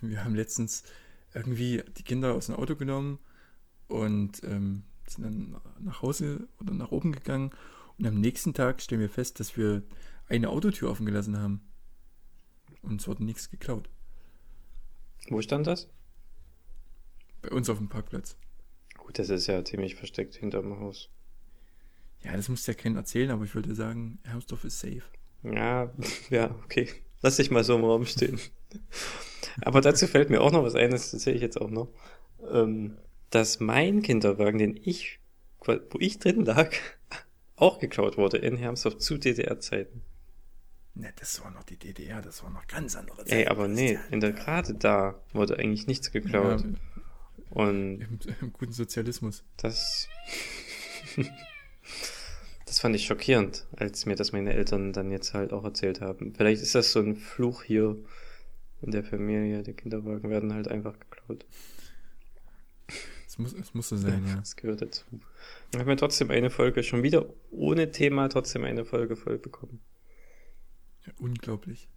Wir 0.00 0.24
haben 0.24 0.34
letztens 0.34 0.82
irgendwie 1.32 1.82
die 1.96 2.02
Kinder 2.02 2.34
aus 2.34 2.46
dem 2.46 2.56
Auto 2.56 2.76
genommen 2.76 3.18
und 3.88 4.42
ähm, 4.44 4.82
sind 5.06 5.24
dann 5.24 5.60
nach 5.80 6.02
Hause 6.02 6.48
oder 6.60 6.74
nach 6.74 6.90
oben 6.90 7.12
gegangen. 7.12 7.50
Und 7.98 8.06
am 8.06 8.20
nächsten 8.20 8.54
Tag 8.54 8.82
stellen 8.82 9.00
wir 9.00 9.10
fest, 9.10 9.40
dass 9.40 9.56
wir 9.56 9.82
eine 10.28 10.48
Autotür 10.48 10.90
offen 10.90 11.06
gelassen 11.06 11.38
haben. 11.38 11.60
Und 12.82 13.00
es 13.00 13.08
wurde 13.08 13.24
nichts 13.24 13.50
geklaut. 13.50 13.88
Wo 15.28 15.40
stand 15.42 15.66
das? 15.66 15.88
Bei 17.42 17.50
uns 17.50 17.68
auf 17.68 17.78
dem 17.78 17.88
Parkplatz. 17.88 18.36
Gut, 18.96 19.18
das 19.18 19.28
ist 19.28 19.46
ja 19.46 19.64
ziemlich 19.64 19.94
versteckt 19.96 20.34
hinterm 20.36 20.78
Haus. 20.78 21.10
Ja, 22.22 22.36
das 22.36 22.48
muss 22.48 22.66
ja 22.66 22.74
keiner 22.74 22.98
erzählen, 22.98 23.30
aber 23.30 23.44
ich 23.44 23.54
würde 23.54 23.74
sagen, 23.74 24.18
Hermsdorf 24.24 24.64
ist 24.64 24.80
safe. 24.80 25.02
Ja, 25.42 25.92
ja, 26.30 26.54
okay. 26.64 26.88
Lass 27.22 27.36
dich 27.36 27.50
mal 27.50 27.64
so 27.64 27.76
im 27.76 27.84
Raum 27.84 28.06
stehen. 28.06 28.38
Aber 29.62 29.80
dazu 29.80 30.06
fällt 30.06 30.30
mir 30.30 30.40
auch 30.40 30.52
noch 30.52 30.62
was 30.62 30.74
ein, 30.74 30.90
das 30.90 31.12
erzähle 31.12 31.36
ich 31.36 31.42
jetzt 31.42 31.60
auch 31.60 31.70
noch. 31.70 31.88
Ähm, 32.50 32.96
dass 33.30 33.60
mein 33.60 34.02
Kinderwagen, 34.02 34.58
den 34.58 34.80
ich, 34.82 35.20
wo 35.64 35.98
ich 35.98 36.18
drin 36.18 36.44
lag, 36.44 36.72
auch 37.56 37.78
geklaut 37.78 38.16
wurde 38.16 38.38
in 38.38 38.56
Hermsdorf 38.56 38.98
zu 38.98 39.18
DDR-Zeiten. 39.18 40.02
Ne, 40.94 41.12
das 41.16 41.42
war 41.42 41.50
noch 41.50 41.62
die 41.62 41.78
DDR, 41.78 42.20
das 42.20 42.42
war 42.42 42.50
noch 42.50 42.66
ganz 42.66 42.96
andere 42.96 43.24
Ey, 43.26 43.46
aber 43.46 43.68
nee, 43.68 43.98
in 44.10 44.20
der, 44.20 44.32
gerade 44.32 44.74
da 44.74 45.22
wurde 45.32 45.58
eigentlich 45.58 45.86
nichts 45.86 46.10
geklaut. 46.10 46.62
Ja, 46.62 46.68
Und 47.50 48.00
im, 48.00 48.18
Im 48.40 48.52
guten 48.52 48.72
Sozialismus. 48.72 49.44
das, 49.56 50.08
das 52.66 52.78
fand 52.78 52.94
ich 52.94 53.04
schockierend, 53.04 53.66
als 53.76 54.06
mir 54.06 54.14
das 54.14 54.30
meine 54.30 54.52
Eltern 54.52 54.92
dann 54.92 55.10
jetzt 55.10 55.34
halt 55.34 55.52
auch 55.52 55.64
erzählt 55.64 56.00
haben. 56.00 56.34
Vielleicht 56.36 56.62
ist 56.62 56.74
das 56.76 56.92
so 56.92 57.00
ein 57.00 57.16
Fluch 57.16 57.64
hier 57.64 57.96
in 58.80 58.92
der 58.92 59.02
Familie. 59.02 59.64
Die 59.64 59.72
Kinderwagen 59.72 60.30
werden 60.30 60.54
halt 60.54 60.68
einfach 60.68 60.96
geklaut. 60.98 61.44
Es 63.26 63.38
muss, 63.38 63.54
es 63.54 63.74
muss 63.74 63.88
so 63.88 63.96
sein, 63.96 64.24
ja. 64.26 64.36
Das 64.36 64.54
gehört 64.54 64.82
dazu. 64.82 65.04
Wir 65.72 65.80
haben 65.80 65.88
ja 65.88 65.96
trotzdem 65.96 66.30
eine 66.30 66.50
Folge 66.50 66.82
schon 66.82 67.02
wieder 67.02 67.26
ohne 67.50 67.90
Thema 67.90 68.28
trotzdem 68.28 68.64
eine 68.64 68.84
Folge 68.84 69.16
voll 69.16 69.38
bekommen. 69.38 69.80
ja. 71.06 71.12
Unglaublich. 71.18 71.88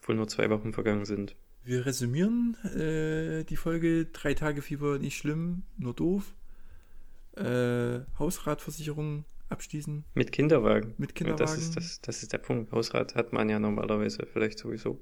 Obwohl 0.00 0.16
nur 0.16 0.28
zwei 0.28 0.50
Wochen 0.50 0.72
vergangen 0.72 1.04
sind. 1.04 1.36
Wir 1.62 1.86
resümieren 1.86 2.56
äh, 2.64 3.44
die 3.44 3.56
Folge 3.56 4.06
Drei 4.06 4.34
Tage 4.34 4.62
Fieber 4.62 4.98
nicht 4.98 5.16
schlimm, 5.16 5.62
nur 5.78 5.94
doof. 5.94 6.34
Äh, 7.36 8.00
Hausratversicherung 8.18 9.24
abschließen 9.48 10.04
Mit 10.14 10.32
Kinderwagen. 10.32 10.94
mit 10.98 11.14
Kinderwagen. 11.14 11.44
Das 11.44 11.56
ist, 11.56 11.76
das, 11.76 12.00
das 12.00 12.22
ist 12.22 12.32
der 12.32 12.38
Punkt. 12.38 12.72
Hausrat 12.72 13.14
hat 13.14 13.32
man 13.32 13.48
ja 13.48 13.58
normalerweise 13.58 14.26
vielleicht 14.26 14.58
sowieso. 14.58 14.98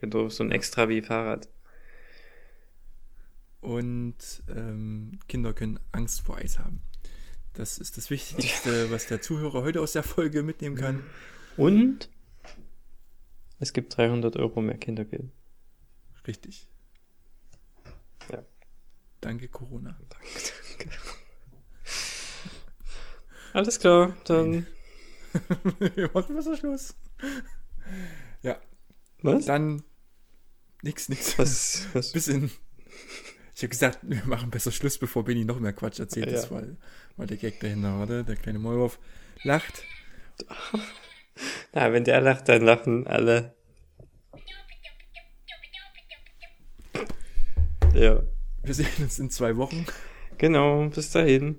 Genau 0.00 0.28
so 0.28 0.44
ein 0.44 0.52
Extra 0.52 0.88
wie 0.88 1.02
Fahrrad. 1.02 1.48
und 3.60 4.16
ähm, 4.48 5.18
Kinder 5.28 5.52
können 5.52 5.78
Angst 5.92 6.20
vor 6.22 6.36
Eis 6.36 6.58
haben. 6.58 6.82
Das 7.54 7.78
ist 7.78 7.96
das 7.96 8.10
Wichtigste, 8.10 8.90
was 8.90 9.06
der 9.06 9.20
Zuhörer 9.20 9.62
heute 9.62 9.80
aus 9.80 9.92
der 9.92 10.02
Folge 10.02 10.42
mitnehmen 10.42 10.76
kann. 10.76 11.02
Und 11.56 12.08
es 13.58 13.72
gibt 13.72 13.96
300 13.96 14.36
Euro 14.36 14.60
mehr 14.62 14.78
Kindergeld. 14.78 15.30
Richtig. 16.26 16.68
Ja. 18.30 18.44
Danke, 19.20 19.48
Corona. 19.48 19.98
Danke, 20.08 20.28
danke. 20.78 20.98
Alles 23.52 23.78
klar, 23.78 24.16
dann. 24.24 24.66
Wir 25.94 26.10
machen 26.12 26.34
besser 26.34 26.56
Schluss. 26.56 26.94
Ja, 28.42 28.58
Was? 29.22 29.46
dann 29.46 29.82
nix, 30.82 31.08
nix. 31.08 31.38
Was? 31.38 31.86
was? 31.92 32.12
Bis 32.12 32.28
in. 32.28 32.50
Ich 33.54 33.62
habe 33.62 33.68
gesagt, 33.68 33.98
wir 34.02 34.24
machen 34.24 34.50
besser 34.50 34.72
Schluss, 34.72 34.96
bevor 34.96 35.22
Benny 35.24 35.44
noch 35.44 35.60
mehr 35.60 35.74
Quatsch 35.74 36.00
erzählt. 36.00 36.26
Ja. 36.26 36.32
Das 36.32 36.50
war, 36.50 36.62
war 37.16 37.26
der 37.26 37.36
Gag 37.36 37.60
dahinter, 37.60 37.98
warte. 37.98 38.24
Der 38.24 38.36
kleine 38.36 38.58
Maulwurf 38.58 38.98
lacht. 39.42 39.84
Na, 41.72 41.92
wenn 41.92 42.04
der 42.04 42.22
lacht, 42.22 42.48
dann 42.48 42.62
lachen 42.62 43.06
alle. 43.06 43.54
Ja, 47.94 48.22
Wir 48.62 48.74
sehen 48.74 48.88
uns 49.00 49.18
in 49.18 49.30
zwei 49.30 49.56
Wochen. 49.56 49.84
genau. 50.38 50.88
Bis 50.88 51.10
dahin. 51.10 51.58